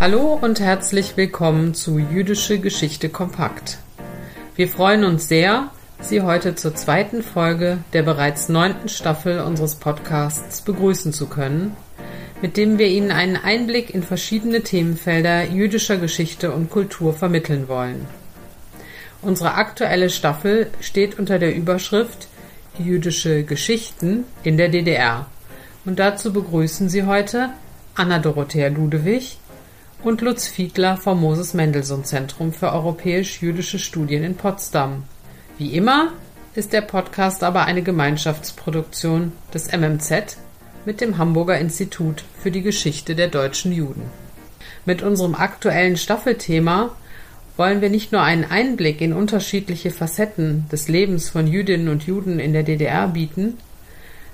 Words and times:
Hallo 0.00 0.38
und 0.40 0.60
herzlich 0.60 1.18
willkommen 1.18 1.74
zu 1.74 1.98
Jüdische 1.98 2.58
Geschichte 2.58 3.10
kompakt. 3.10 3.76
Wir 4.56 4.66
freuen 4.66 5.04
uns 5.04 5.28
sehr, 5.28 5.72
Sie 6.00 6.22
heute 6.22 6.54
zur 6.54 6.74
zweiten 6.74 7.22
Folge 7.22 7.84
der 7.92 8.02
bereits 8.02 8.48
neunten 8.48 8.88
Staffel 8.88 9.40
unseres 9.40 9.74
Podcasts 9.74 10.62
begrüßen 10.62 11.12
zu 11.12 11.26
können, 11.26 11.76
mit 12.40 12.56
dem 12.56 12.78
wir 12.78 12.86
Ihnen 12.86 13.10
einen 13.10 13.36
Einblick 13.36 13.92
in 13.92 14.02
verschiedene 14.02 14.62
Themenfelder 14.62 15.44
jüdischer 15.44 15.98
Geschichte 15.98 16.50
und 16.50 16.70
Kultur 16.70 17.12
vermitteln 17.12 17.68
wollen. 17.68 18.06
Unsere 19.20 19.52
aktuelle 19.52 20.08
Staffel 20.08 20.68
steht 20.80 21.18
unter 21.18 21.38
der 21.38 21.54
Überschrift 21.54 22.28
Jüdische 22.78 23.44
Geschichten 23.44 24.24
in 24.44 24.56
der 24.56 24.70
DDR. 24.70 25.26
Und 25.84 25.98
dazu 25.98 26.32
begrüßen 26.32 26.88
Sie 26.88 27.02
heute 27.02 27.50
Anna 27.94 28.18
Dorothea 28.18 28.68
Ludewig, 28.68 29.36
und 30.02 30.22
Lutz 30.22 30.48
Fiedler 30.48 30.96
vom 30.96 31.20
Moses 31.20 31.52
Mendelssohn 31.52 32.04
Zentrum 32.04 32.52
für 32.52 32.72
europäisch-jüdische 32.72 33.78
Studien 33.78 34.24
in 34.24 34.34
Potsdam. 34.34 35.04
Wie 35.58 35.74
immer 35.74 36.12
ist 36.54 36.72
der 36.72 36.80
Podcast 36.80 37.44
aber 37.44 37.66
eine 37.66 37.82
Gemeinschaftsproduktion 37.82 39.32
des 39.52 39.70
MMZ 39.70 40.38
mit 40.86 41.02
dem 41.02 41.18
Hamburger 41.18 41.58
Institut 41.58 42.24
für 42.38 42.50
die 42.50 42.62
Geschichte 42.62 43.14
der 43.14 43.28
deutschen 43.28 43.72
Juden. 43.72 44.04
Mit 44.86 45.02
unserem 45.02 45.34
aktuellen 45.34 45.98
Staffelthema 45.98 46.96
wollen 47.58 47.82
wir 47.82 47.90
nicht 47.90 48.10
nur 48.10 48.22
einen 48.22 48.44
Einblick 48.44 49.02
in 49.02 49.12
unterschiedliche 49.12 49.90
Facetten 49.90 50.64
des 50.72 50.88
Lebens 50.88 51.28
von 51.28 51.46
Jüdinnen 51.46 51.88
und 51.88 52.04
Juden 52.04 52.38
in 52.38 52.54
der 52.54 52.62
DDR 52.62 53.06
bieten, 53.08 53.58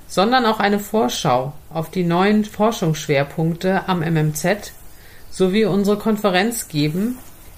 sondern 0.07 0.45
auch 0.45 0.61
eine 0.61 0.79
Vorschau 0.79 1.51
auf 1.69 1.91
die 1.91 2.05
neuen 2.05 2.45
Forschungsschwerpunkte 2.45 3.89
am 3.89 3.99
MMZ 3.99 4.71
sowie 5.31 5.65
unsere 5.65 5.97
Konferenz 5.97 6.67
geben, 6.67 7.17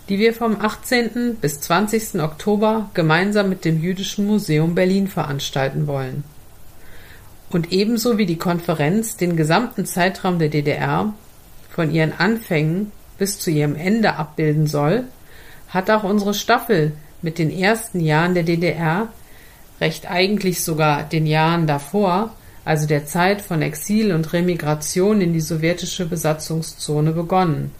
die 0.09 0.19
wir 0.19 0.33
vom 0.33 0.59
18. 0.59 1.37
bis 1.39 1.61
20. 1.61 2.21
Oktober 2.21 2.89
gemeinsam 2.93 3.49
mit 3.49 3.63
dem 3.63 3.81
Jüdischen 3.81 4.25
Museum 4.25 4.75
Berlin 4.75 5.07
veranstalten 5.07 5.87
wollen. 5.87 6.23
Und 7.51 7.71
ebenso 7.71 8.17
wie 8.17 8.25
die 8.25 8.37
Konferenz 8.37 9.17
den 9.17 9.35
gesamten 9.35 9.85
Zeitraum 9.85 10.39
der 10.39 10.49
DDR 10.49 11.13
von 11.69 11.91
ihren 11.91 12.13
Anfängen 12.13 12.91
bis 13.17 13.39
zu 13.39 13.51
ihrem 13.51 13.75
Ende 13.75 14.15
abbilden 14.15 14.67
soll, 14.67 15.05
hat 15.69 15.89
auch 15.89 16.03
unsere 16.03 16.33
Staffel 16.33 16.93
mit 17.21 17.37
den 17.37 17.51
ersten 17.51 17.99
Jahren 17.99 18.33
der 18.33 18.43
DDR, 18.43 19.09
recht 19.81 20.09
eigentlich 20.09 20.63
sogar 20.63 21.03
den 21.03 21.27
Jahren 21.27 21.67
davor, 21.67 22.35
also 22.69 22.85
der 22.85 23.07
Zeit 23.07 23.41
von 23.41 23.63
Exil 23.63 24.11
und 24.11 24.31
Remigration 24.31 25.21
in 25.21 25.33
die 25.33 25.41
sowjetische 25.41 26.05
Besatzungszone 26.05 27.13
begonnen, 27.13 27.71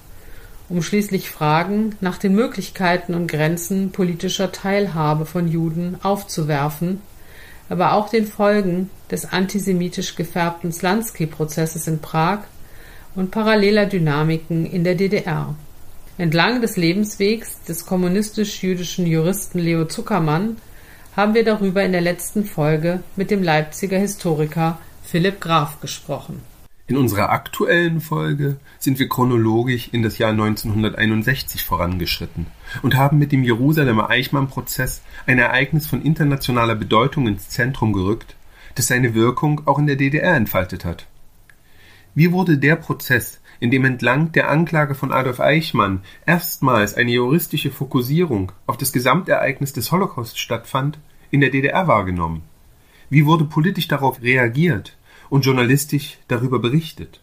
um 0.68 0.82
schließlich 0.82 1.30
Fragen 1.30 1.96
nach 2.02 2.18
den 2.18 2.34
Möglichkeiten 2.34 3.14
und 3.14 3.28
Grenzen 3.28 3.92
politischer 3.92 4.52
Teilhabe 4.52 5.28
von 5.28 5.48
Juden 5.48 5.98
aufzuwerfen, 6.02 7.02
aber 7.70 7.94
auch 7.94 8.10
den 8.10 8.26
Folgen 8.26 8.90
des 9.12 9.32
antisemitisch 9.32 10.16
gefärbten 10.16 10.72
Slansky-Prozesses 10.72 11.86
in 11.86 12.00
Prag 12.00 12.40
und 13.14 13.30
paralleler 13.30 13.86
Dynamiken 13.86 14.66
in 14.66 14.84
der 14.84 14.96
DDR. 14.96 15.54
Entlang 16.18 16.62
des 16.62 16.78
Lebenswegs 16.78 17.62
des 17.62 17.86
kommunistisch-jüdischen 17.86 19.06
Juristen 19.06 19.60
Leo 19.60 19.86
Zuckermann 19.86 20.58
haben 21.16 21.34
wir 21.34 21.44
darüber 21.44 21.84
in 21.84 21.92
der 21.92 22.02
letzten 22.02 22.46
Folge 22.46 23.02
mit 23.16 23.30
dem 23.30 23.44
Leipziger 23.44 24.00
Historiker 24.00 24.80
Philipp 25.12 25.42
Graf 25.42 25.82
gesprochen. 25.82 26.44
In 26.86 26.96
unserer 26.96 27.32
aktuellen 27.32 28.00
Folge 28.00 28.58
sind 28.78 29.00
wir 29.00 29.10
chronologisch 29.10 29.90
in 29.92 30.04
das 30.04 30.20
Jahr 30.20 30.30
1961 30.30 31.64
vorangeschritten 31.64 32.46
und 32.84 32.96
haben 32.96 33.18
mit 33.18 33.32
dem 33.32 33.44
Jerusalemer 33.44 34.12
Eichmann-Prozess 34.12 35.02
ein 35.26 35.40
Ereignis 35.40 35.88
von 35.88 36.04
internationaler 36.04 36.76
Bedeutung 36.76 37.26
ins 37.26 37.50
Zentrum 37.50 37.92
gerückt, 37.92 38.36
das 38.76 38.86
seine 38.86 39.16
Wirkung 39.16 39.64
auch 39.66 39.80
in 39.80 39.88
der 39.88 39.96
DDR 39.96 40.36
entfaltet 40.36 40.86
hat. 40.86 41.08
Wie 42.14 42.32
wurde 42.32 42.60
der 42.60 42.76
Prozess, 42.76 43.42
in 43.60 43.72
dem 43.72 43.86
entlang 43.86 44.32
der 44.34 44.48
Anklage 44.52 44.94
von 44.94 45.12
Adolf 45.12 45.40
Eichmann 45.40 46.04
erstmals 46.28 46.94
eine 46.94 47.10
juristische 47.10 47.72
Fokussierung 47.72 48.52
auf 48.68 48.78
das 48.78 48.94
Gesamtereignis 48.94 49.74
des 49.74 49.92
Holocaust 49.92 50.38
stattfand, 50.38 51.00
in 51.32 51.42
der 51.42 51.50
DDR 51.50 51.88
wahrgenommen? 51.88 52.44
Wie 53.10 53.26
wurde 53.26 53.46
politisch 53.46 53.88
darauf 53.88 54.22
reagiert 54.22 54.98
und 55.30 55.46
journalistisch 55.46 56.18
darüber 56.28 56.60
berichtet? 56.60 57.22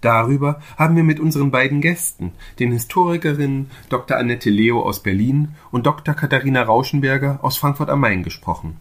Darüber 0.00 0.60
haben 0.76 0.94
wir 0.94 1.02
mit 1.02 1.18
unseren 1.18 1.50
beiden 1.50 1.80
Gästen, 1.80 2.32
den 2.60 2.70
Historikerinnen 2.70 3.70
Dr. 3.88 4.16
Annette 4.16 4.50
Leo 4.50 4.82
aus 4.82 5.02
Berlin 5.02 5.56
und 5.72 5.86
Dr. 5.86 6.14
Katharina 6.14 6.62
Rauschenberger 6.62 7.40
aus 7.42 7.56
Frankfurt 7.56 7.90
am 7.90 8.00
Main 8.00 8.22
gesprochen. 8.22 8.76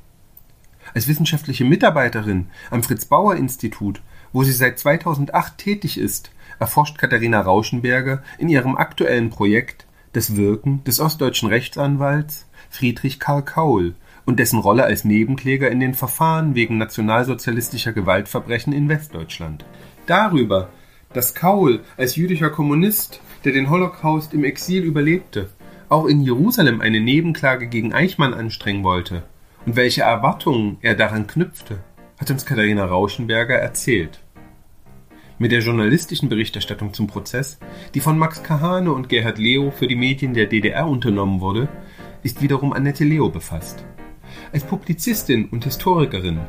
Als 0.93 1.07
wissenschaftliche 1.07 1.65
Mitarbeiterin 1.65 2.47
am 2.69 2.83
Fritz 2.83 3.05
Bauer 3.05 3.35
Institut, 3.35 4.01
wo 4.31 4.43
sie 4.43 4.51
seit 4.51 4.77
2008 4.77 5.57
tätig 5.57 5.97
ist, 5.97 6.31
erforscht 6.59 6.97
Katharina 6.97 7.41
Rauschenberger 7.41 8.23
in 8.37 8.49
ihrem 8.49 8.77
aktuellen 8.77 9.29
Projekt 9.29 9.85
das 10.13 10.35
Wirken 10.35 10.83
des 10.83 10.99
ostdeutschen 10.99 11.49
Rechtsanwalts 11.49 12.47
Friedrich 12.69 13.19
Karl 13.19 13.43
Kaul 13.43 13.95
und 14.27 14.39
dessen 14.39 14.59
Rolle 14.59 14.83
als 14.83 15.05
Nebenkläger 15.05 15.71
in 15.71 15.79
den 15.79 15.93
Verfahren 15.93 16.53
wegen 16.53 16.77
nationalsozialistischer 16.77 17.93
Gewaltverbrechen 17.93 18.73
in 18.73 18.89
Westdeutschland. 18.89 19.65
Darüber, 20.05 20.69
dass 21.13 21.33
Kaul 21.33 21.79
als 21.95 22.17
jüdischer 22.17 22.49
Kommunist, 22.49 23.21
der 23.45 23.53
den 23.53 23.69
Holocaust 23.69 24.33
im 24.33 24.43
Exil 24.43 24.83
überlebte, 24.83 25.49
auch 25.87 26.05
in 26.05 26.21
Jerusalem 26.21 26.81
eine 26.81 26.99
Nebenklage 26.99 27.67
gegen 27.67 27.93
Eichmann 27.93 28.33
anstrengen 28.33 28.83
wollte 28.83 29.23
und 29.65 29.77
welche 29.77 30.01
Erwartungen 30.01 30.77
er 30.81 30.95
daran 30.95 31.25
knüpfte, 31.25 31.79
hat 32.19 32.29
uns 32.29 32.45
Katharina 32.45 32.83
Rauschenberger 32.83 33.55
erzählt. 33.55 34.19
Mit 35.39 35.53
der 35.53 35.61
journalistischen 35.61 36.27
Berichterstattung 36.27 36.93
zum 36.93 37.07
Prozess, 37.07 37.59
die 37.93 38.01
von 38.01 38.17
Max 38.17 38.43
Kahane 38.43 38.91
und 38.91 39.07
Gerhard 39.07 39.37
Leo 39.37 39.71
für 39.71 39.87
die 39.87 39.95
Medien 39.95 40.33
der 40.33 40.47
DDR 40.47 40.85
unternommen 40.85 41.39
wurde, 41.39 41.69
ist 42.23 42.41
wiederum 42.41 42.73
Annette 42.73 43.05
Leo 43.05 43.29
befasst. 43.29 43.85
Als 44.53 44.63
Publizistin 44.63 45.49
und 45.49 45.65
Historikerin, 45.65 46.39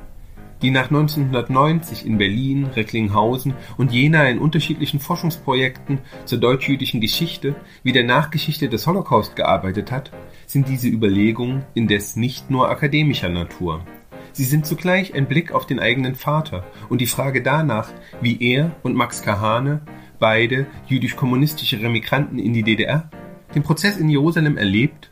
die 0.62 0.70
nach 0.70 0.84
1990 0.84 2.06
in 2.06 2.16
Berlin, 2.16 2.66
Recklinghausen 2.66 3.54
und 3.76 3.92
Jena 3.92 4.28
in 4.28 4.38
unterschiedlichen 4.38 5.00
Forschungsprojekten 5.00 5.98
zur 6.25 6.38
deutsch-jüdischen 6.38 7.00
Geschichte 7.00 7.56
wie 7.82 7.92
der 7.92 8.04
Nachgeschichte 8.04 8.69
des 8.69 8.86
Holocaust 8.86 9.34
gearbeitet 9.34 9.91
hat, 9.91 10.12
sind 10.47 10.69
diese 10.69 10.88
Überlegungen 10.88 11.64
indes 11.75 12.14
nicht 12.14 12.50
nur 12.50 12.70
akademischer 12.70 13.28
Natur. 13.28 13.84
Sie 14.32 14.44
sind 14.44 14.66
zugleich 14.66 15.15
ein 15.15 15.26
Blick 15.26 15.50
auf 15.53 15.66
den 15.66 15.80
eigenen 15.80 16.15
Vater 16.15 16.65
und 16.88 17.00
die 17.00 17.06
Frage 17.06 17.42
danach, 17.42 17.91
wie 18.20 18.41
er 18.41 18.76
und 18.84 18.94
Max 18.94 19.22
Kahane, 19.22 19.80
beide 20.20 20.66
jüdisch-kommunistische 20.86 21.80
Remigranten 21.80 22.38
in 22.38 22.53
die 22.53 22.62
DDR, 22.62 23.10
den 23.54 23.65
Prozess 23.65 23.97
in 23.97 24.09
Jerusalem 24.09 24.56
erlebt 24.56 25.10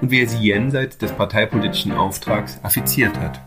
und 0.00 0.10
wie 0.10 0.22
er 0.22 0.28
sie 0.28 0.38
jenseits 0.38 0.98
des 0.98 1.12
parteipolitischen 1.12 1.92
Auftrags 1.92 2.60
affiziert 2.62 3.18
hat. 3.18 3.40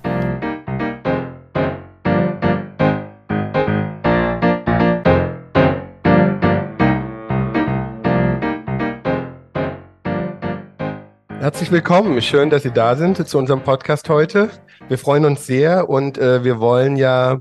Herzlich 11.40 11.72
willkommen. 11.72 12.22
Schön, 12.22 12.52
dass 12.52 12.64
Sie 12.64 12.72
da 12.72 12.96
sind 12.96 13.28
zu 13.28 13.38
unserem 13.38 13.64
Podcast 13.64 14.10
heute. 14.10 14.52
Wir 14.88 15.00
freuen 15.00 15.26
uns 15.26 15.48
sehr 15.48 15.90
und 15.90 16.20
äh, 16.20 16.44
wir 16.44 16.60
wollen 16.60 16.98
ja 16.98 17.40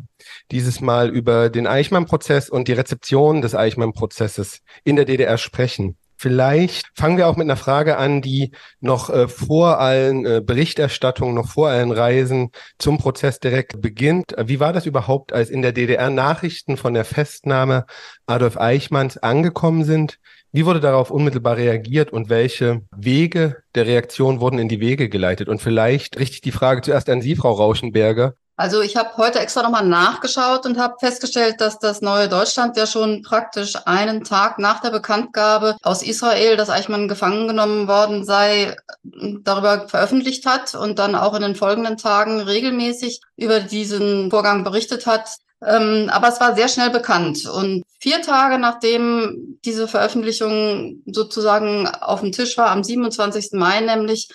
dieses 0.51 0.81
Mal 0.81 1.11
über 1.11 1.51
den 1.51 1.67
Eichmann-Prozess 1.67 2.49
und 2.49 2.69
die 2.69 2.73
Rezeption 2.73 3.43
des 3.43 3.55
Eichmann-Prozesses 3.55 4.63
in 4.85 4.97
der 4.97 5.05
DDR 5.05 5.37
sprechen. 5.37 5.97
Vielleicht 6.23 6.85
fangen 6.95 7.17
wir 7.17 7.29
auch 7.29 7.37
mit 7.37 7.47
einer 7.47 7.57
Frage 7.57 7.97
an, 7.97 8.21
die 8.21 8.51
noch 8.81 9.09
äh, 9.09 9.27
vor 9.27 9.81
allen 9.81 10.27
äh, 10.27 10.43
Berichterstattungen, 10.45 11.35
noch 11.35 11.49
vor 11.49 11.69
allen 11.69 11.93
Reisen 11.93 12.51
zum 12.79 12.99
Prozess 12.99 13.41
direkt 13.41 13.81
beginnt. 13.81 14.35
Wie 14.39 14.61
war 14.61 14.75
das 14.75 14.85
überhaupt, 14.85 15.33
als 15.33 15.49
in 15.49 15.63
der 15.63 15.73
DDR 15.73 16.11
Nachrichten 16.11 16.77
von 16.77 16.93
der 16.93 17.07
Festnahme 17.07 17.87
Adolf 18.27 18.59
Eichmanns 18.59 19.17
angekommen 19.17 19.85
sind? 19.85 20.19
Wie 20.53 20.67
wurde 20.67 20.81
darauf 20.81 21.11
unmittelbar 21.11 21.57
reagiert 21.57 22.13
und 22.13 22.29
welche 22.29 22.83
Wege 22.95 23.57
der 23.75 23.87
Reaktion 23.87 24.41
wurden 24.41 24.59
in 24.59 24.69
die 24.69 24.81
Wege 24.81 25.09
geleitet? 25.09 25.49
Und 25.49 25.63
vielleicht 25.63 26.19
richte 26.19 26.35
ich 26.35 26.41
die 26.43 26.53
Frage 26.53 26.83
zuerst 26.83 27.09
an 27.09 27.23
Sie, 27.23 27.35
Frau 27.35 27.53
Rauschenberger. 27.53 28.35
Also 28.61 28.83
ich 28.83 28.95
habe 28.95 29.17
heute 29.17 29.39
extra 29.39 29.63
nochmal 29.63 29.87
nachgeschaut 29.87 30.67
und 30.67 30.79
habe 30.79 30.97
festgestellt, 31.01 31.63
dass 31.63 31.79
das 31.79 32.03
neue 32.03 32.29
Deutschland 32.29 32.77
ja 32.77 32.85
schon 32.87 33.23
praktisch 33.23 33.73
einen 33.87 34.23
Tag 34.23 34.59
nach 34.59 34.83
der 34.83 34.91
Bekanntgabe 34.91 35.79
aus 35.83 36.03
Israel, 36.03 36.59
dass 36.59 36.69
Eichmann 36.69 37.09
gefangen 37.09 37.49
genommen 37.49 37.89
worden 37.89 38.23
sei, 38.23 38.77
darüber 39.03 39.89
veröffentlicht 39.89 40.45
hat 40.45 40.75
und 40.75 40.99
dann 40.99 41.15
auch 41.15 41.33
in 41.33 41.41
den 41.41 41.57
folgenden 41.57 41.97
Tagen 41.97 42.41
regelmäßig 42.41 43.23
über 43.39 43.61
diesen 43.61 44.29
Vorgang 44.31 44.63
berichtet 44.63 45.07
hat. 45.07 45.39
Ähm, 45.65 46.11
aber 46.13 46.29
es 46.29 46.39
war 46.39 46.55
sehr 46.55 46.69
schnell 46.69 46.91
bekannt. 46.91 47.47
Und 47.47 47.83
vier 47.99 48.21
Tage 48.21 48.59
nachdem 48.59 49.59
diese 49.65 49.89
Veröffentlichung 49.89 51.03
sozusagen 51.07 51.89
auf 51.89 52.21
dem 52.21 52.33
Tisch 52.33 52.59
war, 52.59 52.69
am 52.69 52.85
27. 52.85 53.53
Mai 53.53 53.81
nämlich, 53.81 54.29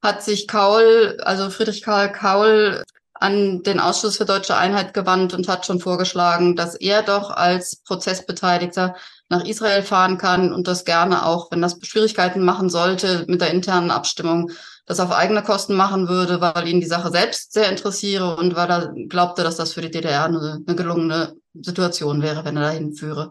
hat 0.00 0.22
sich 0.22 0.46
Kaul, 0.46 1.18
also 1.24 1.50
Friedrich 1.50 1.82
Karl 1.82 2.12
Kaul, 2.12 2.84
an 3.22 3.62
den 3.62 3.80
Ausschuss 3.80 4.16
für 4.16 4.24
deutsche 4.24 4.56
Einheit 4.56 4.94
gewandt 4.94 5.32
und 5.32 5.48
hat 5.48 5.64
schon 5.64 5.80
vorgeschlagen, 5.80 6.56
dass 6.56 6.74
er 6.74 7.02
doch 7.02 7.30
als 7.30 7.76
Prozessbeteiligter 7.76 8.96
nach 9.28 9.44
Israel 9.44 9.82
fahren 9.82 10.18
kann 10.18 10.52
und 10.52 10.66
das 10.66 10.84
gerne 10.84 11.24
auch, 11.24 11.50
wenn 11.50 11.62
das 11.62 11.78
Schwierigkeiten 11.82 12.44
machen 12.44 12.68
sollte 12.68 13.24
mit 13.28 13.40
der 13.40 13.50
internen 13.50 13.90
Abstimmung, 13.90 14.50
das 14.86 14.98
auf 14.98 15.12
eigene 15.12 15.42
Kosten 15.42 15.74
machen 15.74 16.08
würde, 16.08 16.40
weil 16.40 16.66
ihn 16.66 16.80
die 16.80 16.86
Sache 16.86 17.10
selbst 17.10 17.52
sehr 17.52 17.70
interessiere 17.70 18.36
und 18.36 18.56
weil 18.56 18.70
er 18.70 18.92
glaubte, 19.08 19.44
dass 19.44 19.56
das 19.56 19.72
für 19.72 19.80
die 19.82 19.90
DDR 19.90 20.24
eine, 20.24 20.60
eine 20.66 20.76
gelungene 20.76 21.36
Situation 21.54 22.22
wäre, 22.22 22.44
wenn 22.44 22.56
er 22.56 22.64
dahin 22.64 22.92
führe. 22.92 23.30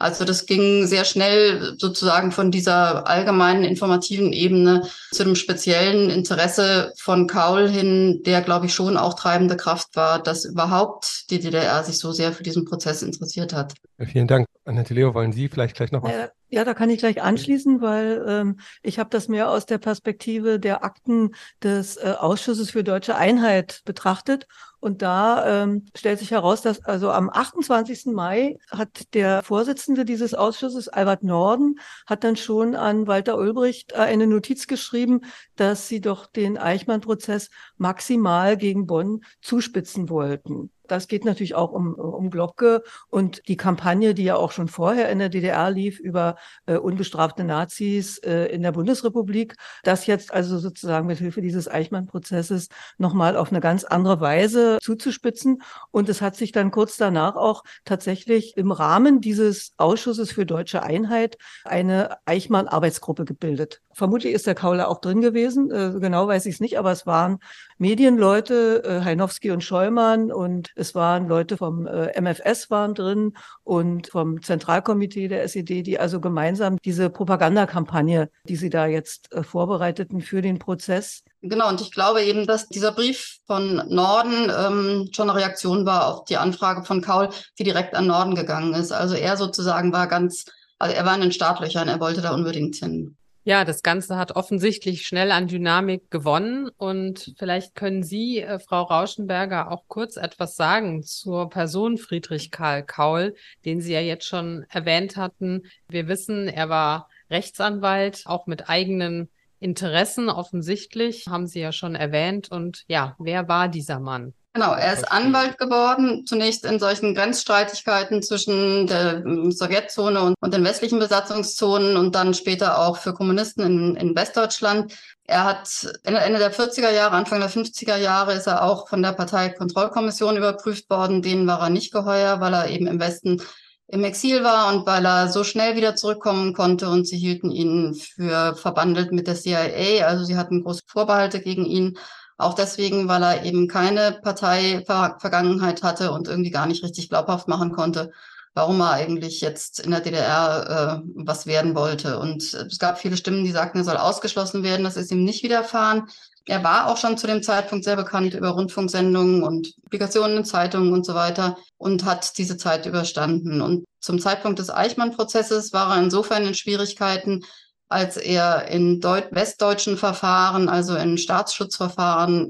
Also 0.00 0.24
das 0.24 0.46
ging 0.46 0.86
sehr 0.86 1.04
schnell 1.04 1.74
sozusagen 1.78 2.32
von 2.32 2.50
dieser 2.50 3.06
allgemeinen 3.06 3.64
informativen 3.64 4.32
Ebene 4.32 4.88
zu 5.12 5.24
dem 5.24 5.34
speziellen 5.34 6.08
Interesse 6.08 6.94
von 6.96 7.26
Kaul 7.26 7.68
hin, 7.68 8.22
der, 8.24 8.40
glaube 8.40 8.64
ich, 8.64 8.72
schon 8.72 8.96
auch 8.96 9.12
treibende 9.12 9.58
Kraft 9.58 9.94
war, 9.96 10.22
dass 10.22 10.46
überhaupt 10.46 11.30
die 11.30 11.38
DDR 11.38 11.84
sich 11.84 11.98
so 11.98 12.12
sehr 12.12 12.32
für 12.32 12.42
diesen 12.42 12.64
Prozess 12.64 13.02
interessiert 13.02 13.52
hat. 13.52 13.74
Vielen 13.98 14.26
Dank. 14.26 14.46
Annette 14.64 14.94
Leo, 14.94 15.12
wollen 15.12 15.32
Sie 15.32 15.48
vielleicht 15.48 15.76
gleich 15.76 15.92
noch 15.92 16.02
was? 16.02 16.12
Ja, 16.12 16.28
ja, 16.48 16.64
da 16.64 16.72
kann 16.72 16.88
ich 16.88 16.98
gleich 16.98 17.20
anschließen, 17.20 17.82
weil 17.82 18.24
ähm, 18.26 18.60
ich 18.82 18.98
habe 18.98 19.10
das 19.10 19.28
mehr 19.28 19.50
aus 19.50 19.66
der 19.66 19.78
Perspektive 19.78 20.58
der 20.58 20.82
Akten 20.82 21.34
des 21.62 21.96
äh, 21.96 22.14
Ausschusses 22.18 22.70
für 22.70 22.84
deutsche 22.84 23.16
Einheit 23.16 23.82
betrachtet 23.84 24.46
und 24.80 25.02
da 25.02 25.62
ähm, 25.62 25.86
stellt 25.94 26.18
sich 26.18 26.30
heraus, 26.30 26.62
dass 26.62 26.84
also 26.84 27.10
am 27.10 27.30
28. 27.30 28.06
Mai 28.06 28.58
hat 28.70 29.14
der 29.14 29.42
Vorsitzende 29.42 30.04
dieses 30.04 30.34
Ausschusses, 30.34 30.88
Albert 30.88 31.22
Norden, 31.22 31.78
hat 32.06 32.24
dann 32.24 32.36
schon 32.36 32.74
an 32.74 33.06
Walter 33.06 33.36
Ulbricht 33.36 33.92
äh, 33.92 33.96
eine 33.96 34.26
Notiz 34.26 34.66
geschrieben, 34.66 35.20
dass 35.56 35.86
sie 35.86 36.00
doch 36.00 36.26
den 36.26 36.56
Eichmann-Prozess 36.56 37.50
maximal 37.76 38.56
gegen 38.56 38.86
Bonn 38.86 39.20
zuspitzen 39.42 40.08
wollten. 40.08 40.70
Das 40.90 41.06
geht 41.06 41.24
natürlich 41.24 41.54
auch 41.54 41.70
um, 41.70 41.94
um 41.94 42.30
Glocke 42.30 42.82
und 43.08 43.46
die 43.46 43.56
Kampagne, 43.56 44.12
die 44.12 44.24
ja 44.24 44.34
auch 44.34 44.50
schon 44.50 44.66
vorher 44.68 45.08
in 45.10 45.20
der 45.20 45.28
DDR 45.28 45.70
lief 45.70 46.00
über 46.00 46.36
äh, 46.66 46.76
unbestrafte 46.76 47.44
Nazis 47.44 48.18
äh, 48.18 48.46
in 48.46 48.62
der 48.62 48.72
Bundesrepublik. 48.72 49.54
Das 49.84 50.06
jetzt 50.06 50.32
also 50.32 50.58
sozusagen 50.58 51.06
mit 51.06 51.18
Hilfe 51.18 51.42
dieses 51.42 51.68
Eichmann-Prozesses 51.68 52.68
nochmal 52.98 53.36
auf 53.36 53.50
eine 53.50 53.60
ganz 53.60 53.84
andere 53.84 54.20
Weise 54.20 54.78
zuzuspitzen. 54.82 55.62
Und 55.92 56.08
es 56.08 56.20
hat 56.20 56.34
sich 56.34 56.50
dann 56.50 56.72
kurz 56.72 56.96
danach 56.96 57.36
auch 57.36 57.62
tatsächlich 57.84 58.56
im 58.56 58.72
Rahmen 58.72 59.20
dieses 59.20 59.72
Ausschusses 59.76 60.32
für 60.32 60.44
deutsche 60.44 60.82
Einheit 60.82 61.38
eine 61.64 62.16
Eichmann-Arbeitsgruppe 62.26 63.24
gebildet. 63.24 63.80
Vermutlich 63.92 64.34
ist 64.34 64.46
der 64.46 64.54
Kauler 64.54 64.88
auch 64.88 65.00
drin 65.00 65.20
gewesen. 65.20 65.70
Äh, 65.70 66.00
genau 66.00 66.26
weiß 66.26 66.46
ich 66.46 66.54
es 66.54 66.60
nicht, 66.60 66.78
aber 66.78 66.90
es 66.90 67.06
waren 67.06 67.38
Medienleute, 67.80 68.82
äh, 68.84 69.04
Heinowski 69.06 69.50
und 69.50 69.64
Scheumann 69.64 70.30
und 70.30 70.68
es 70.76 70.94
waren 70.94 71.28
Leute 71.28 71.56
vom 71.56 71.86
äh, 71.86 72.12
MFS 72.20 72.68
waren 72.68 72.92
drin 72.92 73.32
und 73.64 74.08
vom 74.08 74.42
Zentralkomitee 74.42 75.28
der 75.28 75.44
SED, 75.44 75.82
die 75.82 75.98
also 75.98 76.20
gemeinsam 76.20 76.76
diese 76.84 77.08
Propagandakampagne, 77.08 78.28
die 78.44 78.56
sie 78.56 78.68
da 78.68 78.84
jetzt 78.84 79.32
äh, 79.32 79.42
vorbereiteten 79.42 80.20
für 80.20 80.42
den 80.42 80.58
Prozess. 80.58 81.22
Genau, 81.40 81.70
und 81.70 81.80
ich 81.80 81.90
glaube 81.90 82.22
eben, 82.22 82.46
dass 82.46 82.68
dieser 82.68 82.92
Brief 82.92 83.38
von 83.46 83.76
Norden 83.88 84.52
ähm, 84.54 85.08
schon 85.12 85.30
eine 85.30 85.38
Reaktion 85.38 85.86
war 85.86 86.06
auf 86.06 86.26
die 86.26 86.36
Anfrage 86.36 86.84
von 86.84 87.00
Kaul, 87.00 87.30
die 87.58 87.64
direkt 87.64 87.94
an 87.94 88.06
Norden 88.06 88.34
gegangen 88.34 88.74
ist. 88.74 88.92
Also 88.92 89.14
er 89.14 89.38
sozusagen 89.38 89.90
war 89.90 90.06
ganz, 90.06 90.44
also 90.78 90.94
er 90.94 91.06
war 91.06 91.14
in 91.14 91.22
den 91.22 91.32
Startlöchern, 91.32 91.88
er 91.88 91.98
wollte 91.98 92.20
da 92.20 92.34
unbedingt 92.34 92.76
hin. 92.76 93.16
Ja, 93.42 93.64
das 93.64 93.82
Ganze 93.82 94.18
hat 94.18 94.32
offensichtlich 94.36 95.06
schnell 95.06 95.32
an 95.32 95.46
Dynamik 95.46 96.10
gewonnen 96.10 96.68
und 96.76 97.34
vielleicht 97.38 97.74
können 97.74 98.02
Sie, 98.02 98.40
äh, 98.40 98.58
Frau 98.58 98.82
Rauschenberger, 98.82 99.70
auch 99.70 99.84
kurz 99.88 100.18
etwas 100.18 100.56
sagen 100.56 101.02
zur 101.02 101.48
Person 101.48 101.96
Friedrich 101.96 102.50
Karl 102.50 102.84
Kaul, 102.84 103.34
den 103.64 103.80
Sie 103.80 103.94
ja 103.94 104.00
jetzt 104.00 104.26
schon 104.26 104.66
erwähnt 104.68 105.16
hatten. 105.16 105.62
Wir 105.88 106.06
wissen, 106.06 106.48
er 106.48 106.68
war 106.68 107.08
Rechtsanwalt, 107.30 108.24
auch 108.26 108.46
mit 108.46 108.68
eigenen 108.68 109.30
Interessen 109.58 110.28
offensichtlich, 110.28 111.26
haben 111.26 111.46
Sie 111.46 111.60
ja 111.60 111.72
schon 111.72 111.94
erwähnt. 111.94 112.50
Und 112.50 112.84
ja, 112.88 113.16
wer 113.18 113.48
war 113.48 113.68
dieser 113.68 114.00
Mann? 114.00 114.34
Genau, 114.52 114.72
er 114.72 114.94
ist 114.94 115.12
Anwalt 115.12 115.58
geworden, 115.58 116.26
zunächst 116.26 116.64
in 116.64 116.80
solchen 116.80 117.14
Grenzstreitigkeiten 117.14 118.20
zwischen 118.20 118.88
der 118.88 119.24
ähm, 119.24 119.52
Sowjetzone 119.52 120.20
und, 120.22 120.34
und 120.40 120.52
den 120.52 120.64
westlichen 120.64 120.98
Besatzungszonen 120.98 121.96
und 121.96 122.16
dann 122.16 122.34
später 122.34 122.80
auch 122.80 122.96
für 122.96 123.14
Kommunisten 123.14 123.64
in, 123.64 123.94
in 123.94 124.16
Westdeutschland. 124.16 124.92
Er 125.24 125.44
hat 125.44 125.88
Ende, 126.02 126.18
Ende 126.20 126.40
der 126.40 126.52
40er 126.52 126.90
Jahre, 126.90 127.14
Anfang 127.14 127.38
der 127.38 127.48
50er 127.48 127.96
Jahre 127.96 128.34
ist 128.34 128.48
er 128.48 128.64
auch 128.64 128.88
von 128.88 129.02
der 129.04 129.12
Parteikontrollkommission 129.12 130.36
überprüft 130.36 130.90
worden. 130.90 131.22
Denen 131.22 131.46
war 131.46 131.60
er 131.60 131.70
nicht 131.70 131.92
geheuer, 131.92 132.40
weil 132.40 132.52
er 132.52 132.70
eben 132.70 132.88
im 132.88 132.98
Westen 132.98 133.40
im 133.86 134.02
Exil 134.02 134.42
war 134.42 134.74
und 134.74 134.84
weil 134.84 135.06
er 135.06 135.28
so 135.28 135.44
schnell 135.44 135.76
wieder 135.76 135.94
zurückkommen 135.94 136.54
konnte 136.54 136.88
und 136.88 137.06
sie 137.06 137.18
hielten 137.18 137.52
ihn 137.52 137.94
für 137.94 138.56
verbandelt 138.56 139.12
mit 139.12 139.28
der 139.28 139.36
CIA. 139.36 140.06
Also 140.06 140.24
sie 140.24 140.36
hatten 140.36 140.64
große 140.64 140.82
Vorbehalte 140.86 141.40
gegen 141.40 141.66
ihn. 141.66 141.96
Auch 142.40 142.54
deswegen, 142.54 143.06
weil 143.06 143.22
er 143.22 143.44
eben 143.44 143.68
keine 143.68 144.18
Parteivergangenheit 144.22 145.82
hatte 145.82 146.10
und 146.10 146.26
irgendwie 146.26 146.50
gar 146.50 146.66
nicht 146.66 146.82
richtig 146.82 147.10
glaubhaft 147.10 147.48
machen 147.48 147.70
konnte, 147.72 148.12
warum 148.54 148.80
er 148.80 148.92
eigentlich 148.92 149.42
jetzt 149.42 149.80
in 149.80 149.90
der 149.90 150.00
DDR 150.00 151.02
äh, 151.04 151.10
was 151.14 151.46
werden 151.46 151.74
wollte. 151.74 152.18
Und 152.18 152.42
es 152.54 152.78
gab 152.78 152.98
viele 152.98 153.18
Stimmen, 153.18 153.44
die 153.44 153.52
sagten, 153.52 153.78
er 153.78 153.84
soll 153.84 153.98
ausgeschlossen 153.98 154.62
werden. 154.62 154.84
Das 154.84 154.96
ist 154.96 155.12
ihm 155.12 155.22
nicht 155.22 155.42
widerfahren. 155.42 156.08
Er 156.46 156.64
war 156.64 156.86
auch 156.86 156.96
schon 156.96 157.18
zu 157.18 157.26
dem 157.26 157.42
Zeitpunkt 157.42 157.84
sehr 157.84 157.96
bekannt 157.96 158.32
über 158.32 158.48
Rundfunksendungen 158.48 159.42
und 159.42 159.74
Publikationen 159.82 160.38
in 160.38 160.44
Zeitungen 160.46 160.94
und 160.94 161.04
so 161.04 161.14
weiter 161.14 161.58
und 161.76 162.06
hat 162.06 162.38
diese 162.38 162.56
Zeit 162.56 162.86
überstanden. 162.86 163.60
Und 163.60 163.84
zum 164.00 164.18
Zeitpunkt 164.18 164.58
des 164.58 164.70
Eichmann-Prozesses 164.70 165.74
war 165.74 165.94
er 165.94 166.02
insofern 166.02 166.46
in 166.46 166.54
Schwierigkeiten, 166.54 167.44
als 167.90 168.16
er 168.16 168.68
in 168.68 169.00
Deut 169.00 169.32
westdeutschen 169.32 169.96
Verfahren, 169.96 170.68
also 170.68 170.94
in 170.94 171.18
Staatsschutzverfahren, 171.18 172.48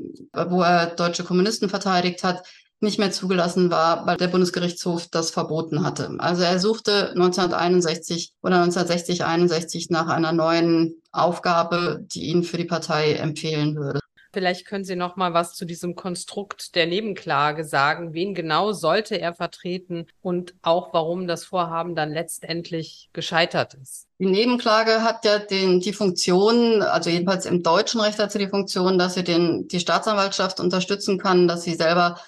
wo 0.49 0.61
er 0.61 0.87
deutsche 0.87 1.25
Kommunisten 1.25 1.71
verteidigt 1.71 2.23
hat, 2.23 2.47
nicht 2.81 2.99
mehr 2.99 3.11
zugelassen 3.11 3.71
war, 3.71 4.07
weil 4.07 4.17
der 4.17 4.29
Bundesgerichtshof 4.29 5.09
das 5.09 5.31
verboten 5.31 5.83
hatte. 5.83 6.15
Also 6.19 6.43
er 6.43 6.59
suchte 6.59 7.11
1961 7.11 8.33
oder 8.43 8.63
1960, 8.63 9.25
61 9.25 9.91
nach 9.91 10.09
einer 10.09 10.33
neuen 10.33 11.03
Aufgabe, 11.11 12.01
die 12.03 12.27
ihn 12.27 12.43
für 12.43 12.57
die 12.57 12.65
Partei 12.65 13.15
empfehlen 13.15 13.77
würde. 13.77 14.01
Vielleicht 14.33 14.67
können 14.67 14.85
Sie 14.85 14.97
noch 14.97 15.17
mal 15.17 15.35
was 15.35 15.55
zu 15.55 15.65
diesem 15.65 15.95
Konstrukt 15.95 16.75
der 16.75 16.87
Nebenklage 16.87 17.65
sagen. 17.65 18.15
Wen 18.15 18.35
genau 18.35 18.73
sollte 18.73 19.21
er 19.21 19.35
vertreten 19.35 20.07
und 20.23 20.55
auch 20.63 20.93
warum 20.93 21.27
das 21.27 21.45
Vorhaben 21.45 21.95
dann 21.95 22.13
letztendlich 22.13 23.11
gescheitert 23.13 23.75
ist? 23.75 24.07
Die 24.19 24.27
Nebenklage 24.27 25.03
hat 25.03 25.25
ja 25.25 25.39
den, 25.39 25.81
die 25.81 25.93
Funktion, 25.93 26.83
also 26.83 27.11
jedenfalls 27.11 27.47
im 27.47 27.63
deutschen 27.63 28.01
Recht 28.01 28.19
hat 28.19 28.31
sie 28.31 28.39
die 28.39 28.49
Funktion, 28.49 28.99
dass 28.99 29.15
sie 29.15 29.25
den, 29.25 29.67
die 29.69 29.81
Staatsanwaltschaft 29.81 30.61
unterstützen 30.61 31.19
kann, 31.19 31.49
dass 31.49 31.63
sie 31.63 31.75
selber 31.75 32.21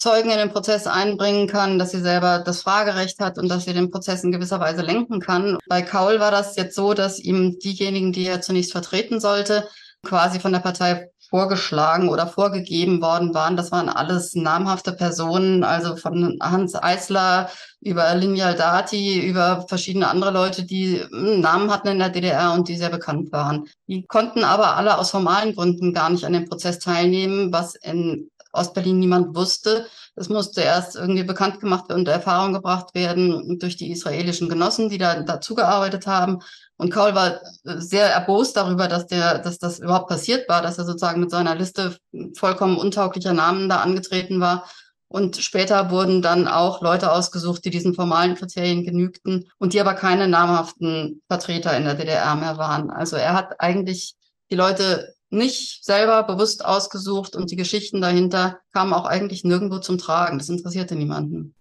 Zeugen 0.00 0.30
in 0.30 0.38
den 0.38 0.50
Prozess 0.50 0.86
einbringen 0.86 1.46
kann, 1.46 1.78
dass 1.78 1.90
sie 1.90 2.00
selber 2.00 2.38
das 2.38 2.62
Fragerecht 2.62 3.20
hat 3.20 3.36
und 3.36 3.50
dass 3.50 3.66
sie 3.66 3.74
den 3.74 3.90
Prozess 3.90 4.24
in 4.24 4.32
gewisser 4.32 4.58
Weise 4.58 4.80
lenken 4.80 5.20
kann. 5.20 5.58
Bei 5.68 5.82
Kaul 5.82 6.20
war 6.20 6.30
das 6.30 6.56
jetzt 6.56 6.74
so, 6.74 6.94
dass 6.94 7.18
ihm 7.18 7.58
diejenigen, 7.58 8.10
die 8.10 8.26
er 8.26 8.40
zunächst 8.40 8.72
vertreten 8.72 9.20
sollte, 9.20 9.68
quasi 10.02 10.40
von 10.40 10.52
der 10.52 10.60
Partei 10.60 11.10
vorgeschlagen 11.30 12.08
oder 12.08 12.26
vorgegeben 12.26 13.00
worden 13.00 13.32
waren. 13.34 13.56
Das 13.56 13.70
waren 13.70 13.88
alles 13.88 14.34
namhafte 14.34 14.92
Personen, 14.92 15.62
also 15.62 15.96
von 15.96 16.36
Hans 16.42 16.74
Eisler 16.74 17.48
über 17.80 18.14
Lineal 18.14 18.56
Dati, 18.56 19.20
über 19.20 19.64
verschiedene 19.68 20.08
andere 20.08 20.32
Leute, 20.32 20.64
die 20.64 21.02
Namen 21.10 21.70
hatten 21.70 21.88
in 21.88 21.98
der 22.00 22.10
DDR 22.10 22.52
und 22.52 22.68
die 22.68 22.76
sehr 22.76 22.90
bekannt 22.90 23.30
waren. 23.30 23.68
Die 23.86 24.04
konnten 24.06 24.42
aber 24.42 24.76
alle 24.76 24.98
aus 24.98 25.10
formalen 25.10 25.54
Gründen 25.54 25.94
gar 25.94 26.10
nicht 26.10 26.24
an 26.24 26.32
dem 26.32 26.48
Prozess 26.48 26.80
teilnehmen, 26.80 27.52
was 27.52 27.76
in 27.76 28.30
Ostberlin 28.52 28.98
niemand 28.98 29.36
wusste. 29.36 29.86
Es 30.16 30.28
musste 30.28 30.62
erst 30.62 30.96
irgendwie 30.96 31.22
bekannt 31.22 31.60
gemacht 31.60 31.92
und 31.92 32.08
Erfahrung 32.08 32.52
gebracht 32.52 32.94
werden 32.94 33.58
durch 33.60 33.76
die 33.76 33.92
israelischen 33.92 34.48
Genossen, 34.48 34.88
die 34.88 34.98
da 34.98 35.22
dazugearbeitet 35.22 36.08
haben. 36.08 36.40
Und 36.80 36.88
Kaul 36.88 37.14
war 37.14 37.42
sehr 37.62 38.06
erbost 38.06 38.56
darüber, 38.56 38.88
dass 38.88 39.06
der, 39.06 39.40
dass 39.40 39.58
das 39.58 39.80
überhaupt 39.80 40.08
passiert 40.08 40.48
war, 40.48 40.62
dass 40.62 40.78
er 40.78 40.86
sozusagen 40.86 41.20
mit 41.20 41.30
seiner 41.30 41.54
Liste 41.54 41.98
vollkommen 42.34 42.78
untauglicher 42.78 43.34
Namen 43.34 43.68
da 43.68 43.82
angetreten 43.82 44.40
war. 44.40 44.66
Und 45.06 45.36
später 45.36 45.90
wurden 45.90 46.22
dann 46.22 46.48
auch 46.48 46.80
Leute 46.80 47.12
ausgesucht, 47.12 47.66
die 47.66 47.70
diesen 47.70 47.92
formalen 47.92 48.34
Kriterien 48.34 48.82
genügten 48.82 49.50
und 49.58 49.74
die 49.74 49.80
aber 49.80 49.92
keine 49.92 50.26
namhaften 50.26 51.20
Vertreter 51.28 51.76
in 51.76 51.84
der 51.84 51.96
DDR 51.96 52.34
mehr 52.34 52.56
waren. 52.56 52.90
Also 52.90 53.16
er 53.16 53.34
hat 53.34 53.60
eigentlich 53.60 54.14
die 54.50 54.56
Leute 54.56 55.12
nicht 55.28 55.84
selber 55.84 56.22
bewusst 56.22 56.64
ausgesucht 56.64 57.36
und 57.36 57.50
die 57.50 57.56
Geschichten 57.56 58.00
dahinter 58.00 58.58
kamen 58.72 58.94
auch 58.94 59.04
eigentlich 59.04 59.44
nirgendwo 59.44 59.80
zum 59.80 59.98
Tragen. 59.98 60.38
Das 60.38 60.48
interessierte 60.48 60.96
niemanden. 60.96 61.54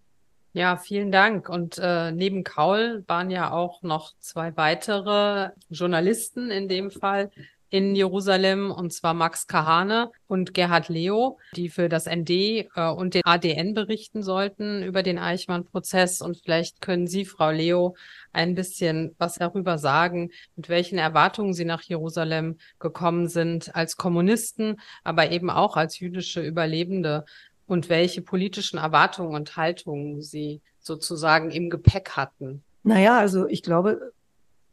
Ja, 0.53 0.77
vielen 0.77 1.11
Dank. 1.11 1.47
Und 1.47 1.77
äh, 1.77 2.11
neben 2.11 2.43
Kaul 2.43 3.03
waren 3.07 3.29
ja 3.29 3.51
auch 3.51 3.83
noch 3.83 4.13
zwei 4.19 4.57
weitere 4.57 5.51
Journalisten 5.69 6.49
in 6.49 6.67
dem 6.67 6.89
Fall 6.89 7.29
in 7.69 7.95
Jerusalem, 7.95 8.71
und 8.71 8.91
zwar 8.91 9.13
Max 9.13 9.45
Kahane 9.45 10.11
und 10.27 10.53
Gerhard 10.53 10.89
Leo, 10.89 11.37
die 11.55 11.69
für 11.69 11.87
das 11.87 12.07
ND 12.07 12.29
äh, 12.29 12.65
und 12.95 13.13
den 13.13 13.21
ADN 13.25 13.73
berichten 13.73 14.23
sollten 14.23 14.81
über 14.83 15.03
den 15.03 15.19
Eichmann-Prozess. 15.19 16.21
Und 16.21 16.37
vielleicht 16.37 16.81
können 16.81 17.05
Sie, 17.05 17.25
Frau 17.25 17.51
Leo, 17.51 17.95
ein 18.33 18.55
bisschen 18.55 19.15
was 19.19 19.35
darüber 19.35 19.77
sagen, 19.77 20.31
mit 20.55 20.69
welchen 20.69 20.97
Erwartungen 20.97 21.53
Sie 21.53 21.65
nach 21.65 21.83
Jerusalem 21.83 22.57
gekommen 22.79 23.27
sind 23.27 23.75
als 23.75 23.97
Kommunisten, 23.97 24.77
aber 25.03 25.31
eben 25.31 25.49
auch 25.49 25.77
als 25.77 25.99
jüdische 25.99 26.41
Überlebende 26.41 27.25
und 27.69 27.89
welche 27.89 28.21
politischen 28.21 28.79
Erwartungen 28.79 29.35
und 29.35 29.55
Haltungen 29.55 30.21
Sie 30.21 30.61
sozusagen 30.79 31.51
im 31.51 31.69
Gepäck 31.69 32.11
hatten. 32.11 32.63
Naja, 32.83 33.17
also 33.17 33.47
ich 33.47 33.61
glaube, 33.61 34.11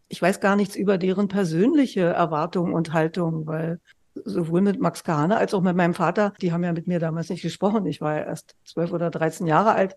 ich 0.09 0.23
weiß 0.23 0.41
gar 0.41 0.57
nichts 0.57 0.77
über 0.77 0.97
deren 0.99 1.29
persönliche 1.29 2.03
Erwartungen 2.03 2.73
und 2.73 2.93
Haltungen, 2.93 3.47
weil 3.47 3.81
sowohl 4.25 4.63
mit 4.63 4.81
Max 4.81 5.05
Kahane 5.05 5.37
als 5.37 5.53
auch 5.53 5.61
mit 5.61 5.77
meinem 5.77 5.95
Vater, 5.95 6.33
die 6.41 6.53
haben 6.53 6.65
ja 6.65 6.73
mit 6.73 6.87
mir 6.87 6.99
damals 6.99 7.29
nicht 7.29 7.43
gesprochen. 7.43 7.85
Ich 7.87 8.01
war 8.01 8.17
ja 8.17 8.25
erst 8.25 8.57
zwölf 8.65 8.93
oder 8.93 9.11
dreizehn 9.11 9.47
Jahre 9.47 9.73
alt. 9.73 9.97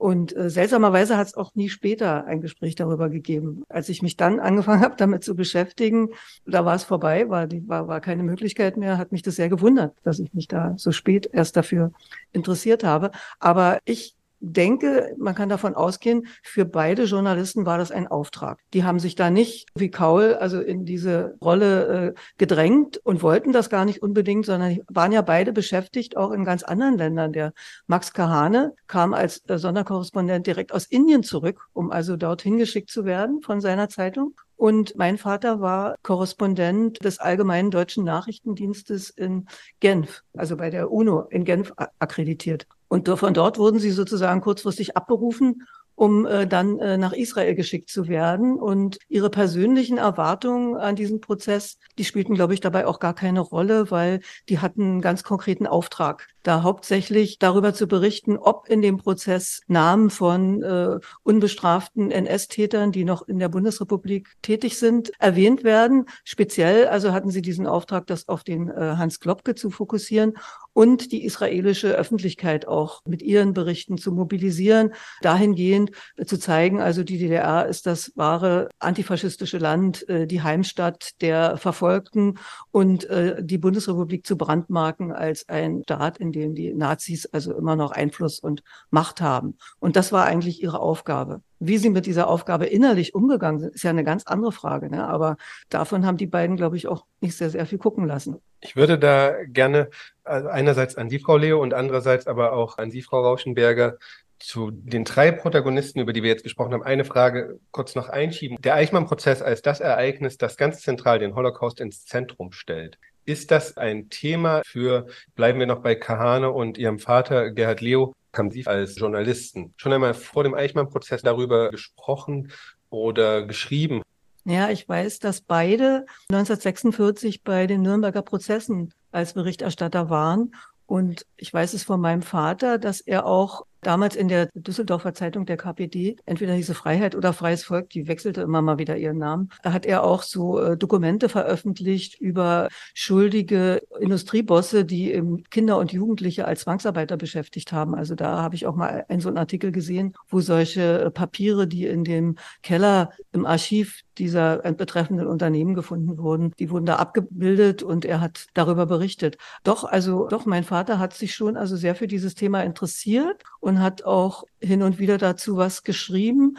Und 0.00 0.34
äh, 0.34 0.48
seltsamerweise 0.48 1.18
hat 1.18 1.26
es 1.26 1.34
auch 1.34 1.54
nie 1.54 1.68
später 1.68 2.24
ein 2.24 2.40
Gespräch 2.40 2.74
darüber 2.74 3.10
gegeben. 3.10 3.64
Als 3.68 3.90
ich 3.90 4.00
mich 4.00 4.16
dann 4.16 4.40
angefangen 4.40 4.80
habe, 4.82 4.94
damit 4.96 5.22
zu 5.22 5.36
beschäftigen, 5.36 6.08
da 6.46 6.64
war 6.64 6.74
es 6.74 6.84
vorbei, 6.84 7.28
war, 7.28 7.46
die, 7.46 7.68
war, 7.68 7.86
war 7.86 8.00
keine 8.00 8.22
Möglichkeit 8.22 8.78
mehr, 8.78 8.96
hat 8.96 9.12
mich 9.12 9.20
das 9.20 9.36
sehr 9.36 9.50
gewundert, 9.50 9.94
dass 10.02 10.18
ich 10.18 10.32
mich 10.32 10.48
da 10.48 10.72
so 10.78 10.90
spät 10.90 11.28
erst 11.30 11.54
dafür 11.58 11.92
interessiert 12.32 12.82
habe. 12.82 13.10
Aber 13.40 13.80
ich 13.84 14.16
denke, 14.40 15.14
man 15.18 15.34
kann 15.34 15.48
davon 15.48 15.74
ausgehen, 15.74 16.26
für 16.42 16.64
beide 16.64 17.04
Journalisten 17.04 17.66
war 17.66 17.78
das 17.78 17.92
ein 17.92 18.08
Auftrag. 18.08 18.60
Die 18.72 18.84
haben 18.84 18.98
sich 18.98 19.14
da 19.14 19.30
nicht 19.30 19.68
wie 19.74 19.90
Kaul 19.90 20.34
also 20.34 20.60
in 20.60 20.84
diese 20.84 21.36
Rolle 21.42 22.14
äh, 22.14 22.20
gedrängt 22.38 22.98
und 23.04 23.22
wollten 23.22 23.52
das 23.52 23.70
gar 23.70 23.84
nicht 23.84 24.02
unbedingt, 24.02 24.46
sondern 24.46 24.78
waren 24.88 25.12
ja 25.12 25.22
beide 25.22 25.52
beschäftigt, 25.52 26.16
auch 26.16 26.32
in 26.32 26.44
ganz 26.44 26.62
anderen 26.62 26.96
Ländern. 26.96 27.32
Der 27.32 27.52
Max 27.86 28.12
Kahane 28.12 28.74
kam 28.86 29.14
als 29.14 29.42
äh, 29.48 29.58
Sonderkorrespondent 29.58 30.46
direkt 30.46 30.72
aus 30.72 30.86
Indien 30.86 31.22
zurück, 31.22 31.68
um 31.72 31.90
also 31.90 32.16
dorthin 32.16 32.58
geschickt 32.58 32.90
zu 32.90 33.04
werden 33.04 33.42
von 33.42 33.60
seiner 33.60 33.88
Zeitung. 33.88 34.34
Und 34.56 34.94
mein 34.96 35.16
Vater 35.16 35.60
war 35.60 35.96
Korrespondent 36.02 37.02
des 37.02 37.18
Allgemeinen 37.18 37.70
Deutschen 37.70 38.04
Nachrichtendienstes 38.04 39.08
in 39.08 39.46
Genf, 39.80 40.22
also 40.36 40.56
bei 40.58 40.68
der 40.68 40.90
UNO 40.90 41.22
in 41.30 41.44
Genf 41.44 41.72
akkreditiert. 41.98 42.66
Und 42.90 43.08
von 43.08 43.32
dort 43.32 43.56
wurden 43.56 43.78
sie 43.78 43.92
sozusagen 43.92 44.40
kurzfristig 44.40 44.96
abberufen 44.96 45.62
um 46.00 46.24
äh, 46.24 46.46
dann 46.46 46.78
äh, 46.78 46.96
nach 46.96 47.12
Israel 47.12 47.54
geschickt 47.54 47.90
zu 47.90 48.08
werden. 48.08 48.58
Und 48.58 48.98
ihre 49.10 49.28
persönlichen 49.28 49.98
Erwartungen 49.98 50.74
an 50.74 50.96
diesen 50.96 51.20
Prozess, 51.20 51.76
die 51.98 52.06
spielten, 52.06 52.34
glaube 52.34 52.54
ich, 52.54 52.60
dabei 52.60 52.86
auch 52.86 53.00
gar 53.00 53.12
keine 53.12 53.40
Rolle, 53.40 53.90
weil 53.90 54.20
die 54.48 54.60
hatten 54.60 54.82
einen 54.82 55.00
ganz 55.02 55.24
konkreten 55.24 55.66
Auftrag, 55.66 56.26
da 56.42 56.62
hauptsächlich 56.62 57.38
darüber 57.38 57.74
zu 57.74 57.86
berichten, 57.86 58.38
ob 58.38 58.66
in 58.66 58.80
dem 58.80 58.96
Prozess 58.96 59.60
Namen 59.66 60.08
von 60.08 60.62
äh, 60.62 60.98
unbestraften 61.22 62.10
NS-Tätern, 62.10 62.92
die 62.92 63.04
noch 63.04 63.28
in 63.28 63.38
der 63.38 63.50
Bundesrepublik 63.50 64.30
tätig 64.40 64.78
sind, 64.78 65.12
erwähnt 65.18 65.64
werden. 65.64 66.06
Speziell 66.24 66.86
also 66.86 67.12
hatten 67.12 67.30
sie 67.30 67.42
diesen 67.42 67.66
Auftrag, 67.66 68.06
das 68.06 68.26
auf 68.26 68.42
den 68.42 68.70
äh, 68.70 68.94
Hans 68.96 69.20
Klopke 69.20 69.54
zu 69.54 69.68
fokussieren 69.68 70.32
und 70.80 71.12
die 71.12 71.26
israelische 71.26 71.88
Öffentlichkeit 71.88 72.66
auch 72.66 73.02
mit 73.04 73.20
ihren 73.20 73.52
Berichten 73.52 73.98
zu 73.98 74.12
mobilisieren, 74.12 74.94
dahingehend 75.20 75.90
äh, 76.16 76.24
zu 76.24 76.38
zeigen, 76.38 76.80
also 76.80 77.04
die 77.04 77.18
DDR 77.18 77.66
ist 77.66 77.84
das 77.84 78.12
wahre 78.14 78.70
antifaschistische 78.78 79.58
Land, 79.58 80.08
äh, 80.08 80.26
die 80.26 80.40
Heimstatt 80.40 81.20
der 81.20 81.58
Verfolgten 81.58 82.38
und 82.70 83.04
äh, 83.10 83.44
die 83.44 83.58
Bundesrepublik 83.58 84.26
zu 84.26 84.38
brandmarken 84.38 85.12
als 85.12 85.46
ein 85.50 85.82
Staat, 85.82 86.16
in 86.16 86.32
dem 86.32 86.54
die 86.54 86.72
Nazis 86.72 87.26
also 87.26 87.54
immer 87.54 87.76
noch 87.76 87.90
Einfluss 87.90 88.40
und 88.40 88.62
Macht 88.88 89.20
haben. 89.20 89.58
Und 89.80 89.96
das 89.96 90.12
war 90.12 90.24
eigentlich 90.24 90.62
ihre 90.62 90.80
Aufgabe. 90.80 91.42
Wie 91.60 91.78
sie 91.78 91.90
mit 91.90 92.06
dieser 92.06 92.26
Aufgabe 92.26 92.66
innerlich 92.66 93.14
umgegangen 93.14 93.60
sind, 93.60 93.74
ist 93.74 93.84
ja 93.84 93.90
eine 93.90 94.02
ganz 94.02 94.26
andere 94.26 94.50
Frage. 94.50 94.90
Ne? 94.90 95.06
Aber 95.06 95.36
davon 95.68 96.06
haben 96.06 96.16
die 96.16 96.26
beiden, 96.26 96.56
glaube 96.56 96.76
ich, 96.76 96.88
auch 96.88 97.04
nicht 97.20 97.36
sehr, 97.36 97.50
sehr 97.50 97.66
viel 97.66 97.78
gucken 97.78 98.06
lassen. 98.06 98.40
Ich 98.60 98.76
würde 98.76 98.98
da 98.98 99.44
gerne 99.44 99.90
einerseits 100.24 100.96
an 100.96 101.08
Sie, 101.10 101.18
Frau 101.18 101.36
Leo, 101.36 101.60
und 101.60 101.74
andererseits 101.74 102.26
aber 102.26 102.52
auch 102.54 102.78
an 102.78 102.90
Sie, 102.90 103.02
Frau 103.02 103.20
Rauschenberger, 103.20 103.98
zu 104.38 104.70
den 104.70 105.04
drei 105.04 105.32
Protagonisten, 105.32 106.00
über 106.00 106.12
die 106.12 106.22
wir 106.22 106.30
jetzt 106.30 106.44
gesprochen 106.44 106.72
haben, 106.72 106.82
eine 106.82 107.04
Frage 107.04 107.60
kurz 107.72 107.94
noch 107.94 108.08
einschieben. 108.08 108.56
Der 108.60 108.74
Eichmann-Prozess 108.74 109.42
als 109.42 109.60
das 109.62 109.80
Ereignis, 109.80 110.38
das 110.38 110.56
ganz 110.56 110.80
zentral 110.80 111.18
den 111.18 111.34
Holocaust 111.34 111.78
ins 111.78 112.06
Zentrum 112.06 112.52
stellt. 112.52 112.98
Ist 113.26 113.50
das 113.50 113.76
ein 113.76 114.08
Thema 114.08 114.62
für, 114.64 115.06
bleiben 115.34 115.58
wir 115.58 115.66
noch 115.66 115.82
bei 115.82 115.94
Kahane 115.94 116.50
und 116.50 116.78
ihrem 116.78 116.98
Vater 116.98 117.50
Gerhard 117.50 117.82
Leo, 117.82 118.14
haben 118.36 118.50
Sie 118.50 118.66
als 118.66 118.98
Journalisten 118.98 119.74
schon 119.76 119.92
einmal 119.92 120.14
vor 120.14 120.44
dem 120.44 120.54
Eichmann-Prozess 120.54 121.22
darüber 121.22 121.70
gesprochen 121.70 122.52
oder 122.88 123.46
geschrieben? 123.46 124.02
Ja, 124.44 124.70
ich 124.70 124.88
weiß, 124.88 125.18
dass 125.18 125.42
beide 125.42 126.06
1946 126.30 127.42
bei 127.42 127.66
den 127.66 127.82
Nürnberger 127.82 128.22
Prozessen 128.22 128.92
als 129.12 129.34
Berichterstatter 129.34 130.10
waren. 130.10 130.54
Und 130.86 131.26
ich 131.36 131.52
weiß 131.52 131.74
es 131.74 131.84
von 131.84 132.00
meinem 132.00 132.22
Vater, 132.22 132.78
dass 132.78 133.00
er 133.00 133.26
auch 133.26 133.66
damals 133.82 134.16
in 134.16 134.28
der 134.28 134.48
Düsseldorfer 134.54 135.14
Zeitung 135.14 135.46
der 135.46 135.56
KPD, 135.56 136.16
entweder 136.26 136.54
hieße 136.54 136.74
Freiheit 136.74 137.14
oder 137.14 137.32
Freies 137.32 137.64
Volk, 137.64 137.90
die 137.90 138.08
wechselte 138.08 138.42
immer 138.42 138.62
mal 138.62 138.78
wieder 138.78 138.96
ihren 138.96 139.18
Namen, 139.18 139.50
hat 139.64 139.86
er 139.86 140.04
auch 140.04 140.22
so 140.22 140.60
äh, 140.60 140.76
Dokumente 140.76 141.28
veröffentlicht 141.28 142.20
über 142.20 142.68
schuldige 142.94 143.82
Industriebosse, 143.98 144.84
die 144.84 145.22
Kinder 145.50 145.78
und 145.78 145.92
Jugendliche 145.92 146.46
als 146.46 146.62
Zwangsarbeiter 146.62 147.16
beschäftigt 147.16 147.72
haben. 147.72 147.94
Also 147.94 148.14
da 148.14 148.42
habe 148.42 148.54
ich 148.54 148.66
auch 148.66 148.76
mal 148.76 149.04
einen 149.08 149.20
so 149.20 149.28
einen 149.28 149.38
Artikel 149.38 149.72
gesehen, 149.72 150.14
wo 150.28 150.40
solche 150.40 151.00
äh, 151.00 151.10
Papiere, 151.10 151.66
die 151.66 151.86
in 151.86 152.04
dem 152.04 152.36
Keller 152.62 153.10
im 153.32 153.46
Archiv 153.46 154.02
dieser 154.18 154.58
betreffenden 154.72 155.26
Unternehmen 155.26 155.74
gefunden 155.74 156.18
wurden, 156.18 156.52
die 156.58 156.70
wurden 156.70 156.84
da 156.84 156.96
abgebildet 156.96 157.82
und 157.82 158.04
er 158.04 158.20
hat 158.20 158.46
darüber 158.54 158.86
berichtet. 158.86 159.38
Doch, 159.64 159.84
also 159.84 160.28
doch, 160.28 160.44
mein 160.44 160.62
Vater 160.62 160.98
hat 160.98 161.14
sich 161.14 161.34
schon 161.34 161.56
also 161.56 161.76
sehr 161.76 161.94
für 161.94 162.06
dieses 162.06 162.34
Thema 162.34 162.62
interessiert 162.62 163.42
hat 163.78 164.04
auch 164.04 164.44
hin 164.60 164.82
und 164.82 164.98
wieder 164.98 165.18
dazu 165.18 165.56
was 165.56 165.84
geschrieben. 165.84 166.56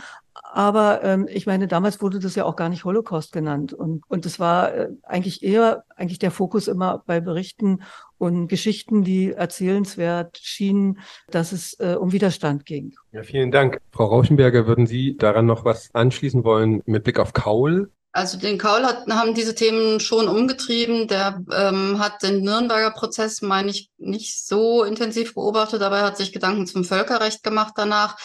Aber 0.54 1.04
ähm, 1.04 1.28
ich 1.30 1.46
meine, 1.46 1.68
damals 1.68 2.02
wurde 2.02 2.20
das 2.20 2.36
ja 2.36 2.46
auch 2.46 2.56
gar 2.56 2.70
nicht 2.70 2.86
Holocaust 2.86 3.34
genannt. 3.34 3.74
Und, 3.74 4.04
und 4.08 4.26
war 4.40 4.74
äh, 4.74 4.90
eigentlich 5.04 5.44
eher 5.44 5.84
eigentlich 5.96 6.20
der 6.20 6.32
Fokus 6.32 6.68
immer 6.68 7.04
bei 7.06 7.20
Berichten 7.20 7.84
und 8.18 8.48
Geschichten, 8.48 9.04
die 9.04 9.32
erzählenswert 9.34 10.38
schienen, 10.38 11.00
dass 11.30 11.52
es 11.52 11.80
äh, 11.80 11.96
um 12.00 12.12
Widerstand 12.12 12.66
ging. 12.66 12.94
Ja, 13.12 13.24
vielen 13.24 13.52
Dank. 13.52 13.80
Frau 13.92 14.06
Rauschenberger, 14.06 14.68
würden 14.68 14.88
Sie 14.88 15.18
daran 15.18 15.46
noch 15.46 15.66
was 15.66 15.90
anschließen 15.94 16.44
wollen 16.44 16.82
mit 16.86 17.04
Blick 17.04 17.20
auf 17.20 17.34
Kaul? 17.34 17.92
Also 18.14 18.38
den 18.38 18.58
Kaul 18.58 18.84
hat, 18.84 19.08
haben 19.08 19.34
diese 19.34 19.56
Themen 19.56 20.02
schon 20.02 20.28
umgetrieben. 20.28 21.08
Der 21.08 21.42
ähm, 21.54 21.98
hat 22.00 22.22
den 22.24 22.42
Nürnberger 22.44 22.92
Prozess, 22.92 23.42
meine 23.42 23.72
ich, 23.72 23.90
nicht 23.98 24.46
so 24.46 24.84
intensiv 24.84 25.34
beobachtet, 25.34 25.82
aber 25.82 26.00
er 26.00 26.06
hat 26.06 26.18
sich 26.18 26.34
Gedanken 26.34 26.68
zum 26.68 26.84
Völkerrecht 26.84 27.42
gemacht 27.42 27.74
danach. 27.78 28.18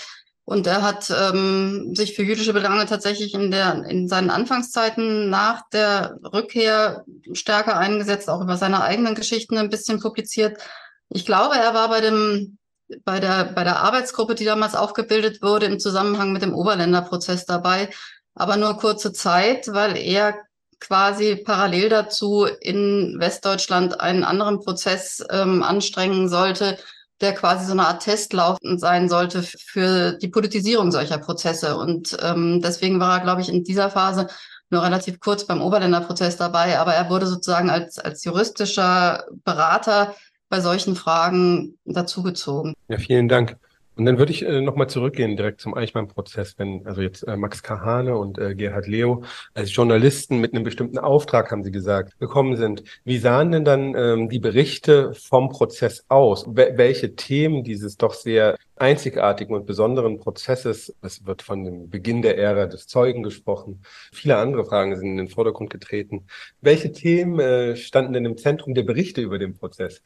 Und 0.44 0.66
er 0.66 0.82
hat 0.82 1.10
ähm, 1.10 1.94
sich 1.94 2.14
für 2.14 2.22
jüdische 2.22 2.52
Belange 2.52 2.86
tatsächlich 2.86 3.34
in, 3.34 3.50
der, 3.50 3.84
in 3.84 4.08
seinen 4.08 4.30
Anfangszeiten 4.30 5.28
nach 5.28 5.62
der 5.72 6.18
Rückkehr 6.32 7.04
stärker 7.32 7.76
eingesetzt, 7.78 8.28
auch 8.28 8.40
über 8.40 8.56
seine 8.56 8.82
eigenen 8.82 9.16
Geschichten 9.16 9.56
ein 9.58 9.70
bisschen 9.70 10.00
publiziert. 10.00 10.60
Ich 11.08 11.26
glaube, 11.26 11.56
er 11.56 11.74
war 11.74 11.88
bei 11.88 12.00
dem 12.00 12.58
bei 13.04 13.18
der, 13.18 13.44
bei 13.44 13.64
der 13.64 13.80
Arbeitsgruppe, 13.80 14.36
die 14.36 14.44
damals 14.44 14.74
aufgebildet 14.74 15.42
wurde, 15.42 15.66
im 15.66 15.80
Zusammenhang 15.80 16.32
mit 16.32 16.42
dem 16.42 16.54
Oberländerprozess 16.54 17.44
dabei 17.44 17.90
aber 18.36 18.56
nur 18.56 18.76
kurze 18.76 19.12
Zeit, 19.12 19.68
weil 19.72 19.96
er 19.96 20.34
quasi 20.78 21.36
parallel 21.36 21.88
dazu 21.88 22.44
in 22.44 23.16
Westdeutschland 23.18 24.00
einen 24.00 24.24
anderen 24.24 24.60
Prozess 24.60 25.24
ähm, 25.30 25.62
anstrengen 25.62 26.28
sollte, 26.28 26.78
der 27.22 27.32
quasi 27.32 27.64
so 27.64 27.72
eine 27.72 27.86
Art 27.86 28.02
Testlauf 28.02 28.58
sein 28.62 29.08
sollte 29.08 29.42
für 29.42 30.12
die 30.12 30.28
Politisierung 30.28 30.92
solcher 30.92 31.16
Prozesse. 31.16 31.76
Und 31.78 32.16
ähm, 32.22 32.60
deswegen 32.62 33.00
war 33.00 33.18
er, 33.18 33.24
glaube 33.24 33.40
ich, 33.40 33.48
in 33.48 33.64
dieser 33.64 33.90
Phase 33.90 34.26
nur 34.68 34.82
relativ 34.82 35.18
kurz 35.20 35.46
beim 35.46 35.62
Oberländerprozess 35.62 36.36
dabei, 36.36 36.78
aber 36.78 36.92
er 36.92 37.08
wurde 37.08 37.26
sozusagen 37.26 37.70
als, 37.70 37.98
als 37.98 38.24
juristischer 38.24 39.24
Berater 39.44 40.14
bei 40.48 40.60
solchen 40.60 40.94
Fragen 40.94 41.78
dazugezogen. 41.84 42.74
Ja, 42.88 42.98
vielen 42.98 43.28
Dank. 43.28 43.56
Und 43.96 44.04
dann 44.04 44.18
würde 44.18 44.30
ich 44.30 44.44
äh, 44.44 44.60
nochmal 44.60 44.88
zurückgehen 44.88 45.36
direkt 45.36 45.60
zum 45.60 45.74
Eichmann-Prozess, 45.74 46.58
wenn 46.58 46.86
also 46.86 47.00
jetzt 47.00 47.22
äh, 47.22 47.36
Max 47.36 47.62
Kahane 47.62 48.16
und 48.16 48.38
äh, 48.38 48.54
Gerhard 48.54 48.86
Leo 48.86 49.22
als 49.54 49.74
Journalisten 49.74 50.38
mit 50.38 50.52
einem 50.54 50.64
bestimmten 50.64 50.98
Auftrag, 50.98 51.50
haben 51.50 51.64
Sie 51.64 51.72
gesagt, 51.72 52.18
gekommen 52.18 52.56
sind. 52.56 52.84
Wie 53.04 53.16
sahen 53.16 53.52
denn 53.52 53.64
dann 53.64 53.94
ähm, 53.94 54.28
die 54.28 54.38
Berichte 54.38 55.14
vom 55.14 55.48
Prozess 55.48 56.04
aus? 56.08 56.44
Wel 56.46 56.76
welche 56.76 57.16
Themen 57.16 57.64
dieses 57.64 57.96
doch 57.96 58.12
sehr 58.12 58.58
einzigartigen 58.76 59.54
und 59.54 59.64
besonderen 59.64 60.18
Prozesses, 60.18 60.94
es 61.00 61.24
wird 61.24 61.40
von 61.40 61.64
dem 61.64 61.88
Beginn 61.88 62.20
der 62.20 62.36
Ära 62.36 62.66
des 62.66 62.86
Zeugen 62.86 63.22
gesprochen, 63.22 63.82
viele 64.12 64.36
andere 64.36 64.66
Fragen 64.66 64.94
sind 64.96 65.08
in 65.08 65.16
den 65.16 65.28
Vordergrund 65.28 65.70
getreten. 65.70 66.26
Welche 66.60 66.92
Themen 66.92 67.40
äh, 67.40 67.76
standen 67.76 68.12
denn 68.12 68.26
im 68.26 68.36
Zentrum 68.36 68.74
der 68.74 68.82
Berichte 68.82 69.22
über 69.22 69.38
den 69.38 69.54
Prozess? 69.54 70.02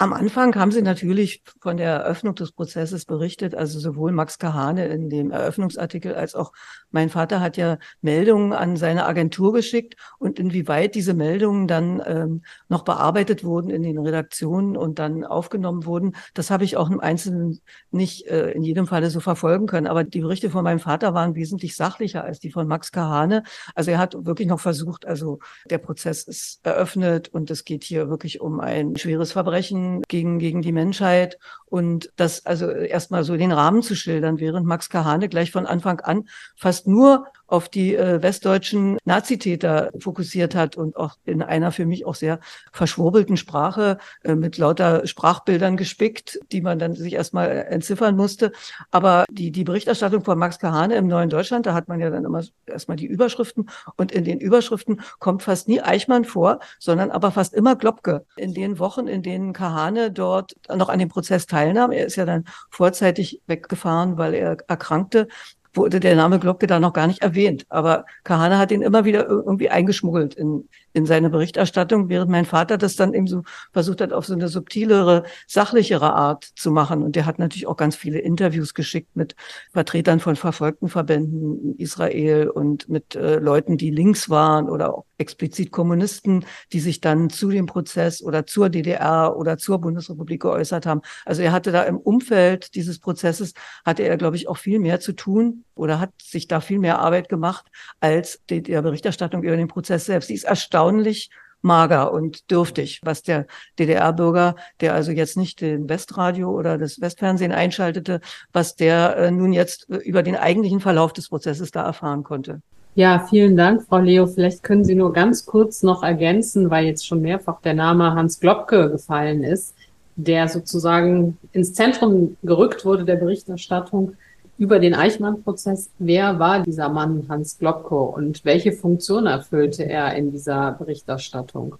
Am 0.00 0.14
Anfang 0.14 0.54
haben 0.54 0.72
Sie 0.72 0.80
natürlich 0.80 1.42
von 1.60 1.76
der 1.76 1.90
Eröffnung 1.90 2.34
des 2.34 2.52
Prozesses 2.52 3.04
berichtet, 3.04 3.54
also 3.54 3.78
sowohl 3.78 4.12
Max 4.12 4.38
Kahane 4.38 4.86
in 4.86 5.10
dem 5.10 5.30
Eröffnungsartikel 5.30 6.14
als 6.14 6.34
auch 6.34 6.52
mein 6.90 7.10
Vater 7.10 7.42
hat 7.42 7.58
ja 7.58 7.76
Meldungen 8.00 8.54
an 8.54 8.76
seine 8.76 9.04
Agentur 9.04 9.52
geschickt 9.52 9.96
und 10.18 10.38
inwieweit 10.38 10.94
diese 10.94 11.12
Meldungen 11.12 11.68
dann 11.68 12.02
ähm, 12.06 12.42
noch 12.70 12.82
bearbeitet 12.82 13.44
wurden 13.44 13.68
in 13.68 13.82
den 13.82 13.98
Redaktionen 13.98 14.74
und 14.74 14.98
dann 14.98 15.22
aufgenommen 15.22 15.84
wurden, 15.84 16.16
das 16.32 16.50
habe 16.50 16.64
ich 16.64 16.78
auch 16.78 16.88
im 16.88 17.00
Einzelnen 17.00 17.60
nicht 17.90 18.26
äh, 18.26 18.52
in 18.52 18.62
jedem 18.62 18.86
Falle 18.86 19.10
so 19.10 19.20
verfolgen 19.20 19.66
können. 19.66 19.86
Aber 19.86 20.02
die 20.02 20.20
Berichte 20.20 20.48
von 20.48 20.64
meinem 20.64 20.80
Vater 20.80 21.12
waren 21.12 21.34
wesentlich 21.34 21.76
sachlicher 21.76 22.24
als 22.24 22.40
die 22.40 22.50
von 22.50 22.66
Max 22.66 22.90
Kahane. 22.90 23.42
Also 23.74 23.90
er 23.90 23.98
hat 23.98 24.14
wirklich 24.24 24.48
noch 24.48 24.60
versucht, 24.60 25.04
also 25.04 25.40
der 25.68 25.76
Prozess 25.76 26.22
ist 26.22 26.60
eröffnet 26.64 27.28
und 27.28 27.50
es 27.50 27.66
geht 27.66 27.84
hier 27.84 28.08
wirklich 28.08 28.40
um 28.40 28.60
ein 28.60 28.96
schweres 28.96 29.32
Verbrechen 29.32 29.89
gegen, 30.08 30.38
gegen 30.38 30.62
die 30.62 30.72
Menschheit 30.72 31.38
und 31.70 32.10
das 32.16 32.44
also 32.46 32.68
erstmal 32.68 33.22
so 33.24 33.36
den 33.36 33.52
Rahmen 33.52 33.82
zu 33.82 33.94
schildern, 33.94 34.40
während 34.40 34.66
Max 34.66 34.90
Kahane 34.90 35.28
gleich 35.28 35.52
von 35.52 35.66
Anfang 35.66 36.00
an 36.00 36.28
fast 36.56 36.88
nur 36.88 37.26
auf 37.46 37.68
die 37.68 37.96
äh, 37.96 38.22
westdeutschen 38.22 38.98
Nazitäter 39.04 39.90
fokussiert 39.98 40.54
hat 40.54 40.76
und 40.76 40.96
auch 40.96 41.16
in 41.24 41.42
einer 41.42 41.72
für 41.72 41.86
mich 41.86 42.06
auch 42.06 42.14
sehr 42.14 42.38
verschwurbelten 42.72 43.36
Sprache 43.36 43.98
äh, 44.22 44.34
mit 44.34 44.58
lauter 44.58 45.06
Sprachbildern 45.06 45.76
gespickt, 45.76 46.38
die 46.52 46.60
man 46.60 46.78
dann 46.78 46.94
sich 46.94 47.14
erstmal 47.14 47.50
entziffern 47.50 48.16
musste. 48.16 48.52
Aber 48.90 49.24
die, 49.30 49.50
die 49.50 49.64
Berichterstattung 49.64 50.24
von 50.24 50.38
Max 50.38 50.58
Kahane 50.58 50.94
im 50.94 51.06
Neuen 51.06 51.28
Deutschland, 51.28 51.66
da 51.66 51.74
hat 51.74 51.88
man 51.88 52.00
ja 52.00 52.10
dann 52.10 52.24
immer 52.24 52.42
erstmal 52.66 52.96
die 52.96 53.06
Überschriften 53.06 53.68
und 53.96 54.12
in 54.12 54.24
den 54.24 54.38
Überschriften 54.38 55.00
kommt 55.18 55.42
fast 55.42 55.68
nie 55.68 55.80
Eichmann 55.80 56.24
vor, 56.24 56.60
sondern 56.78 57.10
aber 57.10 57.30
fast 57.32 57.54
immer 57.54 57.74
Globke. 57.76 58.24
In 58.36 58.54
den 58.54 58.78
Wochen, 58.78 59.08
in 59.08 59.22
denen 59.22 59.52
Kahane 59.52 59.79
dort 59.88 60.54
noch 60.68 60.88
an 60.88 60.98
dem 60.98 61.08
Prozess 61.08 61.46
teilnahm, 61.46 61.92
er 61.92 62.06
ist 62.06 62.16
ja 62.16 62.24
dann 62.24 62.44
vorzeitig 62.70 63.40
weggefahren, 63.46 64.18
weil 64.18 64.34
er 64.34 64.56
erkrankte, 64.68 65.28
wurde 65.74 66.00
der 66.00 66.16
Name 66.16 66.38
Glocke 66.38 66.66
da 66.66 66.80
noch 66.80 66.92
gar 66.92 67.06
nicht 67.06 67.22
erwähnt. 67.22 67.64
Aber 67.68 68.04
Kahane 68.24 68.58
hat 68.58 68.72
ihn 68.72 68.82
immer 68.82 69.04
wieder 69.04 69.26
irgendwie 69.28 69.70
eingeschmuggelt 69.70 70.34
in, 70.34 70.68
in 70.92 71.06
seine 71.06 71.30
Berichterstattung, 71.30 72.08
während 72.08 72.30
mein 72.30 72.44
Vater 72.44 72.76
das 72.76 72.96
dann 72.96 73.14
eben 73.14 73.26
so 73.26 73.42
versucht 73.72 74.00
hat, 74.00 74.12
auf 74.12 74.26
so 74.26 74.34
eine 74.34 74.48
subtilere, 74.48 75.24
sachlichere 75.46 76.12
Art 76.12 76.44
zu 76.56 76.70
machen. 76.70 77.02
Und 77.02 77.16
der 77.16 77.26
hat 77.26 77.38
natürlich 77.38 77.66
auch 77.66 77.76
ganz 77.76 77.96
viele 77.96 78.18
Interviews 78.18 78.74
geschickt 78.74 79.14
mit 79.14 79.36
Vertretern 79.72 80.20
von 80.20 80.36
verfolgten 80.36 80.88
Verbänden 80.88 81.60
in 81.62 81.76
Israel 81.76 82.48
und 82.48 82.88
mit 82.88 83.14
äh, 83.14 83.38
Leuten, 83.38 83.76
die 83.76 83.90
links 83.90 84.28
waren 84.28 84.68
oder 84.68 84.94
auch 84.94 85.04
explizit 85.20 85.70
Kommunisten, 85.70 86.44
die 86.72 86.80
sich 86.80 87.00
dann 87.00 87.30
zu 87.30 87.50
dem 87.50 87.66
Prozess 87.66 88.22
oder 88.22 88.46
zur 88.46 88.70
DDR 88.70 89.36
oder 89.36 89.58
zur 89.58 89.80
Bundesrepublik 89.80 90.42
geäußert 90.42 90.86
haben. 90.86 91.02
Also 91.24 91.42
er 91.42 91.52
hatte 91.52 91.70
da 91.70 91.82
im 91.82 91.98
Umfeld 91.98 92.74
dieses 92.74 92.98
Prozesses, 92.98 93.54
hatte 93.84 94.02
er, 94.02 94.16
glaube 94.16 94.36
ich, 94.36 94.48
auch 94.48 94.56
viel 94.56 94.80
mehr 94.80 94.98
zu 95.00 95.12
tun 95.12 95.64
oder 95.74 96.00
hat 96.00 96.10
sich 96.20 96.48
da 96.48 96.60
viel 96.60 96.78
mehr 96.78 96.98
Arbeit 96.98 97.28
gemacht 97.28 97.66
als 98.00 98.40
die, 98.48 98.62
der 98.62 98.82
Berichterstattung 98.82 99.42
über 99.42 99.56
den 99.56 99.68
Prozess 99.68 100.06
selbst. 100.06 100.30
Die 100.30 100.34
ist 100.34 100.44
erstaunlich 100.44 101.30
mager 101.62 102.12
und 102.12 102.50
dürftig, 102.50 103.00
was 103.02 103.22
der 103.22 103.46
DDR-Bürger, 103.78 104.56
der 104.80 104.94
also 104.94 105.12
jetzt 105.12 105.36
nicht 105.36 105.60
den 105.60 105.88
Westradio 105.88 106.50
oder 106.50 106.78
das 106.78 107.00
Westfernsehen 107.00 107.52
einschaltete, 107.52 108.20
was 108.52 108.76
der 108.76 109.16
äh, 109.16 109.30
nun 109.30 109.52
jetzt 109.52 109.88
äh, 109.90 109.96
über 109.96 110.22
den 110.22 110.36
eigentlichen 110.36 110.80
Verlauf 110.80 111.12
des 111.12 111.28
Prozesses 111.28 111.70
da 111.70 111.84
erfahren 111.84 112.22
konnte. 112.22 112.62
Ja, 112.96 113.24
vielen 113.30 113.56
Dank, 113.56 113.84
Frau 113.84 113.98
Leo. 113.98 114.26
Vielleicht 114.26 114.62
können 114.62 114.84
Sie 114.84 114.94
nur 114.94 115.12
ganz 115.12 115.46
kurz 115.46 115.82
noch 115.82 116.02
ergänzen, 116.02 116.70
weil 116.70 116.86
jetzt 116.86 117.06
schon 117.06 117.22
mehrfach 117.22 117.60
der 117.60 117.74
Name 117.74 118.14
Hans 118.14 118.40
Globke 118.40 118.90
gefallen 118.90 119.44
ist, 119.44 119.74
der 120.16 120.48
sozusagen 120.48 121.38
ins 121.52 121.72
Zentrum 121.72 122.36
gerückt 122.42 122.84
wurde 122.84 123.04
der 123.04 123.16
Berichterstattung 123.16 124.16
über 124.58 124.78
den 124.78 124.94
Eichmann-Prozess. 124.94 125.90
Wer 125.98 126.38
war 126.38 126.60
dieser 126.62 126.88
Mann 126.88 127.26
Hans 127.28 127.58
Globke 127.58 127.94
und 127.94 128.44
welche 128.44 128.72
Funktion 128.72 129.26
erfüllte 129.26 129.84
er 129.84 130.14
in 130.14 130.32
dieser 130.32 130.72
Berichterstattung? 130.72 131.76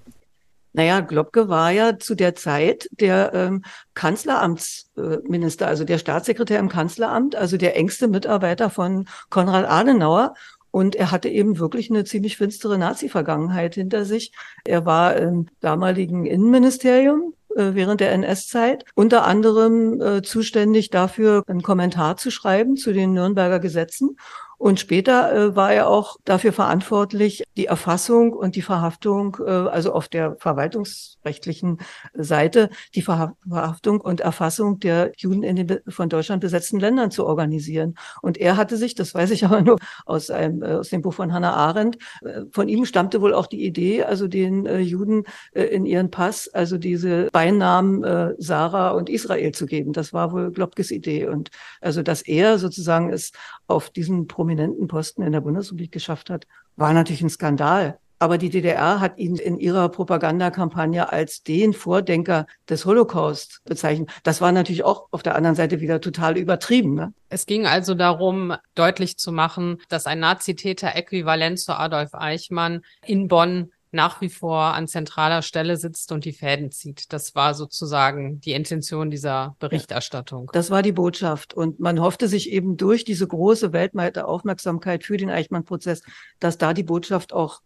Naja, 0.73 1.01
Globke 1.01 1.49
war 1.49 1.73
ja 1.73 1.99
zu 1.99 2.15
der 2.15 2.37
Zeit 2.37 2.89
der 2.93 3.35
ähm, 3.35 3.65
Kanzleramtsminister, 3.95 5.67
also 5.67 5.85
der 5.85 5.99
Staatssekretär 5.99 6.61
im 6.61 6.69
Kanzleramt, 6.69 7.35
also 7.35 7.57
der 7.57 7.77
engste 7.77 8.07
Mitarbeiter 8.07 8.71
von 8.71 9.07
Konrad 9.29 9.69
Adenauer. 9.69 10.35
Und 10.71 10.95
er 10.95 11.11
hatte 11.11 11.29
eben 11.29 11.59
wirklich 11.59 11.91
eine 11.91 12.05
ziemlich 12.05 12.37
finstere 12.37 12.79
Nazi-Vergangenheit 12.79 13.75
hinter 13.75 14.05
sich. 14.05 14.33
Er 14.65 14.87
war 14.87 15.17
im 15.17 15.47
damaligen 15.61 16.27
Innenministerium 16.27 17.35
äh, 17.57 17.75
während 17.75 18.01
der 18.01 18.13
NS-Zeit, 18.13 18.85
unter 18.95 19.25
anderem 19.25 20.01
äh, 20.01 20.23
zuständig 20.23 20.91
dafür, 20.91 21.43
einen 21.47 21.63
Kommentar 21.63 22.17
zu 22.17 22.31
schreiben 22.31 22.77
zu 22.77 22.93
den 22.93 23.13
Nürnberger 23.13 23.59
Gesetzen 23.59 24.17
und 24.61 24.79
später 24.79 25.33
äh, 25.33 25.57
war 25.57 25.73
er 25.73 25.89
auch 25.89 26.19
dafür 26.27 26.53
verantwortlich, 26.53 27.45
die 27.57 27.65
Erfassung 27.65 28.35
und 28.35 28.57
die 28.57 28.63
Verhaftung, 28.63 29.39
äh, 29.41 29.51
also 29.51 29.95
auf 29.95 30.07
der 30.07 30.37
verwaltungsrechtlichen 30.37 31.79
Seite, 32.13 32.69
die 32.95 33.01
Verhaftung 33.01 34.03
und 34.03 34.21
Erfassung 34.21 34.79
der 34.79 35.13
Juden 35.17 35.45
in 35.45 35.57
den 35.57 35.79
von 35.89 36.11
Deutschland 36.11 36.43
besetzten 36.43 36.79
Ländern 36.79 37.11
zu 37.11 37.25
organisieren. 37.25 37.95
Und 38.21 38.37
er 38.37 38.59
hatte 38.59 38.77
sich, 38.77 38.95
das 38.95 39.15
weiß 39.15 39.31
ich 39.31 39.45
aber 39.47 39.63
nur 39.63 39.79
aus, 40.05 40.29
einem, 40.29 40.63
äh, 40.63 40.75
aus 40.75 40.91
dem 40.91 41.01
Buch 41.01 41.15
von 41.15 41.33
Hannah 41.33 41.55
Arendt, 41.55 41.97
äh, 42.21 42.43
von 42.53 42.69
ihm 42.69 42.85
stammte 42.85 43.23
wohl 43.23 43.33
auch 43.33 43.47
die 43.47 43.65
Idee, 43.65 44.05
also 44.05 44.29
den 44.29 44.67
äh, 44.67 44.81
Juden 44.81 45.25
äh, 45.53 45.63
in 45.63 45.87
ihren 45.87 46.11
Pass, 46.11 46.49
also 46.49 46.77
diese 46.77 47.29
Beinamen 47.33 48.05
äh, 48.05 48.35
Sarah 48.37 48.91
und 48.91 49.09
Israel 49.09 49.53
zu 49.53 49.65
geben. 49.65 49.95
Das 49.95 50.13
war 50.13 50.33
wohl 50.33 50.51
Globkes 50.51 50.91
Idee. 50.91 51.29
Und 51.29 51.49
also, 51.81 52.03
dass 52.03 52.21
er 52.21 52.59
sozusagen 52.59 53.11
es 53.11 53.33
auf 53.67 53.89
diesen 53.89 54.27
prominenten 54.27 54.50
Posten 54.89 55.23
in 55.23 55.33
der 55.33 55.41
Bundesrepublik 55.41 55.93
geschafft 55.93 56.31
hat, 56.31 56.47
war 56.77 56.93
natürlich 56.93 57.23
ein 57.23 57.31
Skandal. 57.31 57.99
Aber 58.23 58.37
die 58.37 58.51
DDR 58.51 59.01
hat 59.01 59.17
ihn 59.17 59.37
in 59.37 59.59
ihrer 59.59 59.89
Propagandakampagne 59.89 61.11
als 61.11 61.43
den 61.43 61.73
Vordenker 61.73 62.47
des 62.69 62.85
Holocaust 62.85 63.63
bezeichnet. 63.65 64.11
Das 64.25 64.43
war 64.43 64.53
natürlich 64.53 64.85
auch 64.85 65.09
auf 65.11 65.23
der 65.23 65.37
anderen 65.37 65.57
Seite 65.57 65.81
wieder 65.81 66.03
total 66.03 66.37
übertrieben. 66.37 66.95
Ne? 66.95 67.15
Es 67.31 67.47
ging 67.47 67.67
also 67.67 67.95
darum, 67.95 68.55
deutlich 68.75 69.17
zu 69.17 69.33
machen, 69.33 69.79
dass 69.89 70.07
ein 70.07 70.21
Nazitäter 70.21 70.95
äquivalent 70.95 71.61
zu 71.61 71.73
Adolf 71.79 72.11
Eichmann 72.13 72.83
in 73.07 73.27
Bonn 73.27 73.73
nach 73.93 74.21
wie 74.21 74.29
vor 74.29 74.75
an 74.75 74.87
zentraler 74.87 75.43
Stelle 75.43 75.77
sitzt 75.77 76.13
und 76.13 76.25
die 76.25 76.33
Fäden 76.33 76.71
zieht. 76.71 77.13
Das 77.13 77.35
war 77.35 77.55
sozusagen 77.55 78.41
die 78.41 78.53
Intention 78.53 79.11
dieser 79.11 79.57
Berichterstattung. 79.59 80.51
Das 80.53 80.71
war 80.71 80.83
die 80.83 80.93
Botschaft. 80.93 81.55
Und 81.55 81.81
man 81.81 82.01
hoffte 82.01 82.29
sich 82.29 82.51
eben 82.51 82.77
durch 82.77 83.05
diese 83.05 83.27
große 83.27 83.73
weltweite 83.73 84.27
Aufmerksamkeit 84.27 85.05
für 85.05 85.17
den 85.17 85.31
Eichmann-Prozess, 85.31 86.03
dass 86.39 86.59
da 86.59 86.73
die 86.73 86.85
Botschaft 86.85 87.33
auch 87.33 87.61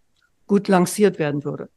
gut 0.46 0.68
lanciert 0.68 1.18
werden 1.18 1.44
würde. 1.44 1.68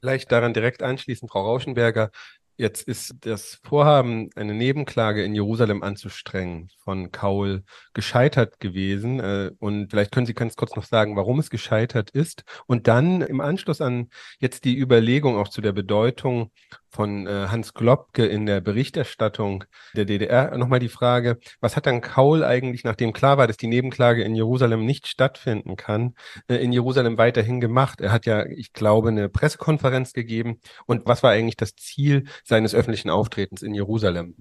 Vielleicht 0.00 0.30
daran 0.30 0.54
direkt 0.54 0.82
anschließend, 0.82 1.30
Frau 1.30 1.42
Rauschenberger, 1.42 2.10
Jetzt 2.58 2.88
ist 2.88 3.16
das 3.20 3.60
Vorhaben, 3.62 4.30
eine 4.34 4.54
Nebenklage 4.54 5.22
in 5.22 5.34
Jerusalem 5.34 5.82
anzustrengen, 5.82 6.70
von 6.78 7.12
Kaul 7.12 7.64
gescheitert 7.92 8.60
gewesen. 8.60 9.20
Äh, 9.20 9.50
und 9.58 9.90
vielleicht 9.90 10.10
können 10.10 10.24
Sie 10.24 10.32
ganz 10.32 10.56
kurz 10.56 10.74
noch 10.74 10.84
sagen, 10.84 11.16
warum 11.16 11.38
es 11.38 11.50
gescheitert 11.50 12.10
ist. 12.10 12.44
Und 12.66 12.88
dann 12.88 13.20
im 13.20 13.42
Anschluss 13.42 13.82
an 13.82 14.08
jetzt 14.38 14.64
die 14.64 14.78
Überlegung 14.78 15.36
auch 15.36 15.48
zu 15.48 15.60
der 15.60 15.72
Bedeutung 15.72 16.50
von 16.96 17.26
äh, 17.26 17.48
Hans 17.48 17.74
Globke 17.74 18.24
in 18.24 18.46
der 18.46 18.60
Berichterstattung 18.62 19.64
der 19.94 20.06
DDR 20.06 20.56
nochmal 20.56 20.80
die 20.80 20.88
Frage, 20.88 21.38
was 21.60 21.76
hat 21.76 21.86
dann 21.86 22.00
Kaul 22.00 22.42
eigentlich, 22.42 22.84
nachdem 22.84 23.12
klar 23.12 23.36
war, 23.36 23.46
dass 23.46 23.58
die 23.58 23.66
Nebenklage 23.66 24.24
in 24.24 24.34
Jerusalem 24.34 24.86
nicht 24.86 25.06
stattfinden 25.06 25.76
kann, 25.76 26.14
äh, 26.48 26.56
in 26.56 26.72
Jerusalem 26.72 27.18
weiterhin 27.18 27.60
gemacht? 27.60 28.00
Er 28.00 28.12
hat 28.12 28.24
ja, 28.24 28.46
ich 28.46 28.72
glaube, 28.72 29.10
eine 29.10 29.28
Pressekonferenz 29.28 30.14
gegeben. 30.14 30.60
Und 30.86 31.06
was 31.06 31.22
war 31.22 31.32
eigentlich 31.32 31.56
das 31.56 31.76
Ziel 31.76 32.24
seines 32.44 32.74
öffentlichen 32.74 33.10
Auftretens 33.10 33.62
in 33.62 33.74
Jerusalem? 33.74 34.36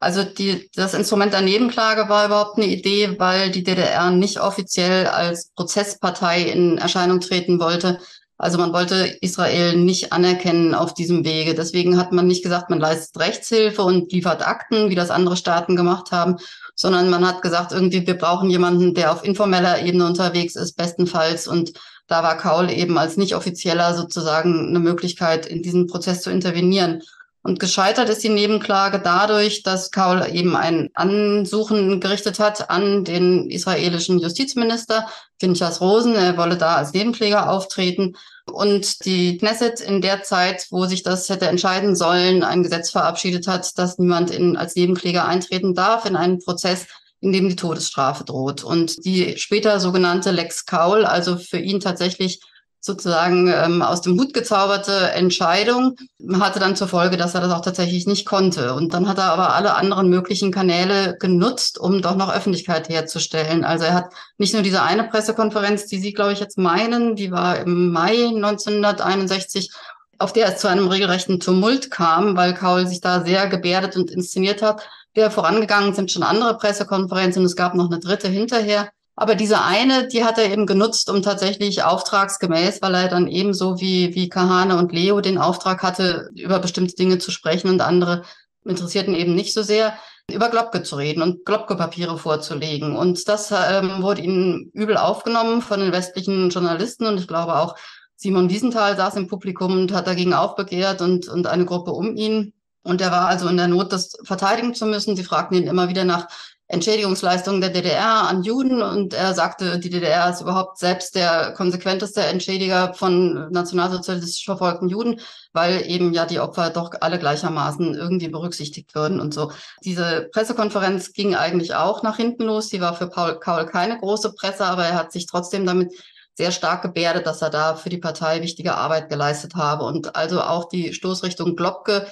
Also 0.00 0.24
die, 0.24 0.68
das 0.74 0.94
Instrument 0.94 1.32
der 1.32 1.40
Nebenklage 1.40 2.08
war 2.08 2.26
überhaupt 2.26 2.58
eine 2.58 2.66
Idee, 2.66 3.18
weil 3.18 3.50
die 3.50 3.62
DDR 3.62 4.10
nicht 4.10 4.40
offiziell 4.40 5.06
als 5.06 5.52
Prozesspartei 5.54 6.42
in 6.42 6.78
Erscheinung 6.78 7.20
treten 7.20 7.60
wollte, 7.60 8.00
Also 8.38 8.58
man 8.58 8.72
wollte 8.72 9.16
Israel 9.20 9.76
nicht 9.76 10.12
anerkennen 10.12 10.74
auf 10.74 10.92
diesem 10.92 11.24
Wege. 11.24 11.54
Deswegen 11.54 11.96
hat 11.96 12.12
man 12.12 12.26
nicht 12.26 12.42
gesagt, 12.42 12.68
man 12.68 12.80
leistet 12.80 13.18
Rechtshilfe 13.20 13.82
und 13.82 14.12
liefert 14.12 14.46
Akten, 14.46 14.90
wie 14.90 14.94
das 14.94 15.10
andere 15.10 15.36
Staaten 15.36 15.74
gemacht 15.74 16.12
haben, 16.12 16.36
sondern 16.74 17.08
man 17.08 17.26
hat 17.26 17.40
gesagt, 17.40 17.72
irgendwie, 17.72 18.06
wir 18.06 18.18
brauchen 18.18 18.50
jemanden, 18.50 18.92
der 18.92 19.12
auf 19.12 19.24
informeller 19.24 19.82
Ebene 19.82 20.06
unterwegs 20.06 20.54
ist, 20.54 20.76
bestenfalls. 20.76 21.48
Und 21.48 21.72
da 22.06 22.22
war 22.22 22.36
Kaul 22.36 22.70
eben 22.70 22.98
als 22.98 23.16
nicht 23.16 23.34
offizieller 23.34 23.94
sozusagen 23.94 24.68
eine 24.68 24.80
Möglichkeit, 24.80 25.46
in 25.46 25.62
diesen 25.62 25.86
Prozess 25.86 26.20
zu 26.20 26.30
intervenieren. 26.30 27.02
Und 27.46 27.60
gescheitert 27.60 28.08
ist 28.08 28.24
die 28.24 28.28
Nebenklage 28.28 28.98
dadurch, 28.98 29.62
dass 29.62 29.92
Kaul 29.92 30.26
eben 30.32 30.56
ein 30.56 30.90
Ansuchen 30.94 32.00
gerichtet 32.00 32.40
hat 32.40 32.70
an 32.70 33.04
den 33.04 33.48
israelischen 33.48 34.18
Justizminister 34.18 35.06
Pinchas 35.38 35.80
Rosen. 35.80 36.16
Er 36.16 36.36
wolle 36.36 36.56
da 36.56 36.74
als 36.74 36.92
Nebenkläger 36.92 37.48
auftreten. 37.48 38.16
Und 38.46 39.04
die 39.04 39.38
Knesset 39.38 39.80
in 39.80 40.00
der 40.00 40.24
Zeit, 40.24 40.66
wo 40.70 40.86
sich 40.86 41.04
das 41.04 41.28
hätte 41.28 41.46
entscheiden 41.46 41.94
sollen, 41.94 42.42
ein 42.42 42.64
Gesetz 42.64 42.90
verabschiedet 42.90 43.46
hat, 43.46 43.78
dass 43.78 43.96
niemand 43.96 44.32
in, 44.32 44.56
als 44.56 44.74
Nebenkläger 44.74 45.24
eintreten 45.24 45.72
darf 45.72 46.04
in 46.04 46.16
einen 46.16 46.40
Prozess, 46.40 46.88
in 47.20 47.30
dem 47.30 47.48
die 47.48 47.54
Todesstrafe 47.54 48.24
droht. 48.24 48.64
Und 48.64 49.04
die 49.04 49.38
später 49.38 49.78
sogenannte 49.78 50.32
Lex 50.32 50.66
Kaul, 50.66 51.04
also 51.04 51.36
für 51.36 51.58
ihn 51.58 51.78
tatsächlich 51.78 52.40
sozusagen 52.86 53.48
ähm, 53.48 53.82
aus 53.82 54.00
dem 54.00 54.18
Hut 54.18 54.32
gezauberte 54.32 55.10
Entscheidung 55.10 55.96
hatte 56.34 56.60
dann 56.60 56.76
zur 56.76 56.88
Folge, 56.88 57.16
dass 57.16 57.34
er 57.34 57.42
das 57.42 57.52
auch 57.52 57.60
tatsächlich 57.60 58.06
nicht 58.06 58.24
konnte. 58.24 58.72
Und 58.74 58.94
dann 58.94 59.08
hat 59.08 59.18
er 59.18 59.32
aber 59.32 59.54
alle 59.54 59.74
anderen 59.74 60.08
möglichen 60.08 60.52
Kanäle 60.52 61.16
genutzt, 61.18 61.78
um 61.78 62.00
doch 62.00 62.16
noch 62.16 62.34
Öffentlichkeit 62.34 62.88
herzustellen. 62.88 63.64
Also 63.64 63.84
er 63.84 63.94
hat 63.94 64.14
nicht 64.38 64.54
nur 64.54 64.62
diese 64.62 64.82
eine 64.82 65.04
Pressekonferenz, 65.04 65.86
die 65.86 65.98
Sie, 65.98 66.12
glaube 66.12 66.32
ich, 66.32 66.40
jetzt 66.40 66.56
meinen, 66.56 67.16
die 67.16 67.30
war 67.30 67.58
im 67.58 67.90
Mai 67.92 68.26
1961, 68.26 69.70
auf 70.18 70.32
der 70.32 70.48
es 70.48 70.60
zu 70.60 70.68
einem 70.68 70.88
regelrechten 70.88 71.40
Tumult 71.40 71.90
kam, 71.90 72.36
weil 72.36 72.54
Kaul 72.54 72.86
sich 72.86 73.00
da 73.00 73.24
sehr 73.24 73.48
gebärdet 73.48 73.96
und 73.96 74.10
inszeniert 74.10 74.62
hat. 74.62 74.88
Der 75.16 75.30
vorangegangen 75.30 75.94
sind 75.94 76.12
schon 76.12 76.22
andere 76.22 76.56
Pressekonferenzen. 76.56 77.44
Es 77.44 77.56
gab 77.56 77.74
noch 77.74 77.90
eine 77.90 77.98
dritte 77.98 78.28
hinterher. 78.28 78.90
Aber 79.16 79.34
diese 79.34 79.62
eine, 79.62 80.08
die 80.08 80.24
hat 80.24 80.36
er 80.36 80.50
eben 80.52 80.66
genutzt, 80.66 81.08
um 81.08 81.22
tatsächlich 81.22 81.82
auftragsgemäß, 81.82 82.82
weil 82.82 82.94
er 82.94 83.08
dann 83.08 83.28
ebenso 83.28 83.80
wie, 83.80 84.14
wie 84.14 84.28
Kahane 84.28 84.76
und 84.76 84.92
Leo 84.92 85.22
den 85.22 85.38
Auftrag 85.38 85.82
hatte, 85.82 86.28
über 86.34 86.58
bestimmte 86.58 86.94
Dinge 86.94 87.18
zu 87.18 87.30
sprechen 87.30 87.70
und 87.70 87.80
andere 87.80 88.22
interessierten 88.64 89.14
eben 89.14 89.34
nicht 89.34 89.54
so 89.54 89.62
sehr, 89.62 89.96
über 90.30 90.50
Globke 90.50 90.82
zu 90.82 90.96
reden 90.96 91.22
und 91.22 91.44
Globke-Papiere 91.44 92.18
vorzulegen. 92.18 92.96
Und 92.96 93.26
das 93.28 93.52
ähm, 93.52 94.02
wurde 94.02 94.22
ihnen 94.22 94.70
übel 94.74 94.96
aufgenommen 94.96 95.62
von 95.62 95.80
den 95.80 95.92
westlichen 95.92 96.50
Journalisten 96.50 97.06
und 97.06 97.18
ich 97.18 97.28
glaube 97.28 97.56
auch 97.56 97.76
Simon 98.16 98.50
Wiesenthal 98.50 98.96
saß 98.96 99.16
im 99.16 99.28
Publikum 99.28 99.72
und 99.72 99.92
hat 99.92 100.06
dagegen 100.06 100.34
aufbegehrt 100.34 101.00
und, 101.00 101.28
und 101.28 101.46
eine 101.46 101.64
Gruppe 101.64 101.92
um 101.92 102.16
ihn. 102.16 102.54
Und 102.82 103.00
er 103.00 103.10
war 103.10 103.26
also 103.26 103.48
in 103.48 103.56
der 103.56 103.68
Not, 103.68 103.92
das 103.92 104.16
verteidigen 104.24 104.74
zu 104.74 104.86
müssen. 104.86 105.16
Sie 105.16 105.24
fragten 105.24 105.56
ihn 105.56 105.66
immer 105.66 105.88
wieder 105.88 106.04
nach 106.04 106.26
Entschädigungsleistungen 106.68 107.60
der 107.60 107.70
DDR 107.70 108.28
an 108.28 108.42
Juden 108.42 108.82
und 108.82 109.14
er 109.14 109.34
sagte, 109.34 109.78
die 109.78 109.90
DDR 109.90 110.30
ist 110.30 110.40
überhaupt 110.40 110.78
selbst 110.78 111.14
der 111.14 111.52
konsequenteste 111.52 112.22
Entschädiger 112.22 112.92
von 112.94 113.50
nationalsozialistisch 113.52 114.44
verfolgten 114.44 114.88
Juden, 114.88 115.20
weil 115.52 115.88
eben 115.88 116.12
ja 116.12 116.26
die 116.26 116.40
Opfer 116.40 116.70
doch 116.70 116.90
alle 117.00 117.20
gleichermaßen 117.20 117.94
irgendwie 117.94 118.28
berücksichtigt 118.28 118.96
würden 118.96 119.20
und 119.20 119.32
so. 119.32 119.52
Diese 119.84 120.28
Pressekonferenz 120.32 121.12
ging 121.12 121.36
eigentlich 121.36 121.76
auch 121.76 122.02
nach 122.02 122.16
hinten 122.16 122.42
los. 122.42 122.68
Sie 122.68 122.80
war 122.80 122.94
für 122.94 123.08
Paul 123.08 123.38
Kaul 123.38 123.66
keine 123.66 124.00
große 124.00 124.34
Presse, 124.34 124.64
aber 124.64 124.86
er 124.86 124.94
hat 124.94 125.12
sich 125.12 125.26
trotzdem 125.26 125.66
damit 125.66 125.92
sehr 126.34 126.50
stark 126.50 126.82
gebärdet, 126.82 127.26
dass 127.26 127.42
er 127.42 127.50
da 127.50 127.76
für 127.76 127.88
die 127.88 127.98
Partei 127.98 128.42
wichtige 128.42 128.74
Arbeit 128.74 129.08
geleistet 129.08 129.54
habe. 129.54 129.84
Und 129.84 130.16
also 130.16 130.42
auch 130.42 130.68
die 130.68 130.92
Stoßrichtung 130.92 131.56
Globke 131.56 132.06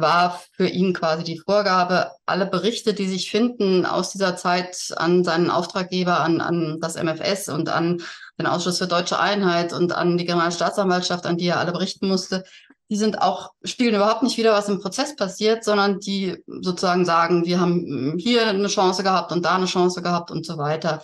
war 0.00 0.40
für 0.52 0.66
ihn 0.66 0.92
quasi 0.92 1.24
die 1.24 1.38
Vorgabe, 1.38 2.10
alle 2.26 2.46
Berichte, 2.46 2.94
die 2.94 3.08
sich 3.08 3.30
finden 3.30 3.86
aus 3.86 4.10
dieser 4.10 4.36
Zeit 4.36 4.92
an 4.96 5.24
seinen 5.24 5.50
Auftraggeber, 5.50 6.20
an, 6.20 6.40
an 6.40 6.78
das 6.80 6.96
MFS 6.96 7.48
und 7.48 7.68
an 7.68 8.02
den 8.38 8.46
Ausschuss 8.46 8.78
für 8.78 8.86
deutsche 8.86 9.18
Einheit 9.18 9.72
und 9.72 9.92
an 9.92 10.16
die 10.16 10.24
Generalstaatsanwaltschaft, 10.24 11.26
an 11.26 11.36
die 11.36 11.46
er 11.46 11.58
alle 11.58 11.72
berichten 11.72 12.08
musste, 12.08 12.44
die 12.90 12.96
sind 12.96 13.22
auch, 13.22 13.52
spielen 13.62 13.94
überhaupt 13.94 14.24
nicht 14.24 14.36
wieder, 14.36 14.52
was 14.52 14.68
im 14.68 14.80
Prozess 14.80 15.14
passiert, 15.14 15.62
sondern 15.62 16.00
die 16.00 16.42
sozusagen 16.46 17.04
sagen, 17.04 17.44
wir 17.44 17.60
haben 17.60 18.16
hier 18.18 18.48
eine 18.48 18.66
Chance 18.66 19.04
gehabt 19.04 19.30
und 19.30 19.44
da 19.44 19.54
eine 19.54 19.66
Chance 19.66 20.02
gehabt 20.02 20.32
und 20.32 20.44
so 20.44 20.58
weiter. 20.58 21.02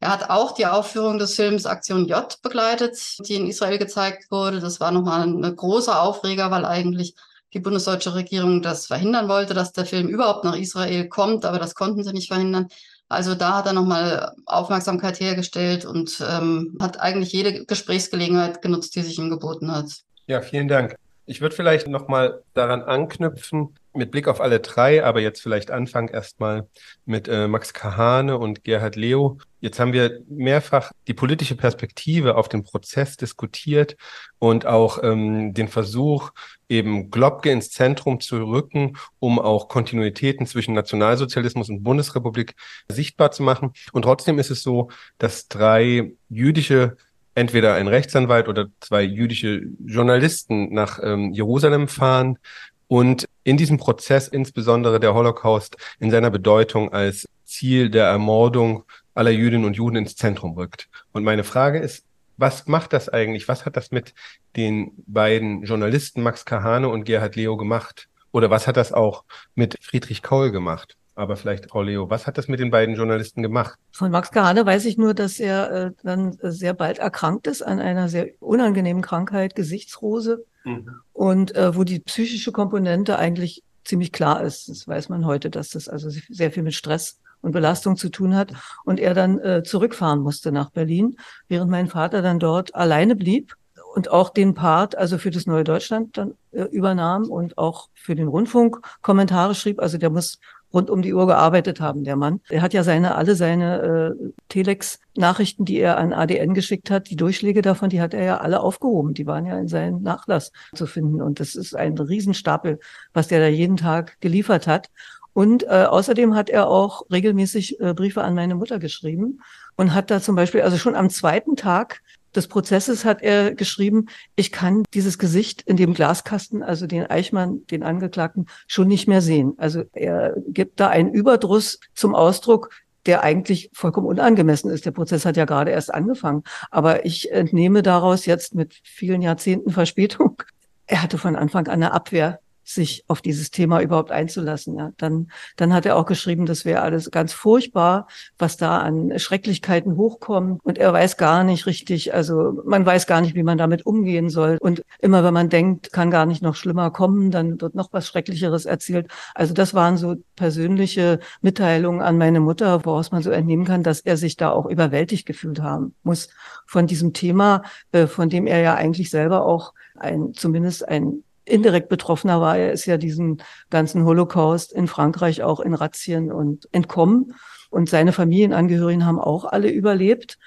Er 0.00 0.12
hat 0.12 0.30
auch 0.30 0.52
die 0.52 0.66
Aufführung 0.66 1.18
des 1.18 1.34
Films 1.34 1.64
Aktion 1.64 2.06
J 2.06 2.36
begleitet, 2.42 2.98
die 3.20 3.34
in 3.34 3.46
Israel 3.46 3.78
gezeigt 3.78 4.30
wurde. 4.30 4.58
Das 4.58 4.80
war 4.80 4.90
nochmal 4.90 5.22
ein 5.22 5.56
großer 5.56 6.02
Aufreger, 6.02 6.50
weil 6.50 6.64
eigentlich 6.64 7.14
die 7.54 7.60
bundesdeutsche 7.60 8.14
Regierung 8.14 8.62
das 8.62 8.86
verhindern 8.86 9.28
wollte, 9.28 9.54
dass 9.54 9.72
der 9.72 9.86
Film 9.86 10.08
überhaupt 10.08 10.44
nach 10.44 10.56
Israel 10.56 11.08
kommt, 11.08 11.44
aber 11.44 11.58
das 11.58 11.74
konnten 11.74 12.04
sie 12.04 12.12
nicht 12.12 12.28
verhindern. 12.28 12.68
Also 13.08 13.34
da 13.34 13.56
hat 13.56 13.66
er 13.66 13.72
nochmal 13.72 14.34
Aufmerksamkeit 14.44 15.18
hergestellt 15.18 15.86
und 15.86 16.22
ähm, 16.28 16.76
hat 16.80 17.00
eigentlich 17.00 17.32
jede 17.32 17.64
Gesprächsgelegenheit 17.64 18.60
genutzt, 18.60 18.94
die 18.94 19.02
sich 19.02 19.18
ihm 19.18 19.30
geboten 19.30 19.72
hat. 19.72 19.86
Ja, 20.26 20.42
vielen 20.42 20.68
Dank. 20.68 20.94
Ich 21.24 21.40
würde 21.40 21.56
vielleicht 21.56 21.88
nochmal 21.88 22.42
daran 22.54 22.82
anknüpfen, 22.82 23.74
mit 23.98 24.10
Blick 24.10 24.28
auf 24.28 24.40
alle 24.40 24.60
drei, 24.60 25.04
aber 25.04 25.20
jetzt 25.20 25.42
vielleicht 25.42 25.70
anfangen 25.70 26.08
erstmal 26.08 26.66
mit 27.04 27.28
äh, 27.28 27.48
Max 27.48 27.74
Kahane 27.74 28.38
und 28.38 28.64
Gerhard 28.64 28.96
Leo. 28.96 29.38
Jetzt 29.60 29.78
haben 29.80 29.92
wir 29.92 30.20
mehrfach 30.28 30.92
die 31.08 31.14
politische 31.14 31.56
Perspektive 31.56 32.36
auf 32.36 32.48
den 32.48 32.64
Prozess 32.64 33.16
diskutiert 33.16 33.96
und 34.38 34.64
auch 34.66 35.02
ähm, 35.02 35.52
den 35.52 35.68
Versuch, 35.68 36.30
eben 36.68 37.10
Globke 37.10 37.50
ins 37.50 37.70
Zentrum 37.70 38.20
zu 38.20 38.36
rücken, 38.44 38.96
um 39.18 39.38
auch 39.38 39.68
Kontinuitäten 39.68 40.46
zwischen 40.46 40.74
Nationalsozialismus 40.74 41.68
und 41.68 41.82
Bundesrepublik 41.82 42.54
sichtbar 42.88 43.32
zu 43.32 43.42
machen. 43.42 43.72
Und 43.92 44.02
trotzdem 44.02 44.38
ist 44.38 44.50
es 44.50 44.62
so, 44.62 44.90
dass 45.18 45.48
drei 45.48 46.12
jüdische 46.28 46.96
entweder 47.34 47.74
ein 47.74 47.86
Rechtsanwalt 47.86 48.48
oder 48.48 48.66
zwei 48.80 49.02
jüdische 49.02 49.62
Journalisten 49.84 50.72
nach 50.72 50.98
ähm, 51.02 51.32
Jerusalem 51.32 51.86
fahren 51.86 52.38
und 52.88 53.26
in 53.44 53.56
diesem 53.56 53.78
Prozess 53.78 54.28
insbesondere 54.28 54.98
der 54.98 55.14
Holocaust 55.14 55.76
in 56.00 56.10
seiner 56.10 56.30
Bedeutung 56.30 56.92
als 56.92 57.26
Ziel 57.44 57.90
der 57.90 58.06
Ermordung 58.06 58.84
aller 59.14 59.30
Jüdinnen 59.30 59.64
und 59.66 59.76
Juden 59.76 59.96
ins 59.96 60.16
Zentrum 60.16 60.52
rückt. 60.52 60.88
Und 61.12 61.24
meine 61.24 61.44
Frage 61.44 61.78
ist, 61.78 62.04
was 62.36 62.66
macht 62.66 62.92
das 62.92 63.08
eigentlich? 63.08 63.48
Was 63.48 63.66
hat 63.66 63.76
das 63.76 63.90
mit 63.90 64.14
den 64.56 64.92
beiden 65.06 65.64
Journalisten 65.64 66.22
Max 66.22 66.44
Kahane 66.44 66.88
und 66.88 67.04
Gerhard 67.04 67.36
Leo 67.36 67.56
gemacht? 67.56 68.08
Oder 68.32 68.50
was 68.50 68.66
hat 68.66 68.76
das 68.76 68.92
auch 68.92 69.24
mit 69.54 69.76
Friedrich 69.80 70.22
Kaul 70.22 70.52
gemacht? 70.52 70.96
Aber 71.16 71.36
vielleicht, 71.36 71.68
Frau 71.70 71.82
Leo, 71.82 72.08
was 72.10 72.28
hat 72.28 72.38
das 72.38 72.46
mit 72.46 72.60
den 72.60 72.70
beiden 72.70 72.94
Journalisten 72.94 73.42
gemacht? 73.42 73.76
Von 73.90 74.12
Max 74.12 74.30
Kahane 74.30 74.64
weiß 74.64 74.84
ich 74.84 74.98
nur, 74.98 75.14
dass 75.14 75.40
er 75.40 75.70
äh, 75.72 75.90
dann 76.04 76.38
sehr 76.42 76.74
bald 76.74 76.98
erkrankt 76.98 77.48
ist 77.48 77.60
an 77.62 77.80
einer 77.80 78.08
sehr 78.08 78.28
unangenehmen 78.38 79.02
Krankheit, 79.02 79.56
Gesichtsrose. 79.56 80.44
Mhm. 80.68 81.00
Und 81.12 81.54
äh, 81.54 81.74
wo 81.76 81.84
die 81.84 82.00
psychische 82.00 82.52
Komponente 82.52 83.18
eigentlich 83.18 83.62
ziemlich 83.84 84.12
klar 84.12 84.42
ist. 84.42 84.68
Das 84.68 84.86
weiß 84.86 85.08
man 85.08 85.24
heute, 85.24 85.50
dass 85.50 85.70
das 85.70 85.88
also 85.88 86.10
sehr 86.28 86.52
viel 86.52 86.62
mit 86.62 86.74
Stress 86.74 87.18
und 87.40 87.52
Belastung 87.52 87.96
zu 87.96 88.10
tun 88.10 88.36
hat. 88.36 88.52
Und 88.84 89.00
er 89.00 89.14
dann 89.14 89.38
äh, 89.38 89.62
zurückfahren 89.62 90.20
musste 90.20 90.52
nach 90.52 90.70
Berlin, 90.70 91.16
während 91.48 91.70
mein 91.70 91.88
Vater 91.88 92.22
dann 92.22 92.38
dort 92.38 92.74
alleine 92.74 93.16
blieb 93.16 93.54
und 93.94 94.10
auch 94.10 94.30
den 94.30 94.54
Part, 94.54 94.96
also 94.96 95.18
für 95.18 95.30
das 95.30 95.46
Neue 95.46 95.64
Deutschland 95.64 96.16
dann 96.18 96.34
äh, 96.52 96.64
übernahm 96.64 97.30
und 97.30 97.56
auch 97.56 97.88
für 97.94 98.14
den 98.14 98.28
Rundfunk 98.28 98.80
Kommentare 99.02 99.54
schrieb. 99.54 99.80
Also 99.80 99.98
der 99.98 100.10
muss 100.10 100.38
rund 100.72 100.90
um 100.90 101.02
die 101.02 101.14
Uhr 101.14 101.26
gearbeitet 101.26 101.80
haben, 101.80 102.04
der 102.04 102.16
Mann. 102.16 102.40
Er 102.48 102.62
hat 102.62 102.74
ja 102.74 102.82
seine, 102.82 103.14
alle 103.14 103.34
seine 103.34 104.16
äh, 104.18 104.30
Telex-Nachrichten, 104.48 105.64
die 105.64 105.78
er 105.78 105.96
an 105.98 106.12
ADN 106.12 106.54
geschickt 106.54 106.90
hat, 106.90 107.10
die 107.10 107.16
Durchschläge 107.16 107.62
davon, 107.62 107.90
die 107.90 108.00
hat 108.00 108.14
er 108.14 108.24
ja 108.24 108.36
alle 108.38 108.60
aufgehoben. 108.60 109.14
Die 109.14 109.26
waren 109.26 109.46
ja 109.46 109.58
in 109.58 109.68
seinem 109.68 110.02
Nachlass 110.02 110.52
zu 110.74 110.86
finden. 110.86 111.22
Und 111.22 111.40
das 111.40 111.54
ist 111.54 111.74
ein 111.74 111.96
Riesenstapel, 111.96 112.78
was 113.12 113.28
der 113.28 113.40
da 113.40 113.48
jeden 113.48 113.76
Tag 113.76 114.20
geliefert 114.20 114.66
hat. 114.66 114.90
Und 115.32 115.62
äh, 115.64 115.86
außerdem 115.88 116.34
hat 116.34 116.50
er 116.50 116.68
auch 116.68 117.08
regelmäßig 117.12 117.80
äh, 117.80 117.94
Briefe 117.94 118.22
an 118.22 118.34
meine 118.34 118.56
Mutter 118.56 118.78
geschrieben 118.78 119.40
und 119.76 119.94
hat 119.94 120.10
da 120.10 120.20
zum 120.20 120.34
Beispiel, 120.34 120.62
also 120.62 120.76
schon 120.76 120.96
am 120.96 121.10
zweiten 121.10 121.54
Tag 121.54 122.02
des 122.38 122.48
Prozesses 122.48 123.04
hat 123.04 123.20
er 123.20 123.54
geschrieben, 123.54 124.06
ich 124.36 124.52
kann 124.52 124.84
dieses 124.94 125.18
Gesicht 125.18 125.62
in 125.62 125.76
dem 125.76 125.92
Glaskasten, 125.92 126.62
also 126.62 126.86
den 126.86 127.04
Eichmann, 127.04 127.66
den 127.66 127.82
Angeklagten, 127.82 128.46
schon 128.68 128.86
nicht 128.86 129.08
mehr 129.08 129.20
sehen. 129.20 129.54
Also 129.58 129.82
er 129.92 130.36
gibt 130.46 130.78
da 130.78 130.88
einen 130.88 131.12
Überdruss 131.12 131.80
zum 131.94 132.14
Ausdruck, 132.14 132.70
der 133.06 133.24
eigentlich 133.24 133.70
vollkommen 133.72 134.06
unangemessen 134.06 134.70
ist. 134.70 134.86
Der 134.86 134.92
Prozess 134.92 135.24
hat 135.24 135.36
ja 135.36 135.46
gerade 135.46 135.72
erst 135.72 135.92
angefangen. 135.92 136.44
Aber 136.70 137.04
ich 137.04 137.32
entnehme 137.32 137.82
daraus 137.82 138.24
jetzt 138.24 138.54
mit 138.54 138.78
vielen 138.84 139.20
Jahrzehnten 139.20 139.70
Verspätung, 139.70 140.42
er 140.86 141.02
hatte 141.02 141.18
von 141.18 141.34
Anfang 141.34 141.66
an 141.66 141.74
eine 141.74 141.92
Abwehr 141.92 142.38
sich 142.68 143.04
auf 143.08 143.22
dieses 143.22 143.50
Thema 143.50 143.80
überhaupt 143.80 144.10
einzulassen. 144.10 144.76
Ja, 144.76 144.92
dann, 144.98 145.30
dann 145.56 145.72
hat 145.72 145.86
er 145.86 145.96
auch 145.96 146.06
geschrieben, 146.06 146.46
das 146.46 146.64
wäre 146.64 146.82
alles 146.82 147.10
ganz 147.10 147.32
furchtbar, 147.32 148.06
was 148.38 148.56
da 148.56 148.78
an 148.78 149.18
Schrecklichkeiten 149.18 149.96
hochkommen. 149.96 150.58
Und 150.62 150.78
er 150.78 150.92
weiß 150.92 151.16
gar 151.16 151.44
nicht 151.44 151.66
richtig, 151.66 152.12
also 152.14 152.60
man 152.64 152.84
weiß 152.84 153.06
gar 153.06 153.20
nicht, 153.20 153.34
wie 153.34 153.42
man 153.42 153.58
damit 153.58 153.86
umgehen 153.86 154.28
soll. 154.28 154.58
Und 154.60 154.82
immer 155.00 155.24
wenn 155.24 155.34
man 155.34 155.48
denkt, 155.48 155.92
kann 155.92 156.10
gar 156.10 156.26
nicht 156.26 156.42
noch 156.42 156.54
schlimmer 156.56 156.90
kommen, 156.90 157.30
dann 157.30 157.60
wird 157.60 157.74
noch 157.74 157.92
was 157.92 158.06
Schrecklicheres 158.06 158.66
erzählt. 158.66 159.08
Also 159.34 159.54
das 159.54 159.72
waren 159.72 159.96
so 159.96 160.16
persönliche 160.36 161.20
Mitteilungen 161.40 162.02
an 162.02 162.18
meine 162.18 162.40
Mutter, 162.40 162.84
woraus 162.84 163.12
man 163.12 163.22
so 163.22 163.30
entnehmen 163.30 163.64
kann, 163.64 163.82
dass 163.82 164.00
er 164.00 164.16
sich 164.16 164.36
da 164.36 164.50
auch 164.50 164.66
überwältigt 164.66 165.26
gefühlt 165.26 165.62
haben 165.62 165.94
muss 166.02 166.28
von 166.66 166.86
diesem 166.86 167.14
Thema, 167.14 167.62
äh, 167.92 168.06
von 168.06 168.28
dem 168.28 168.46
er 168.46 168.60
ja 168.60 168.74
eigentlich 168.74 169.10
selber 169.10 169.46
auch 169.46 169.72
ein, 169.96 170.32
zumindest 170.34 170.86
ein 170.86 171.24
indirekt 171.48 171.88
Betroffener 171.88 172.40
war. 172.40 172.56
Er 172.56 172.72
ist 172.72 172.86
ja 172.86 172.96
diesen 172.96 173.42
ganzen 173.70 174.04
Holocaust 174.04 174.72
in 174.72 174.86
Frankreich 174.86 175.42
auch 175.42 175.60
in 175.60 175.74
Razzien 175.74 176.30
und 176.32 176.68
entkommen. 176.72 177.34
Und 177.70 177.88
seine 177.88 178.12
Familienangehörigen 178.12 179.04
haben 179.04 179.18
auch 179.18 179.44
alle 179.44 179.70
überlebt. 179.70 180.38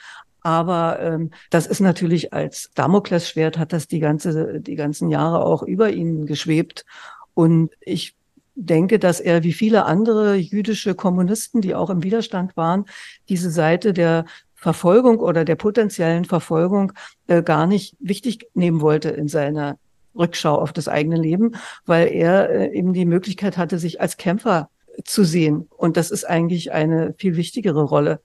Aber 0.41 0.99
ähm, 0.99 1.31
das 1.51 1.67
ist 1.67 1.81
natürlich 1.81 2.33
als 2.33 2.71
Damoklesschwert 2.73 3.57
hat 3.57 3.73
das 3.73 3.87
die 3.87 3.99
ganze, 3.99 4.59
die 4.59 4.75
ganzen 4.75 5.09
Jahre 5.09 5.45
auch 5.45 5.61
über 5.61 5.91
ihn 5.91 6.25
geschwebt. 6.25 6.85
Und 7.33 7.71
ich 7.79 8.15
denke, 8.55 8.99
dass 8.99 9.19
er 9.19 9.43
wie 9.43 9.53
viele 9.53 9.85
andere 9.85 10.35
jüdische 10.35 10.95
Kommunisten, 10.95 11.61
die 11.61 11.75
auch 11.75 11.89
im 11.89 12.03
Widerstand 12.03 12.57
waren, 12.57 12.85
diese 13.29 13.51
Seite 13.51 13.93
der 13.93 14.25
Verfolgung 14.55 15.19
oder 15.19 15.45
der 15.45 15.55
potenziellen 15.55 16.25
Verfolgung 16.25 16.93
äh, 17.27 17.41
gar 17.41 17.65
nicht 17.65 17.95
wichtig 17.99 18.47
nehmen 18.53 18.81
wollte 18.81 19.09
in 19.09 19.27
seiner 19.27 19.77
Rückschau 20.15 20.55
auf 20.55 20.73
das 20.73 20.87
eigene 20.87 21.17
Leben, 21.17 21.55
weil 21.85 22.07
er 22.07 22.49
äh, 22.49 22.77
eben 22.77 22.93
die 22.93 23.05
Möglichkeit 23.05 23.57
hatte, 23.57 23.79
sich 23.79 24.01
als 24.01 24.17
Kämpfer 24.17 24.69
zu 25.05 25.23
sehen. 25.23 25.67
Und 25.77 25.97
das 25.97 26.11
ist 26.11 26.25
eigentlich 26.25 26.71
eine 26.71 27.13
viel 27.17 27.35
wichtigere 27.35 27.83
Rolle 27.83 28.21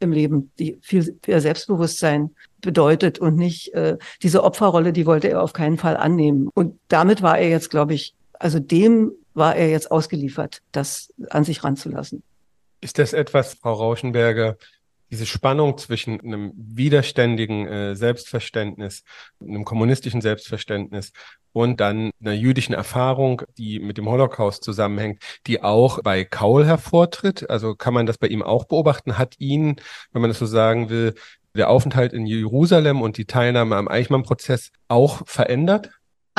im 0.00 0.12
Leben, 0.12 0.50
die 0.58 0.78
viel 0.80 1.18
mehr 1.26 1.40
Selbstbewusstsein 1.40 2.30
bedeutet 2.60 3.18
und 3.18 3.36
nicht 3.36 3.74
äh, 3.74 3.98
diese 4.22 4.42
Opferrolle, 4.42 4.92
die 4.92 5.06
wollte 5.06 5.28
er 5.28 5.42
auf 5.42 5.52
keinen 5.52 5.76
Fall 5.76 5.96
annehmen. 5.96 6.48
Und 6.54 6.78
damit 6.88 7.22
war 7.22 7.38
er 7.38 7.48
jetzt, 7.48 7.70
glaube 7.70 7.94
ich, 7.94 8.14
also 8.32 8.58
dem 8.58 9.12
war 9.34 9.56
er 9.56 9.70
jetzt 9.70 9.90
ausgeliefert, 9.90 10.62
das 10.72 11.12
an 11.28 11.44
sich 11.44 11.62
ranzulassen. 11.62 12.22
Ist 12.80 12.98
das 12.98 13.12
etwas, 13.12 13.54
Frau 13.54 13.74
Rauschenberger, 13.74 14.56
diese 15.10 15.26
Spannung 15.26 15.76
zwischen 15.78 16.20
einem 16.20 16.52
widerständigen 16.56 17.66
äh, 17.66 17.96
Selbstverständnis, 17.96 19.02
einem 19.40 19.64
kommunistischen 19.64 20.20
Selbstverständnis 20.20 21.12
und 21.52 21.80
dann 21.80 22.10
einer 22.20 22.32
jüdischen 22.32 22.74
Erfahrung, 22.74 23.42
die 23.58 23.80
mit 23.80 23.98
dem 23.98 24.08
Holocaust 24.08 24.62
zusammenhängt, 24.62 25.22
die 25.46 25.62
auch 25.62 26.00
bei 26.02 26.24
Kaul 26.24 26.64
hervortritt. 26.64 27.50
Also 27.50 27.74
kann 27.74 27.94
man 27.94 28.06
das 28.06 28.18
bei 28.18 28.28
ihm 28.28 28.42
auch 28.42 28.64
beobachten? 28.66 29.18
Hat 29.18 29.34
ihn, 29.38 29.76
wenn 30.12 30.22
man 30.22 30.30
das 30.30 30.38
so 30.38 30.46
sagen 30.46 30.90
will, 30.90 31.14
der 31.54 31.68
Aufenthalt 31.68 32.12
in 32.12 32.26
Jerusalem 32.26 33.02
und 33.02 33.16
die 33.16 33.24
Teilnahme 33.24 33.76
am 33.76 33.88
Eichmann-Prozess 33.88 34.70
auch 34.88 35.22
verändert? 35.26 35.90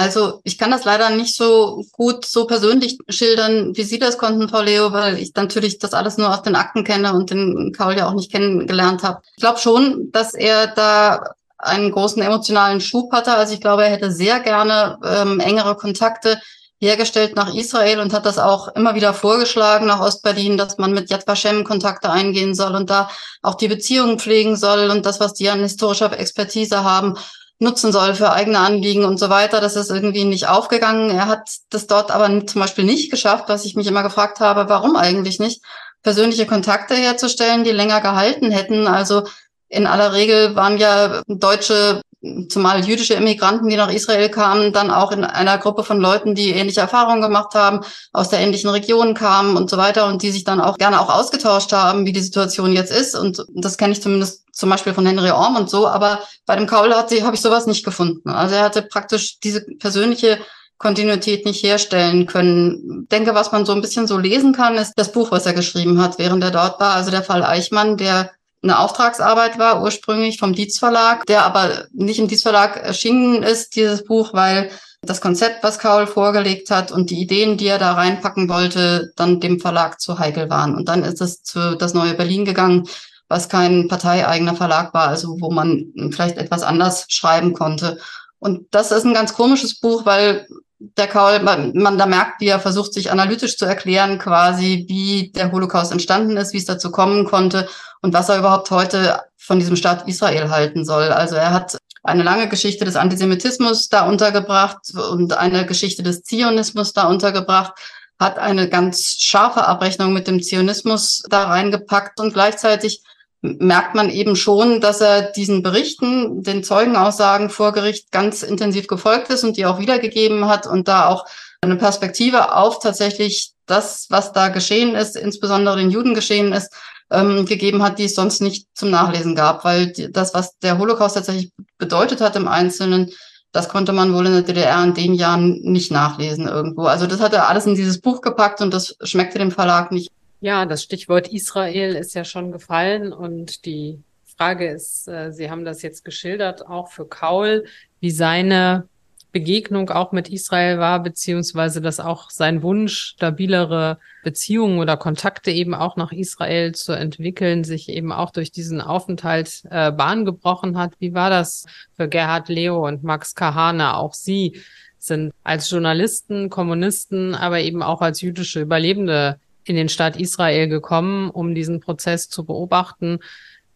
Also 0.02 0.42
ich 0.44 0.58
kann 0.58 0.72
das 0.72 0.84
leider 0.84 1.10
nicht 1.12 1.36
so 1.36 1.86
gut 1.92 2.26
so 2.26 2.48
persönlich 2.48 2.98
schildern, 3.08 3.76
wie 3.76 3.84
Sie 3.84 4.00
das 4.00 4.18
konnten, 4.18 4.50
Frau 4.50 4.62
Leo, 4.62 4.92
weil 4.92 5.18
ich 5.20 5.34
natürlich 5.36 5.78
das 5.78 5.94
alles 5.94 6.18
nur 6.18 6.34
aus 6.34 6.42
den 6.42 6.56
Akten 6.56 6.84
kenne 6.84 7.14
und 7.14 7.30
den 7.30 7.72
Kaul 7.72 7.96
ja 7.96 8.08
auch 8.08 8.14
nicht 8.14 8.32
kennengelernt 8.32 9.04
habe. 9.04 9.22
Ich 9.36 9.42
glaube 9.42 9.60
schon, 9.60 10.12
dass 10.12 10.34
er 10.34 10.68
da 10.68 11.24
einen 11.60 11.92
großen 11.92 12.22
emotionalen 12.22 12.82
Schub 12.82 13.12
hatte. 13.14 13.34
Also 13.34 13.54
ich 13.54 13.62
glaube, 13.62 13.84
er 13.84 13.92
hätte 13.92 14.12
sehr 14.12 14.40
gerne 14.40 14.98
ähm, 15.04 15.40
engere 15.40 15.76
Kontakte 15.76 16.40
hergestellt 16.80 17.36
nach 17.36 17.54
Israel 17.54 18.00
und 18.00 18.12
hat 18.12 18.26
das 18.26 18.40
auch 18.40 18.70
immer 18.70 18.96
wieder 18.96 19.14
vorgeschlagen 19.14 19.86
nach 19.86 20.00
Ostberlin, 20.00 20.58
dass 20.58 20.80
man 20.80 20.94
mit 20.94 21.12
Yad 21.12 21.28
Vashem 21.28 21.64
Kontakte 21.64 22.10
eingehen 22.10 22.56
soll 22.56 22.74
und 22.76 22.90
da 22.90 23.08
auch 23.44 23.54
die 23.54 23.68
Beziehungen 23.68 24.18
pflegen 24.18 24.56
soll 24.56 24.90
und 24.90 25.06
das, 25.06 25.20
was 25.20 25.34
die 25.34 25.50
an 25.50 25.60
historischer 25.60 26.18
Expertise 26.18 26.84
haben, 26.84 27.18
nutzen 27.62 27.92
soll 27.92 28.16
für 28.16 28.32
eigene 28.32 28.60
Anliegen 28.60 29.06
und 29.06 29.20
so 29.20 29.30
weiter. 29.30 29.62
Das 29.62 29.76
ist 29.76 29.92
irgendwie 29.92 30.26
nicht 30.26 30.48
aufgegangen. 30.48 31.12
Er 31.12 31.28
hat 31.28 31.48
das 31.70 31.88
dort 31.88 32.12
aber 32.12 32.46
zum 32.48 32.60
Beispiel 32.60 32.84
nicht 32.84 33.12
geschafft, 33.12 33.46
was 33.48 33.66
ich 33.66 33.76
mich 33.76 33.88
immer 33.88 34.04
gefragt 34.04 34.40
habe, 34.40 34.68
warum 34.68 34.96
eigentlich 34.96 35.40
nicht, 35.40 35.62
persönliche 36.04 36.48
Kontakte 36.48 36.96
herzustellen, 36.96 37.64
die 37.64 37.72
länger 37.72 38.02
gehalten 38.02 38.50
hätten. 38.50 38.88
Also 38.88 39.24
in 39.70 39.86
aller 39.86 40.14
Regel 40.14 40.56
waren 40.56 40.80
ja 40.80 41.22
deutsche, 41.28 42.02
zumal 42.50 42.84
jüdische 42.84 43.14
Immigranten, 43.14 43.70
die 43.70 43.78
nach 43.78 43.92
Israel 43.92 44.30
kamen, 44.30 44.74
dann 44.74 44.90
auch 44.90 45.12
in 45.12 45.24
einer 45.24 45.60
Gruppe 45.60 45.84
von 45.84 46.00
Leuten, 46.00 46.34
die 46.34 46.50
ähnliche 46.50 46.82
Erfahrungen 46.82 47.22
gemacht 47.22 47.54
haben, 47.54 47.82
aus 48.12 48.30
der 48.30 48.40
ähnlichen 48.40 48.72
Region 48.72 49.14
kamen 49.14 49.56
und 49.56 49.70
so 49.70 49.78
weiter 49.78 50.08
und 50.08 50.24
die 50.24 50.32
sich 50.32 50.44
dann 50.44 50.62
auch 50.62 50.80
gerne 50.80 51.00
auch 51.00 51.14
ausgetauscht 51.14 51.72
haben, 51.74 52.08
wie 52.08 52.12
die 52.12 52.22
Situation 52.22 52.74
jetzt 52.74 52.92
ist. 52.92 53.16
Und 53.16 53.46
das 53.54 53.78
kenne 53.78 53.94
ich 53.94 54.02
zumindest 54.02 54.41
zum 54.52 54.70
Beispiel 54.70 54.94
von 54.94 55.06
Henry 55.06 55.32
Orm 55.32 55.56
und 55.56 55.70
so. 55.70 55.88
Aber 55.88 56.22
bei 56.46 56.56
dem 56.56 56.68
Kaul 56.68 56.94
habe 56.94 57.36
ich 57.36 57.42
sowas 57.42 57.68
nicht 57.68 57.86
gefunden. 57.86 58.30
Also 58.30 58.56
er 58.56 58.64
hatte 58.64 58.82
praktisch 58.82 59.40
diese 59.40 59.62
persönliche 59.80 60.40
Kontinuität 60.78 61.46
nicht 61.46 61.64
herstellen 61.64 62.26
können. 62.26 63.04
Ich 63.04 63.10
denke, 63.10 63.36
was 63.36 63.52
man 63.52 63.66
so 63.66 63.72
ein 63.72 63.82
bisschen 63.82 64.08
so 64.08 64.18
lesen 64.18 64.52
kann, 64.52 64.78
ist 64.78 64.94
das 64.96 65.12
Buch, 65.12 65.32
was 65.32 65.46
er 65.46 65.54
geschrieben 65.54 66.02
hat, 66.02 66.18
während 66.18 66.44
er 66.44 66.52
dort 66.52 66.80
war. 66.80 66.96
Also 66.96 67.12
der 67.12 67.24
Fall 67.24 67.44
Eichmann, 67.44 67.98
der 67.98 68.32
eine 68.64 68.80
Auftragsarbeit 68.80 69.60
war, 69.60 69.82
ursprünglich 69.82 70.40
vom 70.40 70.54
Dietz 70.54 70.80
Verlag, 70.80 71.26
der 71.26 71.46
aber 71.46 71.86
nicht 71.94 72.20
im 72.20 72.28
Dietz 72.28 72.42
Verlag 72.42 72.78
erschienen 72.78 73.44
ist, 73.44 73.76
dieses 73.76 74.04
Buch, 74.04 74.34
weil 74.34 74.72
das 75.04 75.22
Konzept, 75.22 75.64
was 75.64 75.80
Kaul 75.80 76.06
vorgelegt 76.06 76.70
hat 76.70 76.92
und 76.92 77.10
die 77.10 77.22
Ideen, 77.22 77.58
die 77.58 77.68
er 77.68 77.80
da 77.80 77.94
reinpacken 77.94 78.50
wollte, 78.50 79.12
dann 79.16 79.40
dem 79.40 79.60
Verlag 79.60 80.00
zu 80.00 80.20
heikel 80.20 80.50
waren. 80.50 80.76
Und 80.76 80.90
dann 80.90 81.04
ist 81.04 81.22
es 81.22 81.42
zu 81.42 81.76
das 81.76 81.94
neue 81.94 82.14
Berlin 82.14 82.46
gegangen, 82.46 82.88
was 83.32 83.50
kein 83.50 83.88
parteieigener 83.88 84.56
Verlag 84.56 84.94
war, 84.94 85.08
also 85.08 85.38
wo 85.40 85.50
man 85.50 85.92
vielleicht 86.12 86.38
etwas 86.38 86.62
anders 86.62 87.06
schreiben 87.08 87.54
konnte. 87.54 87.98
Und 88.40 88.68
das 88.72 88.92
ist 88.92 89.06
ein 89.06 89.14
ganz 89.14 89.34
komisches 89.34 89.80
Buch, 89.80 90.06
weil 90.06 90.48
der 90.80 91.08
Kaul, 91.08 91.40
man, 91.40 91.74
man 91.74 91.98
da 91.98 92.06
merkt, 92.06 92.42
wie 92.42 92.48
er 92.48 92.60
versucht, 92.60 92.94
sich 92.94 93.12
analytisch 93.12 93.58
zu 93.58 93.66
erklären, 93.66 94.18
quasi, 94.18 94.86
wie 94.88 95.32
der 95.32 95.52
Holocaust 95.52 95.92
entstanden 95.92 96.38
ist, 96.38 96.54
wie 96.54 96.58
es 96.58 96.66
dazu 96.66 96.92
kommen 96.92 97.26
konnte 97.26 97.70
und 98.02 98.14
was 98.14 98.30
er 98.30 98.40
überhaupt 98.40 98.72
heute 98.72 99.22
von 99.38 99.60
diesem 99.60 99.76
Staat 99.76 100.08
Israel 100.08 100.50
halten 100.50 100.84
soll. 100.86 101.10
Also 101.12 101.36
er 101.36 101.52
hat 101.52 101.78
eine 102.04 102.24
lange 102.24 102.50
Geschichte 102.50 102.84
des 102.84 102.96
Antisemitismus 102.96 103.90
da 103.90 104.08
untergebracht 104.08 104.92
und 105.12 105.38
eine 105.38 105.66
Geschichte 105.66 106.04
des 106.04 106.24
Zionismus 106.24 106.94
da 106.94 107.08
untergebracht, 107.08 107.74
hat 108.20 108.40
eine 108.40 108.70
ganz 108.70 109.18
scharfe 109.20 109.66
Abrechnung 109.66 110.14
mit 110.14 110.28
dem 110.28 110.42
Zionismus 110.42 111.24
da 111.30 111.46
reingepackt 111.46 112.20
und 112.20 112.34
gleichzeitig 112.34 113.04
merkt 113.42 113.96
man 113.96 114.10
eben 114.10 114.36
schon, 114.36 114.82
dass 114.82 115.02
er 115.02 115.24
diesen 115.24 115.64
Berichten, 115.64 116.44
den 116.44 116.64
Zeugenaussagen 116.64 117.50
vor 117.50 117.72
Gericht 117.72 118.12
ganz 118.12 118.44
intensiv 118.44 118.88
gefolgt 118.88 119.30
ist 119.30 119.44
und 119.44 119.58
die 119.58 119.66
auch 119.66 119.80
wiedergegeben 119.80 120.48
hat 120.48 120.68
und 120.68 120.88
da 120.88 121.08
auch 121.08 121.26
eine 121.62 121.76
Perspektive 121.76 122.56
auf 122.56 122.80
tatsächlich 122.80 123.54
das, 123.66 124.08
was 124.10 124.34
da 124.34 124.50
geschehen 124.50 124.96
ist, 124.96 125.16
insbesondere 125.16 125.78
den 125.78 125.92
Juden 125.92 126.14
geschehen 126.14 126.54
ist, 126.54 126.74
ähm, 127.10 127.46
gegeben 127.46 127.84
hat, 127.84 128.00
die 128.00 128.06
es 128.06 128.16
sonst 128.16 128.42
nicht 128.42 128.68
zum 128.74 128.90
Nachlesen 128.90 129.36
gab, 129.36 129.64
weil 129.66 129.92
das, 130.12 130.34
was 130.34 130.58
der 130.60 130.78
Holocaust 130.78 131.16
tatsächlich 131.16 131.52
bedeutet 131.78 132.22
hat 132.22 132.36
im 132.36 132.48
Einzelnen, 132.48 133.12
das 133.52 133.70
konnte 133.70 133.92
man 133.92 134.14
wohl 134.14 134.26
in 134.28 134.34
der 134.34 134.42
DDR 134.44 134.84
in 134.84 134.94
den 134.94 135.14
Jahren 135.14 135.60
nicht 135.62 135.92
nachlesen 135.92 136.48
irgendwo. 136.48 136.84
Also 136.84 137.06
das 137.06 137.20
hat 137.20 137.34
er 137.34 137.50
alles 137.50 137.66
in 137.66 137.76
dieses 137.76 138.00
Buch 138.00 138.22
gepackt 138.22 138.62
und 138.62 138.74
das 138.74 138.96
schmeckte 139.04 139.40
dem 139.40 139.52
Verlag 139.52 139.92
nicht. 139.92 140.10
Ja, 140.44 140.66
das 140.66 140.82
Stichwort 140.82 141.28
Israel 141.28 141.96
ist 141.96 142.16
ja 142.16 142.26
schon 142.26 142.52
gefallen 142.52 143.14
und 143.14 143.64
die 143.66 144.00
Frage 144.26 144.72
ist, 144.72 145.08
äh, 145.08 145.32
Sie 145.32 145.52
haben 145.52 145.66
das 145.66 145.84
jetzt 145.84 146.04
geschildert, 146.04 146.66
auch 146.66 146.90
für 146.90 147.08
Kaul, 147.08 147.66
wie 148.00 148.10
seine 148.10 148.88
Begegnung 149.32 149.92
auch 149.92 150.12
mit 150.12 150.30
Israel 150.30 150.80
war, 150.80 151.04
beziehungsweise 151.04 151.80
dass 151.80 152.00
auch 152.00 152.32
sein 152.32 152.64
Wunsch, 152.64 153.14
stabilere 153.14 154.00
Beziehungen 154.24 154.80
oder 154.80 154.98
Kontakte 154.98 155.52
eben 155.52 155.76
auch 155.76 155.96
nach 155.96 156.12
Israel 156.12 156.74
zu 156.74 156.94
entwickeln, 156.94 157.64
sich 157.64 157.88
eben 157.90 158.12
auch 158.12 158.32
durch 158.32 158.52
diesen 158.52 158.82
Aufenthalt 158.82 159.62
äh, 159.70 159.92
Bahn 159.92 160.26
gebrochen 160.26 160.76
hat. 160.76 160.94
Wie 160.98 161.14
war 161.14 161.30
das 161.30 161.68
für 161.96 162.10
Gerhard 162.10 162.50
Leo 162.50 162.88
und 162.88 163.04
Max 163.04 163.36
Kahane? 163.36 163.96
Auch 163.96 164.16
Sie 164.16 164.60
sind 164.98 165.34
als 165.44 165.70
Journalisten, 165.70 166.50
Kommunisten, 166.50 167.36
aber 167.36 167.60
eben 167.60 167.84
auch 167.84 168.02
als 168.02 168.22
jüdische 168.22 168.60
Überlebende 168.60 169.40
in 169.64 169.76
den 169.76 169.90
Staat 169.90 170.20
Israel 170.20 170.68
gekommen, 170.68 171.30
um 171.30 171.56
diesen 171.56 171.80
Prozess 171.80 172.30
zu 172.30 172.46
beobachten. 172.46 173.20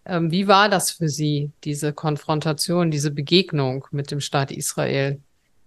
Ähm, 0.06 0.32
wie 0.32 0.48
war 0.48 0.69
das 0.69 0.91
für 0.91 1.10
Sie, 1.10 1.52
diese 1.63 1.93
Konfrontation, 1.93 2.91
diese 2.91 3.12
Begegnung 3.12 3.86
mit 3.91 4.12
dem 4.12 4.19
Staat 4.19 4.52
Israel? 4.52 5.19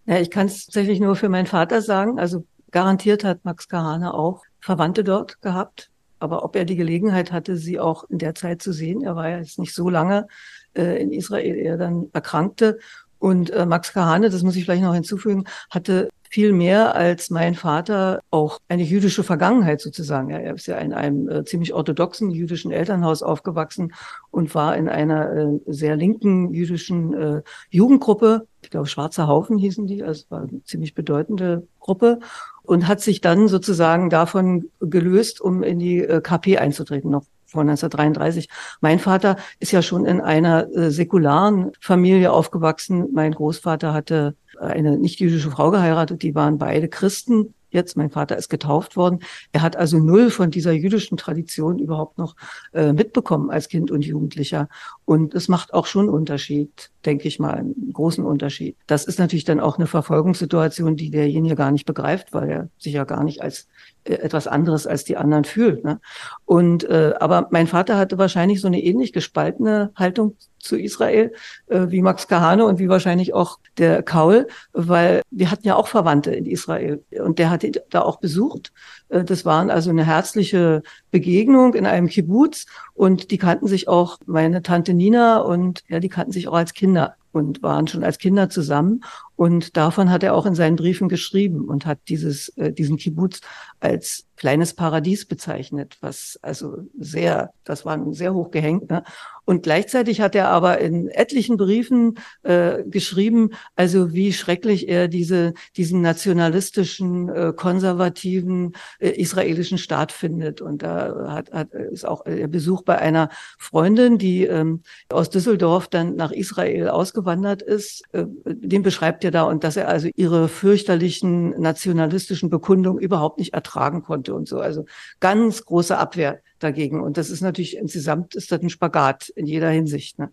Ja, 0.07 0.19
ich 0.21 0.31
kann 0.31 0.47
es 0.47 0.67
tatsächlich 0.67 1.01
nur 1.01 1.17
für 1.17 1.29
meinen 1.29 1.47
Vater 1.47 1.83
sagen. 1.83 2.19
Also 2.19 2.45
garantiert 2.71 3.25
hat 3.25 3.45
Max 3.45 3.69
Kahane 3.69 4.15
auch 4.15 4.43
Verwandte 4.61 5.05
dort 5.05 5.41
gehabt. 5.43 5.91
Aber 6.21 6.45
ob 6.45 6.57
er 6.57 6.65
die 6.65 6.77
Gelegenheit 6.77 7.31
hatte, 7.31 7.57
sie 7.57 7.79
auch 7.79 8.05
in 8.09 8.19
der 8.19 8.35
Zeit 8.35 8.61
zu 8.63 8.73
sehen, 8.73 9.03
er 9.03 9.15
war 9.15 9.29
ja 9.29 9.39
jetzt 9.39 9.59
nicht 9.59 9.75
so 9.75 9.89
lange 9.89 10.27
äh, 10.75 11.01
in 11.01 11.13
Israel, 11.13 11.55
er 11.57 11.77
dann 11.77 12.09
erkrankte. 12.13 12.79
Und 13.19 13.51
äh, 13.51 13.67
Max 13.67 13.93
Kahane, 13.93 14.31
das 14.31 14.43
muss 14.43 14.57
ich 14.57 14.65
vielleicht 14.65 14.83
noch 14.83 14.95
hinzufügen, 14.95 15.45
hatte 15.71 16.09
viel 16.31 16.53
mehr 16.53 16.95
als 16.95 17.31
mein 17.31 17.55
Vater 17.55 18.21
auch 18.31 18.59
eine 18.69 18.83
jüdische 18.83 19.23
Vergangenheit 19.23 19.81
sozusagen. 19.81 20.31
Er 20.31 20.55
ist 20.55 20.67
ja 20.67 20.77
in 20.79 20.93
einem 20.93 21.29
äh, 21.29 21.45
ziemlich 21.45 21.73
orthodoxen 21.73 22.31
jüdischen 22.31 22.71
Elternhaus 22.71 23.23
aufgewachsen 23.23 23.95
und 24.31 24.55
war 24.55 24.77
in 24.77 24.88
einer 24.88 25.33
äh, 25.33 25.47
sehr 25.67 25.97
linken 25.97 26.53
jüdischen 26.53 27.14
äh, 27.14 27.43
Jugendgruppe. 27.71 28.47
Ich 28.62 28.71
glaube, 28.71 28.87
Schwarzer 28.87 29.27
Haufen 29.27 29.57
hießen 29.59 29.87
die, 29.87 30.03
also 30.03 30.25
war 30.29 30.43
eine 30.43 30.62
ziemlich 30.64 30.95
bedeutende 30.95 31.67
Gruppe 31.81 32.19
und 32.62 32.87
hat 32.87 33.01
sich 33.01 33.21
dann 33.21 33.49
sozusagen 33.49 34.11
davon 34.11 34.71
gelöst, 34.81 35.41
um 35.41 35.62
in 35.62 35.79
die 35.79 36.01
KP 36.23 36.59
einzutreten, 36.59 37.11
noch 37.11 37.25
vor 37.47 37.62
1933. 37.62 38.49
Mein 38.83 38.99
Vater 38.99 39.37
ist 39.59 39.73
ja 39.73 39.81
schon 39.81 40.05
in 40.05 40.21
einer 40.21 40.67
säkularen 40.91 41.73
Familie 41.81 42.31
aufgewachsen. 42.31 43.09
Mein 43.14 43.33
Großvater 43.33 43.95
hatte 43.95 44.35
eine 44.61 44.99
nicht-jüdische 44.99 45.51
Frau 45.51 45.71
geheiratet, 45.71 46.23
die 46.23 46.35
waren 46.35 46.59
beide 46.59 46.88
Christen 46.88 47.55
jetzt. 47.71 47.97
Mein 47.97 48.11
Vater 48.11 48.37
ist 48.37 48.49
getauft 48.49 48.97
worden. 48.97 49.21
Er 49.53 49.62
hat 49.62 49.77
also 49.77 49.99
null 49.99 50.31
von 50.31 50.51
dieser 50.51 50.73
jüdischen 50.73 51.16
Tradition 51.16 51.79
überhaupt 51.79 52.18
noch 52.18 52.35
äh, 52.73 52.92
mitbekommen 52.92 53.51
als 53.51 53.68
Kind 53.68 53.90
und 53.90 54.05
Jugendlicher. 54.05 54.68
Und 55.05 55.35
es 55.35 55.49
macht 55.49 55.75
auch 55.75 55.87
schon 55.87 56.09
Unterschied, 56.09 56.90
denke 57.05 57.29
ich 57.29 57.38
mal, 57.38 57.55
einen 57.55 57.92
großen 57.92 58.25
Unterschied. 58.25 58.77
Das 58.87 59.05
ist 59.05 59.18
natürlich 59.18 59.44
dann 59.44 59.61
auch 59.61 59.79
eine 59.79 59.87
Verfolgungssituation, 59.87 60.97
die 60.97 61.11
derjenige 61.11 61.57
gar 61.57 61.71
nicht 61.71 61.87
begreift, 61.87 62.33
weil 62.33 62.51
er 62.51 62.68
sich 62.79 62.94
ja 62.94 63.05
gar 63.05 63.25
nicht 63.25 63.42
als 63.42 63.68
etwas 64.05 64.47
anderes 64.47 64.87
als 64.87 65.05
die 65.05 65.17
anderen 65.17 65.45
fühlt. 65.45 65.85
Ne? 65.85 66.01
Und 66.45 66.85
äh, 66.85 67.15
aber 67.21 67.49
mein 67.51 67.67
Vater 67.67 67.97
hatte 67.97 68.19
wahrscheinlich 68.19 68.61
so 68.61 68.67
eine 68.67 68.83
ähnlich 68.83 69.13
gespaltene 69.13 69.93
Haltung 69.97 70.37
zu 70.59 70.77
Israel, 70.77 71.33
äh, 71.67 71.87
wie 71.89 72.03
Max 72.03 72.29
Kahane 72.29 72.65
und 72.65 72.79
wie 72.79 72.89
wahrscheinlich 72.89 73.35
auch 73.35 73.59
der 73.77 74.03
Kaul, 74.03 74.49
weil 74.73 75.23
wir 75.31 75.51
hatten 75.51 75.67
ja 75.67 75.77
auch 75.77 75.89
Verwandte 75.89 76.31
in 76.33 76.47
Israel 76.47 77.03
und 77.25 77.39
der 77.39 77.51
hat 77.51 77.65
da 77.91 78.03
auch 78.03 78.19
besucht. 78.19 78.73
Äh, 79.09 79.25
das 79.25 79.45
waren 79.45 79.71
also 79.71 79.91
eine 79.91 80.05
herzliche 80.05 80.83
Begegnung 81.11 81.75
in 81.75 81.87
einem 81.87 82.09
Kibbutz 82.09 82.67
und 82.95 83.31
die 83.31 83.39
kannten 83.39 83.67
sich 83.67 83.89
auch 83.89 84.19
meine 84.27 84.63
Tante 84.63 84.95
Nina 84.95 85.39
und 85.39 85.83
ja, 85.89 86.01
die 86.01 86.09
kannten 86.09 86.33
sich 86.33 86.49
auch 86.49 86.55
als 86.55 86.75
Kinder 86.75 87.15
und 87.33 87.63
waren 87.63 87.87
schon 87.87 88.05
als 88.05 88.19
Kinder 88.19 88.51
zusammen. 88.51 89.03
Und 89.38 89.77
davon 89.77 90.11
hat 90.11 90.24
er 90.24 90.35
auch 90.35 90.46
in 90.46 90.57
seinen 90.57 90.74
Briefen 90.74 91.09
geschrieben 91.09 91.68
und 91.68 91.87
hat 91.87 92.01
dieses, 92.09 92.48
äh, 92.57 92.72
diesen 92.72 92.96
Kibbutz 92.96 93.40
als 93.79 94.27
kleines 94.38 94.74
Paradies 94.74 95.27
bezeichnet, 95.27 95.98
was 96.01 96.38
also 96.42 96.79
sehr, 96.98 97.53
das 97.64 97.85
war 97.85 98.01
sehr 98.12 98.35
hoch 98.35 98.51
gehängt. 98.51 98.88
Ne? 98.88 99.03
Und 99.44 99.62
gleichzeitig 99.62 100.20
hat 100.20 100.35
er 100.35 100.48
aber 100.48 100.79
in 100.79 101.09
etlichen 101.09 101.57
Briefen 101.57 102.18
äh, 102.42 102.85
geschrieben, 102.85 103.51
also 103.77 104.12
wie 104.12 104.33
schrecklich 104.33 104.88
er 104.88 105.09
diese, 105.09 105.55
diesen 105.77 106.03
nationalistischen, 106.03 107.29
äh, 107.29 107.53
konservativen 107.57 108.74
äh, 108.98 109.09
israelischen 109.09 109.79
Staat 109.79 110.12
findet. 110.12 110.61
Und 110.61 110.83
da 110.83 111.29
hat, 111.29 111.51
hat 111.53 111.72
ist 111.72 112.07
auch 112.07 112.24
der 112.24 112.48
Besuch 112.48 112.83
bei 112.83 112.98
einer 112.98 113.31
Freundin, 113.59 114.18
die 114.18 114.44
ähm, 114.44 114.83
aus 115.09 115.31
Düsseldorf 115.31 115.88
dann 115.88 116.14
nach 116.14 116.31
Israel 116.31 116.90
ausgewandert 116.90 117.62
ist, 117.62 118.03
äh, 118.12 118.24
den 118.44 118.83
beschreibt 118.83 119.24
er 119.24 119.28
da 119.31 119.43
und 119.45 119.64
dass 119.64 119.77
er 119.77 119.88
also 119.88 120.09
ihre 120.14 120.49
fürchterlichen 120.49 121.51
nationalistischen 121.61 122.51
Bekundungen 122.51 123.03
überhaupt 123.03 123.38
nicht 123.38 123.55
ertragen 123.55 124.03
konnte 124.03 124.35
und 124.35 124.49
so. 124.49 124.59
Also 124.61 124.85
ganz 125.21 125.64
große 125.64 125.97
Abwehr 125.97 126.41
dagegen. 126.59 127.01
Und 127.01 127.17
das 127.17 127.31
ist 127.31 127.41
natürlich 127.41 127.77
insgesamt 127.77 128.35
ist 128.35 128.53
das 128.53 128.61
ein 128.61 128.71
Spagat 128.71 129.29
in 129.31 129.47
jeder 129.47 129.71
Hinsicht. 129.71 130.19
Ne? 130.19 130.31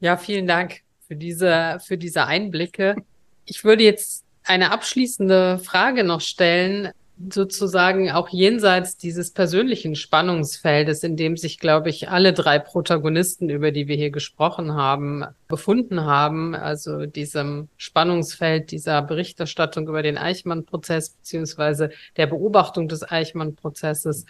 Ja, 0.00 0.16
vielen 0.16 0.46
Dank 0.46 0.80
für 1.06 1.16
diese, 1.16 1.78
für 1.84 1.98
diese 1.98 2.26
Einblicke. 2.26 2.96
Ich 3.44 3.64
würde 3.64 3.84
jetzt 3.84 4.24
eine 4.44 4.70
abschließende 4.70 5.58
Frage 5.58 6.04
noch 6.04 6.20
stellen, 6.20 6.90
sozusagen 7.30 8.10
auch 8.10 8.28
jenseits 8.28 8.96
dieses 8.96 9.30
persönlichen 9.30 9.94
Spannungsfeldes, 9.94 11.04
in 11.04 11.16
dem 11.16 11.36
sich, 11.36 11.60
glaube 11.60 11.88
ich, 11.88 12.08
alle 12.08 12.32
drei 12.32 12.58
Protagonisten, 12.58 13.50
über 13.50 13.70
die 13.70 13.86
wir 13.86 13.96
hier 13.96 14.10
gesprochen 14.10 14.74
haben, 14.74 15.24
befunden 15.46 16.00
haben, 16.00 16.56
also 16.56 17.06
diesem 17.06 17.68
Spannungsfeld 17.76 18.72
dieser 18.72 19.00
Berichterstattung 19.02 19.86
über 19.86 20.02
den 20.02 20.18
Eichmann-Prozess 20.18 21.10
beziehungsweise 21.10 21.90
der 22.16 22.26
Beobachtung 22.26 22.88
des 22.88 23.08
Eichmann-Prozesses, 23.08 24.26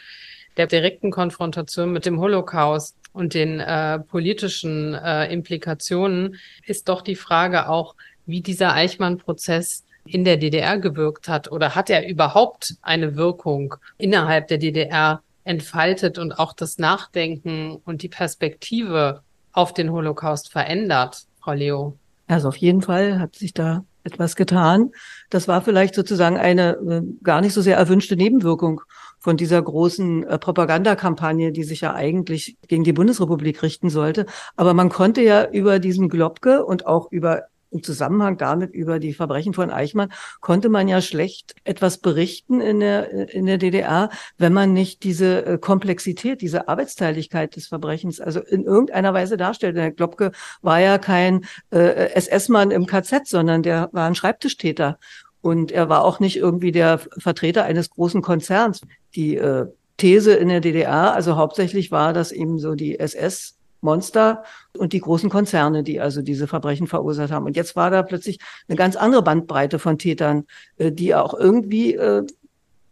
der 0.58 0.66
direkten 0.66 1.10
Konfrontation 1.10 1.90
mit 1.90 2.04
dem 2.04 2.20
Holocaust 2.20 2.96
und 3.12 3.32
den 3.32 3.60
äh, 3.60 3.98
politischen 3.98 4.94
äh, 4.94 5.32
Implikationen, 5.32 6.36
ist 6.66 6.88
doch 6.88 7.00
die 7.00 7.16
Frage 7.16 7.68
auch, 7.68 7.94
wie 8.26 8.42
dieser 8.42 8.74
Eichmann-Prozess 8.74 9.83
in 10.04 10.24
der 10.24 10.36
DDR 10.36 10.78
gewirkt 10.78 11.28
hat 11.28 11.50
oder 11.50 11.74
hat 11.74 11.90
er 11.90 12.06
überhaupt 12.08 12.76
eine 12.82 13.16
Wirkung 13.16 13.74
innerhalb 13.98 14.48
der 14.48 14.58
DDR 14.58 15.22
entfaltet 15.44 16.18
und 16.18 16.38
auch 16.38 16.52
das 16.52 16.78
Nachdenken 16.78 17.76
und 17.84 18.02
die 18.02 18.08
Perspektive 18.08 19.22
auf 19.52 19.72
den 19.72 19.92
Holocaust 19.92 20.50
verändert, 20.50 21.24
Frau 21.40 21.52
Leo? 21.52 21.96
Also 22.26 22.48
auf 22.48 22.56
jeden 22.56 22.82
Fall 22.82 23.18
hat 23.18 23.36
sich 23.36 23.52
da 23.52 23.84
etwas 24.04 24.36
getan. 24.36 24.90
Das 25.30 25.48
war 25.48 25.62
vielleicht 25.62 25.94
sozusagen 25.94 26.36
eine 26.36 26.72
äh, 26.72 27.02
gar 27.22 27.40
nicht 27.40 27.54
so 27.54 27.62
sehr 27.62 27.76
erwünschte 27.76 28.16
Nebenwirkung 28.16 28.82
von 29.18 29.36
dieser 29.36 29.60
großen 29.62 30.24
äh, 30.24 30.38
Propagandakampagne, 30.38 31.52
die 31.52 31.64
sich 31.64 31.80
ja 31.80 31.94
eigentlich 31.94 32.56
gegen 32.68 32.84
die 32.84 32.92
Bundesrepublik 32.92 33.62
richten 33.62 33.88
sollte. 33.88 34.26
Aber 34.56 34.74
man 34.74 34.90
konnte 34.90 35.22
ja 35.22 35.48
über 35.48 35.78
diesen 35.78 36.10
Globke 36.10 36.64
und 36.64 36.86
auch 36.86 37.10
über 37.10 37.44
im 37.74 37.82
Zusammenhang 37.82 38.38
damit 38.38 38.72
über 38.72 38.98
die 38.98 39.12
Verbrechen 39.12 39.52
von 39.52 39.70
Eichmann 39.70 40.12
konnte 40.40 40.68
man 40.68 40.88
ja 40.88 41.02
schlecht 41.02 41.54
etwas 41.64 41.98
berichten 41.98 42.60
in 42.60 42.80
der, 42.80 43.34
in 43.34 43.46
der 43.46 43.58
DDR, 43.58 44.08
wenn 44.38 44.52
man 44.52 44.72
nicht 44.72 45.02
diese 45.02 45.44
äh, 45.44 45.58
Komplexität, 45.58 46.40
diese 46.40 46.68
Arbeitsteiligkeit 46.68 47.56
des 47.56 47.66
Verbrechens 47.66 48.20
also 48.20 48.40
in 48.40 48.64
irgendeiner 48.64 49.12
Weise 49.12 49.36
darstellt. 49.36 49.76
Der 49.76 49.90
Globke 49.90 50.32
war 50.62 50.80
ja 50.80 50.98
kein 50.98 51.44
äh, 51.70 52.12
SS-Mann 52.14 52.70
im 52.70 52.86
KZ, 52.86 53.26
sondern 53.26 53.62
der 53.62 53.90
war 53.92 54.06
ein 54.06 54.14
Schreibtischtäter. 54.14 54.98
Und 55.40 55.72
er 55.72 55.90
war 55.90 56.04
auch 56.04 56.20
nicht 56.20 56.36
irgendwie 56.36 56.72
der 56.72 56.98
Vertreter 57.18 57.64
eines 57.64 57.90
großen 57.90 58.22
Konzerns. 58.22 58.80
Die 59.14 59.36
äh, 59.36 59.66
These 59.98 60.34
in 60.34 60.48
der 60.48 60.60
DDR, 60.60 61.12
also 61.14 61.36
hauptsächlich 61.36 61.90
war 61.90 62.12
das 62.12 62.32
eben 62.32 62.58
so 62.58 62.74
die 62.74 62.98
SS 62.98 63.56
Monster 63.84 64.42
und 64.76 64.92
die 64.92 65.00
großen 65.00 65.30
Konzerne, 65.30 65.84
die 65.84 66.00
also 66.00 66.22
diese 66.22 66.48
Verbrechen 66.48 66.88
verursacht 66.88 67.30
haben. 67.30 67.46
Und 67.46 67.56
jetzt 67.56 67.76
war 67.76 67.90
da 67.90 68.02
plötzlich 68.02 68.38
eine 68.68 68.76
ganz 68.76 68.96
andere 68.96 69.22
Bandbreite 69.22 69.78
von 69.78 69.98
Tätern, 69.98 70.46
äh, 70.78 70.90
die 70.90 71.14
auch 71.14 71.34
irgendwie 71.34 71.94
äh, 71.94 72.26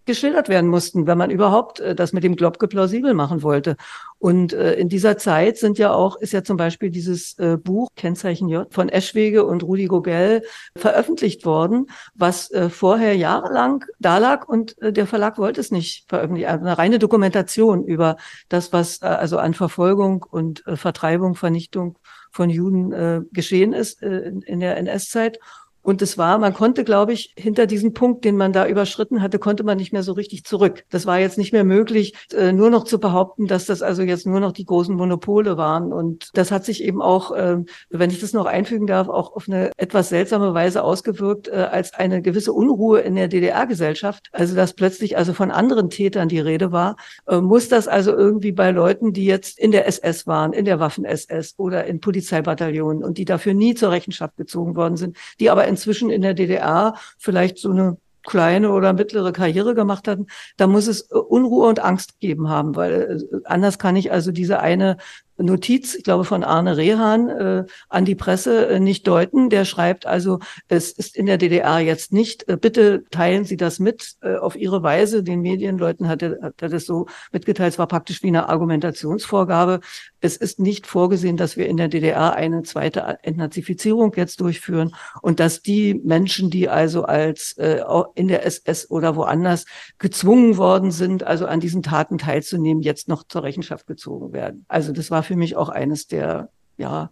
geschildert 0.04 0.48
werden 0.48 0.68
mussten, 0.68 1.06
wenn 1.06 1.18
man 1.18 1.30
überhaupt 1.30 1.80
äh, 1.80 1.94
das 1.94 2.12
mit 2.12 2.24
dem 2.24 2.36
Globke 2.36 2.68
plausibel 2.68 3.14
machen 3.14 3.42
wollte. 3.42 3.76
Und 4.18 4.52
äh, 4.52 4.74
in 4.74 4.88
dieser 4.88 5.18
Zeit 5.18 5.58
sind 5.58 5.78
ja 5.78 5.92
auch, 5.92 6.16
ist 6.16 6.32
ja 6.32 6.44
zum 6.44 6.56
Beispiel 6.56 6.90
dieses 6.90 7.38
äh, 7.38 7.56
Buch 7.56 7.88
Kennzeichen 7.96 8.48
J 8.48 8.72
von 8.72 8.88
Eschwege 8.88 9.44
und 9.44 9.62
Rudi 9.62 9.86
Gogel 9.86 10.42
veröffentlicht 10.76 11.44
worden, 11.44 11.86
was 12.14 12.50
äh, 12.50 12.68
vorher 12.70 13.16
jahrelang 13.16 13.84
da 13.98 14.18
lag 14.18 14.48
und 14.48 14.80
äh, 14.80 14.92
der 14.92 15.06
Verlag 15.06 15.38
wollte 15.38 15.60
es 15.60 15.70
nicht 15.70 16.08
veröffentlichen. 16.08 16.48
Also 16.48 16.64
eine 16.64 16.78
reine 16.78 16.98
Dokumentation 16.98 17.84
über 17.84 18.16
das, 18.48 18.72
was 18.72 19.02
äh, 19.02 19.06
also 19.06 19.38
an 19.38 19.54
Verfolgung 19.54 20.24
und 20.28 20.66
äh, 20.66 20.76
Vertreibung, 20.76 21.34
Vernichtung 21.34 21.98
von 22.32 22.48
Juden 22.48 22.92
äh, 22.92 23.20
geschehen 23.32 23.72
ist 23.72 24.02
äh, 24.02 24.20
in, 24.20 24.42
in 24.42 24.60
der 24.60 24.76
NS-Zeit. 24.78 25.38
Und 25.82 26.00
es 26.00 26.16
war, 26.16 26.38
man 26.38 26.54
konnte, 26.54 26.84
glaube 26.84 27.12
ich, 27.12 27.34
hinter 27.36 27.66
diesem 27.66 27.92
Punkt, 27.92 28.24
den 28.24 28.36
man 28.36 28.52
da 28.52 28.66
überschritten 28.66 29.20
hatte, 29.20 29.38
konnte 29.38 29.64
man 29.64 29.78
nicht 29.78 29.92
mehr 29.92 30.02
so 30.02 30.12
richtig 30.12 30.44
zurück. 30.44 30.84
Das 30.90 31.06
war 31.06 31.18
jetzt 31.18 31.38
nicht 31.38 31.52
mehr 31.52 31.64
möglich, 31.64 32.14
äh, 32.32 32.52
nur 32.52 32.70
noch 32.70 32.84
zu 32.84 33.00
behaupten, 33.00 33.46
dass 33.46 33.66
das 33.66 33.82
also 33.82 34.02
jetzt 34.02 34.26
nur 34.26 34.40
noch 34.40 34.52
die 34.52 34.64
großen 34.64 34.94
Monopole 34.94 35.56
waren. 35.56 35.92
Und 35.92 36.30
das 36.34 36.50
hat 36.50 36.64
sich 36.64 36.84
eben 36.84 37.02
auch, 37.02 37.32
äh, 37.32 37.58
wenn 37.90 38.10
ich 38.10 38.20
das 38.20 38.32
noch 38.32 38.46
einfügen 38.46 38.86
darf, 38.86 39.08
auch 39.08 39.34
auf 39.34 39.48
eine 39.48 39.72
etwas 39.76 40.08
seltsame 40.08 40.54
Weise 40.54 40.84
ausgewirkt 40.84 41.48
äh, 41.48 41.68
als 41.70 41.94
eine 41.94 42.22
gewisse 42.22 42.52
Unruhe 42.52 43.00
in 43.00 43.16
der 43.16 43.28
DDR-Gesellschaft. 43.28 44.28
Also 44.32 44.54
dass 44.54 44.74
plötzlich 44.74 45.16
also 45.16 45.32
von 45.32 45.50
anderen 45.50 45.90
Tätern 45.90 46.28
die 46.28 46.40
Rede 46.40 46.70
war, 46.70 46.96
äh, 47.26 47.40
muss 47.40 47.68
das 47.68 47.88
also 47.88 48.12
irgendwie 48.12 48.52
bei 48.52 48.70
Leuten, 48.70 49.12
die 49.12 49.24
jetzt 49.24 49.58
in 49.58 49.72
der 49.72 49.86
SS 49.88 50.26
waren, 50.26 50.52
in 50.52 50.64
der 50.64 50.78
Waffen-SS 50.78 51.54
oder 51.56 51.84
in 51.86 52.00
Polizeibataillonen 52.00 53.02
und 53.02 53.18
die 53.18 53.24
dafür 53.24 53.54
nie 53.54 53.74
zur 53.74 53.90
Rechenschaft 53.90 54.36
gezogen 54.36 54.76
worden 54.76 54.96
sind, 54.96 55.16
die 55.40 55.50
aber 55.50 55.66
inzwischen 55.72 56.10
in 56.10 56.22
der 56.22 56.34
DDR 56.34 56.94
vielleicht 57.18 57.58
so 57.58 57.70
eine 57.70 57.96
kleine 58.24 58.70
oder 58.70 58.92
mittlere 58.92 59.32
Karriere 59.32 59.74
gemacht 59.74 60.08
hatten, 60.08 60.26
da 60.56 60.66
muss 60.66 60.86
es 60.86 61.10
äh, 61.10 61.14
Unruhe 61.16 61.68
und 61.68 61.80
Angst 61.80 62.20
gegeben 62.20 62.48
haben, 62.48 62.76
weil 62.76 62.92
äh, 63.32 63.36
anders 63.44 63.78
kann 63.78 63.96
ich 63.96 64.12
also 64.12 64.32
diese 64.32 64.60
eine 64.60 64.96
Notiz, 65.38 65.94
ich 65.94 66.04
glaube 66.04 66.24
von 66.24 66.44
Arne 66.44 66.76
Rehan, 66.76 67.28
äh, 67.28 67.64
an 67.88 68.04
die 68.04 68.14
Presse 68.14 68.68
äh, 68.68 68.80
nicht 68.80 69.06
deuten. 69.06 69.48
Der 69.48 69.64
schreibt 69.64 70.06
also, 70.06 70.40
es 70.68 70.92
ist 70.92 71.16
in 71.16 71.26
der 71.26 71.38
DDR 71.38 71.80
jetzt 71.80 72.12
nicht, 72.12 72.48
äh, 72.48 72.56
bitte 72.56 73.04
teilen 73.10 73.44
Sie 73.44 73.56
das 73.56 73.78
mit 73.78 74.14
äh, 74.20 74.36
auf 74.36 74.56
Ihre 74.56 74.82
Weise. 74.82 75.22
Den 75.22 75.40
Medienleuten 75.40 76.08
hat 76.08 76.22
er, 76.22 76.38
hat 76.42 76.60
er 76.60 76.68
das 76.68 76.84
so 76.84 77.06
mitgeteilt. 77.32 77.72
Es 77.72 77.78
war 77.78 77.86
praktisch 77.86 78.22
wie 78.22 78.28
eine 78.28 78.48
Argumentationsvorgabe. 78.48 79.80
Es 80.20 80.36
ist 80.36 80.60
nicht 80.60 80.86
vorgesehen, 80.86 81.36
dass 81.36 81.56
wir 81.56 81.66
in 81.66 81.76
der 81.76 81.88
DDR 81.88 82.34
eine 82.34 82.62
zweite 82.62 83.18
Entnazifizierung 83.22 84.12
jetzt 84.16 84.40
durchführen 84.40 84.94
und 85.22 85.40
dass 85.40 85.62
die 85.62 85.94
Menschen, 86.04 86.50
die 86.50 86.68
also 86.68 87.04
als 87.04 87.56
äh, 87.58 87.80
in 88.14 88.28
der 88.28 88.44
SS 88.46 88.90
oder 88.90 89.16
woanders 89.16 89.64
gezwungen 89.98 90.56
worden 90.56 90.90
sind, 90.90 91.24
also 91.24 91.46
an 91.46 91.60
diesen 91.60 91.82
Taten 91.82 92.18
teilzunehmen, 92.18 92.82
jetzt 92.82 93.08
noch 93.08 93.24
zur 93.24 93.42
Rechenschaft 93.42 93.86
gezogen 93.86 94.32
werden. 94.32 94.64
Also 94.68 94.92
das 94.92 95.10
war 95.10 95.21
für 95.22 95.36
mich 95.36 95.56
auch 95.56 95.68
eines 95.68 96.06
der, 96.06 96.50
ja, 96.76 97.10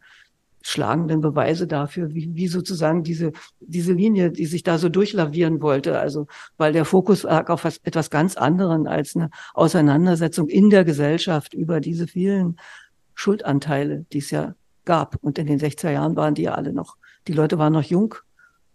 schlagenden 0.63 1.21
Beweise 1.21 1.67
dafür, 1.67 2.15
wie, 2.15 2.35
wie 2.35 2.49
sozusagen 2.49 3.03
diese, 3.03 3.33
diese 3.61 3.93
Linie, 3.93 4.31
die 4.31 4.47
sich 4.47 4.63
da 4.63 4.79
so 4.79 4.89
durchlavieren 4.89 5.63
wollte. 5.63 5.99
Also, 5.99 6.27
weil 6.59 6.73
der 6.73 6.85
Fokus 6.85 7.23
lag 7.23 7.49
auf 7.49 7.65
was, 7.65 7.79
etwas 7.79 8.11
ganz 8.11 8.37
anderen 8.37 8.87
als 8.87 9.17
eine 9.17 9.31
Auseinandersetzung 9.55 10.49
in 10.49 10.71
der 10.71 10.85
Gesellschaft 10.85 11.55
über 11.55 11.81
diese 11.81 12.07
vielen 12.07 12.57
Schuldanteile, 13.15 14.05
die 14.13 14.19
es 14.19 14.31
ja 14.31 14.55
gab. 14.85 15.17
Und 15.23 15.39
in 15.39 15.47
den 15.47 15.59
60er 15.59 15.91
Jahren 15.91 16.17
waren 16.17 16.35
die 16.35 16.43
ja 16.43 16.55
alle 16.55 16.73
noch, 16.73 16.97
die 17.27 17.33
Leute 17.33 17.59
waren 17.59 17.73
noch 17.73 17.83
jung 17.83 18.15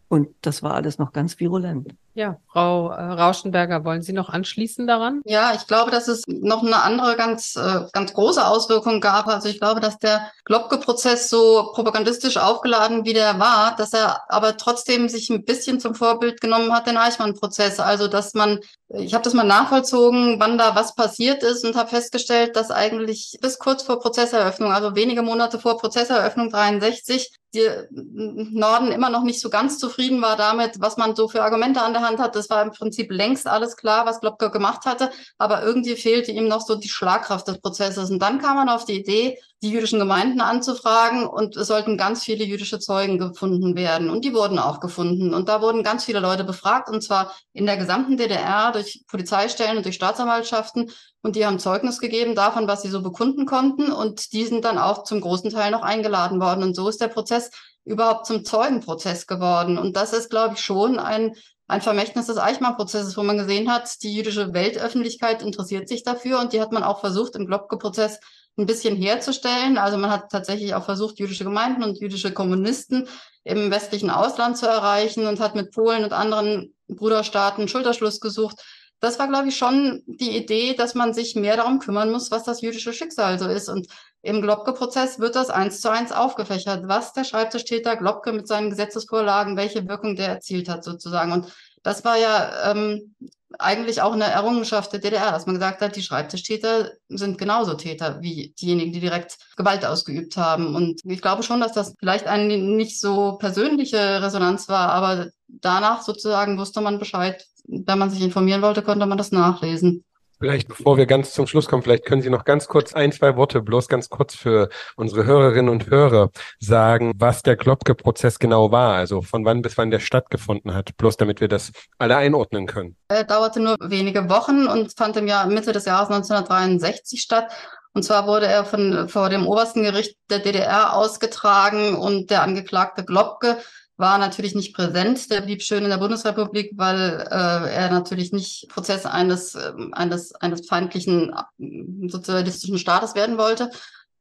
und 0.07 0.29
das 0.41 0.63
war 0.63 0.73
alles 0.73 0.97
noch 0.97 1.13
ganz 1.13 1.39
virulent. 1.39 1.95
Ja, 2.17 2.37
Frau 2.47 2.91
äh, 2.91 3.01
Rauschenberger, 3.01 3.83
wollen 3.83 4.01
Sie 4.01 4.13
noch 4.13 4.29
anschließen 4.29 4.87
daran? 4.87 5.21
Ja, 5.25 5.53
ich 5.53 5.67
glaube, 5.67 5.91
dass 5.91 6.07
es 6.07 6.23
noch 6.27 6.63
eine 6.63 6.81
andere 6.81 7.17
ganz, 7.17 7.57
äh, 7.57 7.81
ganz 7.91 8.13
große 8.13 8.47
Auswirkung 8.47 9.01
gab. 9.01 9.27
Also 9.27 9.49
ich 9.49 9.59
glaube, 9.59 9.81
dass 9.81 9.97
der 9.99 10.31
Globke-Prozess 10.45 11.29
so 11.29 11.71
propagandistisch 11.73 12.37
aufgeladen 12.37 13.03
wie 13.03 13.11
der 13.11 13.37
war, 13.37 13.75
dass 13.75 13.91
er 13.91 14.21
aber 14.31 14.55
trotzdem 14.55 15.09
sich 15.09 15.29
ein 15.29 15.43
bisschen 15.43 15.81
zum 15.81 15.93
Vorbild 15.93 16.39
genommen 16.39 16.71
hat, 16.71 16.87
den 16.87 16.95
Eichmann-Prozess. 16.95 17.81
Also 17.81 18.07
dass 18.07 18.33
man, 18.33 18.61
ich 18.87 19.13
habe 19.13 19.25
das 19.25 19.33
mal 19.33 19.43
nachvollzogen, 19.43 20.39
wann 20.39 20.57
da 20.57 20.73
was 20.73 20.95
passiert 20.95 21.43
ist 21.43 21.65
und 21.65 21.75
habe 21.75 21.89
festgestellt, 21.89 22.55
dass 22.55 22.71
eigentlich 22.71 23.37
bis 23.41 23.59
kurz 23.59 23.83
vor 23.83 23.99
Prozesseröffnung, 23.99 24.71
also 24.71 24.95
wenige 24.95 25.21
Monate 25.21 25.59
vor 25.59 25.77
Prozesseröffnung 25.77 26.49
63, 26.49 27.29
die 27.55 27.67
Norden 27.91 28.91
immer 28.91 29.09
noch 29.09 29.23
nicht 29.23 29.39
so 29.39 29.49
ganz 29.49 29.79
zufrieden 29.79 30.21
war 30.21 30.35
damit, 30.35 30.79
was 30.79 30.97
man 30.97 31.15
so 31.15 31.27
für 31.27 31.43
Argumente 31.43 31.81
an 31.81 31.93
der 31.93 32.04
Hand 32.05 32.19
hat. 32.19 32.35
Das 32.35 32.49
war 32.49 32.61
im 32.61 32.71
Prinzip 32.71 33.11
längst 33.11 33.47
alles 33.47 33.75
klar, 33.75 34.05
was 34.05 34.21
Globke 34.21 34.49
gemacht 34.51 34.85
hatte, 34.85 35.11
aber 35.37 35.63
irgendwie 35.63 35.95
fehlte 35.95 36.31
ihm 36.31 36.47
noch 36.47 36.61
so 36.61 36.75
die 36.75 36.89
Schlagkraft 36.89 37.47
des 37.47 37.59
Prozesses. 37.59 38.09
Und 38.09 38.19
dann 38.19 38.39
kam 38.39 38.55
man 38.55 38.69
auf 38.69 38.85
die 38.85 38.99
Idee, 38.99 39.37
die 39.61 39.71
jüdischen 39.71 39.99
Gemeinden 39.99 40.41
anzufragen 40.41 41.25
und 41.25 41.55
es 41.55 41.67
sollten 41.67 41.97
ganz 41.97 42.23
viele 42.23 42.43
jüdische 42.43 42.79
Zeugen 42.79 43.17
gefunden 43.17 43.75
werden. 43.75 44.09
Und 44.09 44.23
die 44.23 44.33
wurden 44.33 44.59
auch 44.59 44.79
gefunden. 44.79 45.33
Und 45.33 45.49
da 45.49 45.61
wurden 45.61 45.81
ganz 45.81 46.05
viele 46.05 46.19
Leute 46.19 46.43
befragt, 46.43 46.89
und 46.89 47.01
zwar 47.01 47.33
in 47.53 47.65
der 47.65 47.77
gesamten 47.77 48.17
DDR 48.17 48.71
durch 48.71 49.03
Polizeistellen 49.07 49.77
und 49.77 49.85
durch 49.85 49.95
Staatsanwaltschaften. 49.95 50.91
Und 51.21 51.35
die 51.35 51.45
haben 51.45 51.57
Zeugnis 51.57 51.99
gegeben 51.99 52.35
davon, 52.35 52.67
was 52.67 52.83
sie 52.83 52.89
so 52.89 53.01
bekunden 53.01 53.45
konnten. 53.45 53.91
Und 53.91 54.33
die 54.33 54.45
sind 54.45 54.65
dann 54.65 54.77
auch 54.77 55.03
zum 55.03 55.21
großen 55.21 55.49
Teil 55.49 55.71
noch 55.71 55.81
eingeladen 55.81 56.39
worden. 56.39 56.63
Und 56.63 56.75
so 56.75 56.87
ist 56.87 57.01
der 57.01 57.07
Prozess 57.07 57.49
überhaupt 57.85 58.25
zum 58.25 58.43
Zeugenprozess 58.45 59.25
geworden. 59.25 59.77
Und 59.77 59.95
das 59.95 60.13
ist, 60.13 60.29
glaube 60.29 60.55
ich, 60.55 60.61
schon 60.61 60.99
ein 60.99 61.33
ein 61.67 61.81
Vermächtnis 61.81 62.27
des 62.27 62.37
Eichmann-Prozesses, 62.37 63.17
wo 63.17 63.23
man 63.23 63.37
gesehen 63.37 63.71
hat, 63.71 64.03
die 64.03 64.13
jüdische 64.13 64.53
Weltöffentlichkeit 64.53 65.41
interessiert 65.41 65.89
sich 65.89 66.03
dafür 66.03 66.39
und 66.39 66.53
die 66.53 66.61
hat 66.61 66.71
man 66.71 66.83
auch 66.83 66.99
versucht, 66.99 67.35
im 67.35 67.47
Globke-Prozess 67.47 68.19
ein 68.57 68.67
bisschen 68.67 68.95
herzustellen. 68.95 69.77
Also 69.77 69.97
man 69.97 70.11
hat 70.11 70.31
tatsächlich 70.31 70.75
auch 70.75 70.85
versucht, 70.85 71.19
jüdische 71.19 71.43
Gemeinden 71.43 71.83
und 71.83 71.99
jüdische 71.99 72.31
Kommunisten 72.31 73.07
im 73.43 73.71
westlichen 73.71 74.09
Ausland 74.09 74.57
zu 74.57 74.67
erreichen 74.67 75.27
und 75.27 75.39
hat 75.39 75.55
mit 75.55 75.71
Polen 75.71 76.03
und 76.03 76.13
anderen 76.13 76.73
Bruderstaaten 76.87 77.67
Schulterschluss 77.67 78.19
gesucht. 78.19 78.63
Das 78.99 79.19
war, 79.19 79.27
glaube 79.27 79.49
ich, 79.49 79.57
schon 79.57 80.03
die 80.05 80.37
Idee, 80.37 80.73
dass 80.73 80.95
man 80.95 81.13
sich 81.13 81.35
mehr 81.35 81.57
darum 81.57 81.79
kümmern 81.79 82.11
muss, 82.11 82.31
was 82.31 82.43
das 82.43 82.61
jüdische 82.61 82.93
Schicksal 82.93 83.37
so 83.37 83.47
ist. 83.47 83.69
Und 83.69 83.87
im 84.25 84.41
Globke-Prozess 84.41 85.19
wird 85.19 85.35
das 85.35 85.51
eins 85.51 85.81
zu 85.81 85.91
eins 85.91 86.11
aufgefächert, 86.11 86.87
was 86.87 87.13
der 87.13 87.25
Schreibtischtäter 87.25 87.95
Globke 87.95 88.33
mit 88.33 88.47
seinen 88.47 88.71
Gesetzesvorlagen, 88.71 89.55
welche 89.55 89.87
Wirkung 89.87 90.15
der 90.15 90.29
erzielt 90.29 90.67
hat 90.67 90.83
sozusagen. 90.83 91.31
Und 91.31 91.53
das 91.83 92.03
war 92.03 92.17
ja 92.17 92.71
ähm, 92.71 93.13
eigentlich 93.59 94.01
auch 94.01 94.13
eine 94.13 94.25
Errungenschaft 94.25 94.91
der 94.93 94.99
DDR, 94.99 95.31
dass 95.31 95.45
man 95.45 95.53
gesagt 95.53 95.81
hat, 95.81 95.95
die 95.95 96.01
Schreibtischtäter 96.01 96.93
sind 97.07 97.37
genauso 97.37 97.75
Täter 97.75 98.19
wie 98.21 98.55
diejenigen, 98.59 98.91
die 98.91 98.99
direkt 98.99 99.37
Gewalt 99.57 99.85
ausgeübt 99.85 100.37
haben. 100.37 100.75
Und 100.75 101.01
ich 101.05 101.21
glaube 101.21 101.43
schon, 101.43 101.59
dass 101.59 101.73
das 101.73 101.93
vielleicht 101.99 102.25
eine 102.25 102.57
nicht 102.57 102.99
so 102.99 103.33
persönliche 103.33 104.23
Resonanz 104.23 104.67
war, 104.69 104.89
aber 104.89 105.27
danach 105.47 106.01
sozusagen 106.01 106.57
wusste 106.57 106.81
man 106.81 106.97
Bescheid. 106.97 107.45
Wenn 107.67 107.99
man 107.99 108.09
sich 108.09 108.21
informieren 108.21 108.63
wollte, 108.63 108.81
konnte 108.81 109.05
man 109.05 109.19
das 109.19 109.31
nachlesen. 109.31 110.03
Vielleicht, 110.39 110.67
bevor 110.67 110.97
wir 110.97 111.05
ganz 111.05 111.33
zum 111.33 111.47
Schluss 111.47 111.67
kommen, 111.67 111.81
vielleicht 111.81 112.05
können 112.05 112.21
Sie 112.21 112.29
noch 112.29 112.43
ganz 112.43 112.67
kurz 112.67 112.93
ein, 112.93 113.13
zwei 113.13 113.37
Worte, 113.37 113.61
bloß 113.61 113.87
ganz 113.87 114.09
kurz 114.09 114.35
für 114.35 114.69
unsere 114.97 115.25
Hörerinnen 115.25 115.69
und 115.69 115.89
Hörer 115.89 116.29
sagen, 116.59 117.13
was 117.15 117.41
der 117.41 117.55
Klopke-Prozess 117.55 118.37
genau 118.37 118.69
war, 118.71 118.95
also 118.95 119.21
von 119.21 119.45
wann 119.45 119.61
bis 119.61 119.77
wann 119.77 119.91
der 119.91 119.99
stattgefunden 119.99 120.73
hat, 120.73 120.97
bloß 120.97 121.15
damit 121.15 121.39
wir 121.39 121.47
das 121.47 121.71
alle 121.99 122.17
einordnen 122.17 122.67
können. 122.67 122.97
Er 123.07 123.23
dauerte 123.23 123.61
nur 123.61 123.77
wenige 123.79 124.29
Wochen 124.29 124.67
und 124.67 124.93
fand 124.97 125.15
im 125.15 125.27
Jahr 125.27 125.47
Mitte 125.47 125.71
des 125.71 125.85
Jahres 125.85 126.09
1963 126.09 127.21
statt. 127.21 127.51
Und 127.93 128.03
zwar 128.03 128.27
wurde 128.27 128.47
er 128.47 128.65
von, 128.65 129.07
vor 129.07 129.29
dem 129.29 129.47
obersten 129.47 129.83
Gericht 129.83 130.17
der 130.29 130.39
DDR 130.39 130.93
ausgetragen 130.93 131.95
und 131.95 132.29
der 132.29 132.41
Angeklagte 132.41 133.05
Globke 133.05 133.57
war 133.97 134.17
natürlich 134.17 134.55
nicht 134.55 134.75
präsent. 134.75 135.31
Der 135.31 135.41
blieb 135.41 135.61
schön 135.61 135.83
in 135.83 135.89
der 135.89 135.97
Bundesrepublik, 135.97 136.71
weil 136.75 137.27
äh, 137.31 137.73
er 137.73 137.89
natürlich 137.91 138.33
nicht 138.33 138.67
Prozess 138.69 139.05
eines, 139.05 139.55
äh, 139.55 139.71
eines, 139.93 140.33
eines 140.35 140.67
feindlichen 140.67 141.33
äh, 141.33 142.09
sozialistischen 142.09 142.77
Staates 142.77 143.15
werden 143.15 143.37
wollte. 143.37 143.69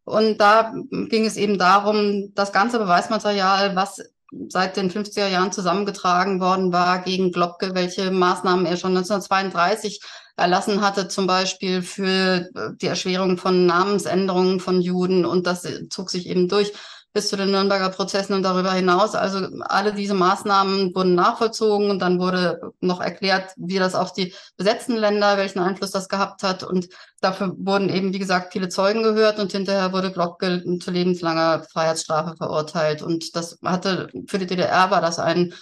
Und 0.04 0.38
da 0.38 0.72
ging 0.90 1.24
es 1.24 1.36
eben 1.36 1.58
darum, 1.58 2.32
das 2.34 2.52
ganze 2.52 2.78
Beweismaterial, 2.78 3.74
was 3.74 4.02
seit 4.48 4.76
den 4.76 4.90
50er 4.90 5.28
Jahren 5.28 5.52
zusammengetragen 5.52 6.40
worden 6.40 6.72
war 6.72 7.02
gegen 7.02 7.32
Globke, 7.32 7.74
welche 7.74 8.10
Maßnahmen 8.10 8.66
er 8.66 8.76
schon 8.76 8.90
1932 8.90 10.02
erlassen 10.36 10.82
hatte, 10.82 11.08
zum 11.08 11.26
Beispiel 11.26 11.80
für 11.80 12.48
die 12.82 12.86
Erschwerung 12.86 13.38
von 13.38 13.64
Namensänderungen 13.64 14.60
von 14.60 14.80
Juden. 14.80 15.24
Und 15.24 15.46
das 15.46 15.66
zog 15.88 16.10
sich 16.10 16.28
eben 16.28 16.48
durch 16.48 16.72
bis 17.14 17.28
zu 17.28 17.36
den 17.36 17.52
Nürnberger 17.52 17.90
Prozessen 17.90 18.34
und 18.34 18.42
darüber 18.42 18.72
hinaus. 18.72 19.14
Also 19.14 19.46
alle 19.60 19.94
diese 19.94 20.14
Maßnahmen 20.14 20.94
wurden 20.96 21.14
nachvollzogen 21.14 21.88
und 21.88 22.00
dann 22.00 22.18
wurde 22.18 22.72
noch 22.80 23.00
erklärt, 23.00 23.52
wie 23.56 23.78
das 23.78 23.94
auf 23.94 24.12
die 24.12 24.34
besetzten 24.56 24.96
Länder, 24.96 25.36
welchen 25.36 25.60
Einfluss 25.60 25.92
das 25.92 26.08
gehabt 26.08 26.42
hat. 26.42 26.64
Und 26.64 26.88
dafür 27.20 27.54
wurden 27.56 27.88
eben, 27.88 28.12
wie 28.12 28.18
gesagt, 28.18 28.52
viele 28.52 28.68
Zeugen 28.68 29.04
gehört 29.04 29.38
und 29.38 29.52
hinterher 29.52 29.92
wurde 29.92 30.10
Glocke 30.10 30.64
zu 30.80 30.90
lebenslanger 30.90 31.64
Freiheitsstrafe 31.72 32.36
verurteilt. 32.36 33.00
Und 33.00 33.36
das 33.36 33.58
hatte, 33.64 34.08
für 34.26 34.38
die 34.38 34.46
DDR 34.46 34.90
war 34.90 35.00
das 35.00 35.20
ein 35.20 35.54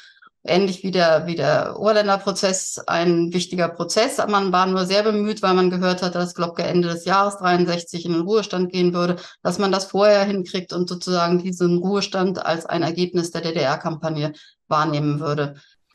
ähnlich 0.45 0.83
wie 0.83 0.91
der, 0.91 1.27
wie 1.27 1.37
der 1.37 1.79
Oberländerprozess 1.79 2.81
ein 2.87 3.33
wichtiger 3.33 3.69
Prozess. 3.69 4.19
Man 4.29 4.53
war 4.53 4.67
nur 4.67 4.87
sehr 4.87 5.03
bemüht, 5.03 5.43
weil 5.43 5.55
man 5.55 5.71
gehört 5.71 6.03
hat, 6.03 6.15
dass 6.15 6.35
Glocke 6.35 6.63
Ende 6.63 6.89
des 6.89 7.05
Jahres 7.05 7.39
63 7.39 8.07
in 8.07 8.13
den 8.13 8.23
Ruhestand 8.23 8.73
gehen 8.73 8.93
würde, 8.93 9.17
dass 9.43 9.59
man 9.59 9.73
das 9.73 9.87
vorher 9.87 10.25
hinkriegt 10.25 10.73
und 10.73 10.89
sozusagen 10.89 11.39
diesen 11.39 11.79
Ruhestand 11.79 12.45
als 12.45 12.67
ein 12.67 12.83
Ergebnis 12.83 13.31
der 13.31 13.43
DDR-Kampagne 13.43 14.33
wahrnehmen 14.69 15.21
würde. 15.21 15.55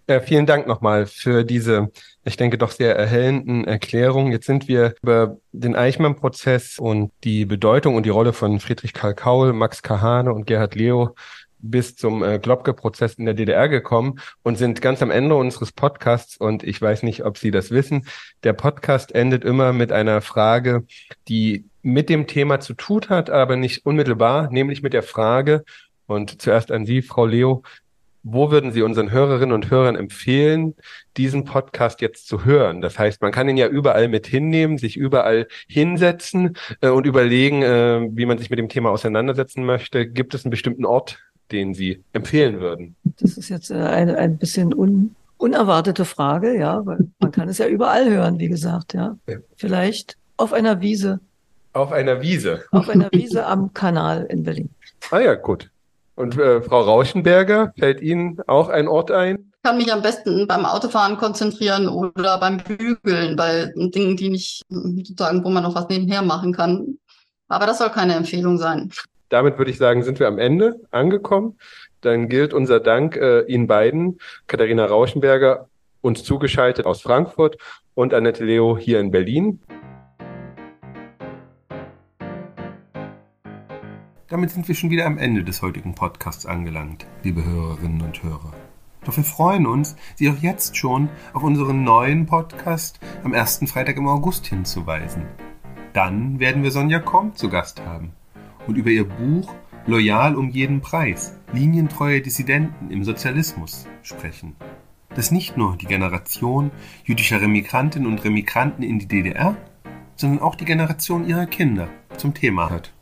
Ja, 0.10 0.22
vielen 0.22 0.45
Dank 0.45 0.68
nochmal 0.68 1.06
für 1.06 1.43
diese, 1.43 1.89
ich 2.24 2.38
denke, 2.38 2.58
doch 2.58 2.72
sehr 2.72 2.95
erhellenden 2.95 3.66
Erklärungen. 3.66 4.32
Jetzt 4.32 4.45
sind 4.45 4.70
wir 4.70 4.95
über 5.04 5.38
den 5.52 5.76
Eichmann-Prozess 5.76 6.80
und 6.80 7.12
die 7.26 7.43
Bedeutung 7.43 7.95
und 7.95 8.06
die 8.06 8.10
Rolle 8.10 8.32
von 8.32 8.62
Friedrich 8.62 8.93
Karl 8.93 9.16
Kaul, 9.16 9.52
Max 9.52 9.82
Kahane 9.82 10.34
und 10.34 10.48
Gerhard 10.48 10.76
Leo 10.76 11.14
bis 11.60 11.95
zum 11.95 12.24
äh, 12.24 12.39
Globke-Prozess 12.39 13.16
in 13.16 13.26
der 13.26 13.34
DDR 13.34 13.70
gekommen 13.70 14.20
und 14.43 14.58
sind 14.58 14.82
ganz 14.82 15.01
am 15.01 15.12
Ende 15.12 15.36
unseres 15.36 15.72
Podcasts 15.72 16.38
und 16.38 16.64
ich 16.64 16.82
weiß 16.82 17.03
nicht, 17.03 17.26
ob 17.26 17.38
Sie 17.38 17.51
das 17.51 17.72
wissen. 17.72 18.05
Der 18.43 18.53
Podcast 18.53 19.14
endet 19.14 19.43
immer 19.43 19.74
mit 19.74 19.91
einer 19.91 20.22
Frage, 20.22 20.86
die 21.28 21.66
mit 21.82 22.10
dem 22.10 22.28
Thema 22.28 22.60
zu 22.60 22.74
tun 22.74 23.01
hat, 23.10 23.30
aber 23.30 23.55
nicht 23.55 23.86
unmittelbar, 23.86 24.49
nämlich 24.51 24.82
mit 24.82 24.93
der 24.93 25.03
Frage, 25.03 25.64
und 26.08 26.41
zuerst 26.41 26.72
an 26.72 26.86
Sie, 26.86 27.01
Frau 27.01 27.26
Leo, 27.26 27.64
wo 28.24 28.51
würden 28.51 28.72
Sie 28.72 28.82
unseren 28.82 29.12
Hörerinnen 29.12 29.53
und 29.53 29.70
Hörern 29.70 29.95
empfehlen, 29.95 30.76
diesen 31.16 31.45
Podcast 31.45 32.01
jetzt 32.01 32.28
zu 32.28 32.43
hören? 32.43 32.82
Das 32.82 32.99
heißt, 32.99 33.22
man 33.22 33.32
kann 33.32 33.47
ihn 33.47 33.58
ja 33.58 33.68
überall 33.68 34.08
mit 34.10 34.28
hinnehmen, 34.28 34.78
sich 34.78 34.97
überall 34.97 35.47
hinsetzen 35.68 36.58
äh, 36.82 36.89
und 36.89 37.05
überlegen, 37.05 37.62
äh, 37.62 38.08
wie 38.12 38.26
man 38.26 38.38
sich 38.38 38.49
mit 38.49 38.60
dem 38.60 38.70
Thema 38.70 38.89
auseinandersetzen 38.89 39.66
möchte. 39.66 40.10
Gibt 40.10 40.34
es 40.34 40.43
einen 40.43 40.51
bestimmten 40.51 40.86
Ort, 40.86 41.20
den 41.52 41.74
Sie 41.74 42.04
empfehlen 42.14 42.60
würden? 42.60 42.95
Das 43.20 43.38
ist 43.38 43.50
jetzt 43.50 43.72
äh, 43.72 43.76
eine 43.76 44.18
ein 44.18 44.38
bisschen 44.38 44.74
un, 44.74 45.16
unerwartete 45.38 46.06
Frage, 46.06 46.58
ja, 46.58 46.86
weil 46.86 47.08
man 47.20 47.32
kann 47.32 47.50
es 47.50 47.58
ja 47.58 47.68
überall 47.68 48.10
hören, 48.10 48.39
wie 48.39 48.50
gesagt, 48.50 48.93
ja. 48.93 49.18
ja. 49.28 49.38
Vielleicht 49.56 50.18
auf 50.38 50.54
einer 50.54 50.82
Wiese. 50.82 51.20
Auf 51.74 51.91
einer 51.91 52.22
Wiese. 52.22 52.64
Auf 52.72 52.89
einer 52.89 53.10
Wiese 53.12 53.45
am 53.45 53.74
Kanal 53.74 54.26
in 54.30 54.43
Berlin. 54.43 54.70
Ah 55.12 55.20
ja, 55.20 55.36
gut. 55.36 55.70
Und 56.16 56.38
äh, 56.38 56.62
Frau 56.64 56.82
Rauschenberger, 56.82 57.74
fällt 57.78 58.02
Ihnen 58.02 58.39
auch 58.48 58.70
ein 58.70 58.88
Ort 58.88 59.12
ein? 59.12 59.52
Ich 59.56 59.64
kann 59.64 59.78
mich 59.78 59.93
am 59.93 60.02
besten 60.02 60.48
beim 60.48 60.66
Autofahren 60.66 61.18
konzentrieren 61.18 61.88
oder 61.88 62.39
beim 62.39 62.58
Bügeln, 62.58 63.36
bei 63.36 63.72
Dingen, 63.76 64.18
die 64.18 64.30
nicht 64.30 64.64
sozusagen, 64.70 65.43
wo 65.43 65.50
man 65.50 65.64
noch 65.64 65.76
was 65.76 65.89
nebenher 65.89 66.24
machen 66.24 66.54
kann. 66.54 66.98
Aber 67.50 67.68
das 67.68 67.78
soll 67.78 67.89
keine 67.89 68.16
Empfehlung 68.16 68.58
sein. 68.58 68.91
Damit 69.30 69.57
würde 69.57 69.71
ich 69.71 69.78
sagen, 69.78 70.03
sind 70.03 70.19
wir 70.19 70.28
am 70.28 70.39
Ende 70.39 70.80
angekommen. 70.91 71.57
Dann 72.01 72.30
gilt 72.30 72.53
unser 72.53 72.80
Dank 72.80 73.17
äh, 73.17 73.41
Ihnen 73.41 73.67
beiden, 73.67 74.19
Katharina 74.47 74.86
Rauschenberger, 74.86 75.67
uns 76.01 76.23
zugeschaltet 76.23 76.86
aus 76.86 77.01
Frankfurt 77.01 77.57
und 77.93 78.13
Annette 78.13 78.45
Leo 78.45 78.78
hier 78.78 78.99
in 78.99 79.11
Berlin. 79.11 79.59
Damit 84.30 84.51
sind 84.51 84.67
wir 84.67 84.75
schon 84.75 84.91
wieder 84.91 85.05
am 85.05 85.17
Ende 85.17 85.43
des 85.43 85.61
heutigen 85.61 85.95
Podcasts 85.95 86.45
angelangt, 86.45 87.05
liebe 87.23 87.43
Hörerinnen 87.43 88.01
und 88.01 88.23
Hörer. 88.23 88.53
Doch 89.05 89.15
wir 89.15 89.23
freuen 89.23 89.65
uns, 89.65 89.95
Sie 90.15 90.30
auch 90.30 90.38
jetzt 90.38 90.75
schon 90.75 91.09
auf 91.34 91.43
unseren 91.43 91.84
neuen 91.84 92.25
Podcast 92.25 92.99
am 93.23 93.34
ersten 93.34 93.67
Freitag 93.67 93.97
im 93.97 94.07
August 94.07 94.45
hinzuweisen. 94.47 95.25
Dann 95.93 96.39
werden 96.39 96.63
wir 96.63 96.71
Sonja 96.71 96.99
Komp 96.99 97.38
zu 97.38 97.49
Gast 97.49 97.82
haben 97.86 98.13
und 98.68 98.76
über 98.76 98.89
ihr 98.89 99.05
Buch 99.05 99.53
Loyal 99.86 100.36
um 100.36 100.49
jeden 100.49 100.82
Preis, 100.82 101.34
linientreue 101.53 102.22
Dissidenten 102.22 102.91
im 102.91 103.05
Sozialismus 103.05 103.88
sprechen. 104.03 104.55
Das 105.15 105.32
nicht 105.32 105.55
nur 105.55 105.78
die 105.78 105.86
Generation 105.86 106.72
jüdischer 107.05 107.41
Remigrantinnen 107.41 108.07
und 108.07 108.24
Remigranten 108.24 108.84
in 108.84 108.99
die 108.99 109.07
DDR, 109.07 109.55
sondern 110.15 110.41
auch 110.41 110.55
die 110.55 110.65
Generation 110.65 111.28
ihrer 111.28 111.45
Kinder 111.45 111.88
zum 112.18 112.34
Thema 112.34 112.70
hat. 112.70 112.93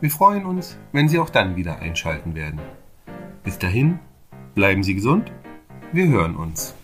Wir 0.00 0.10
freuen 0.10 0.44
uns, 0.44 0.78
wenn 0.92 1.08
Sie 1.08 1.18
auch 1.18 1.30
dann 1.30 1.56
wieder 1.56 1.80
einschalten 1.80 2.34
werden. 2.34 2.60
Bis 3.42 3.58
dahin, 3.58 3.98
bleiben 4.54 4.82
Sie 4.82 4.94
gesund, 4.94 5.30
wir 5.92 6.08
hören 6.08 6.36
uns. 6.36 6.74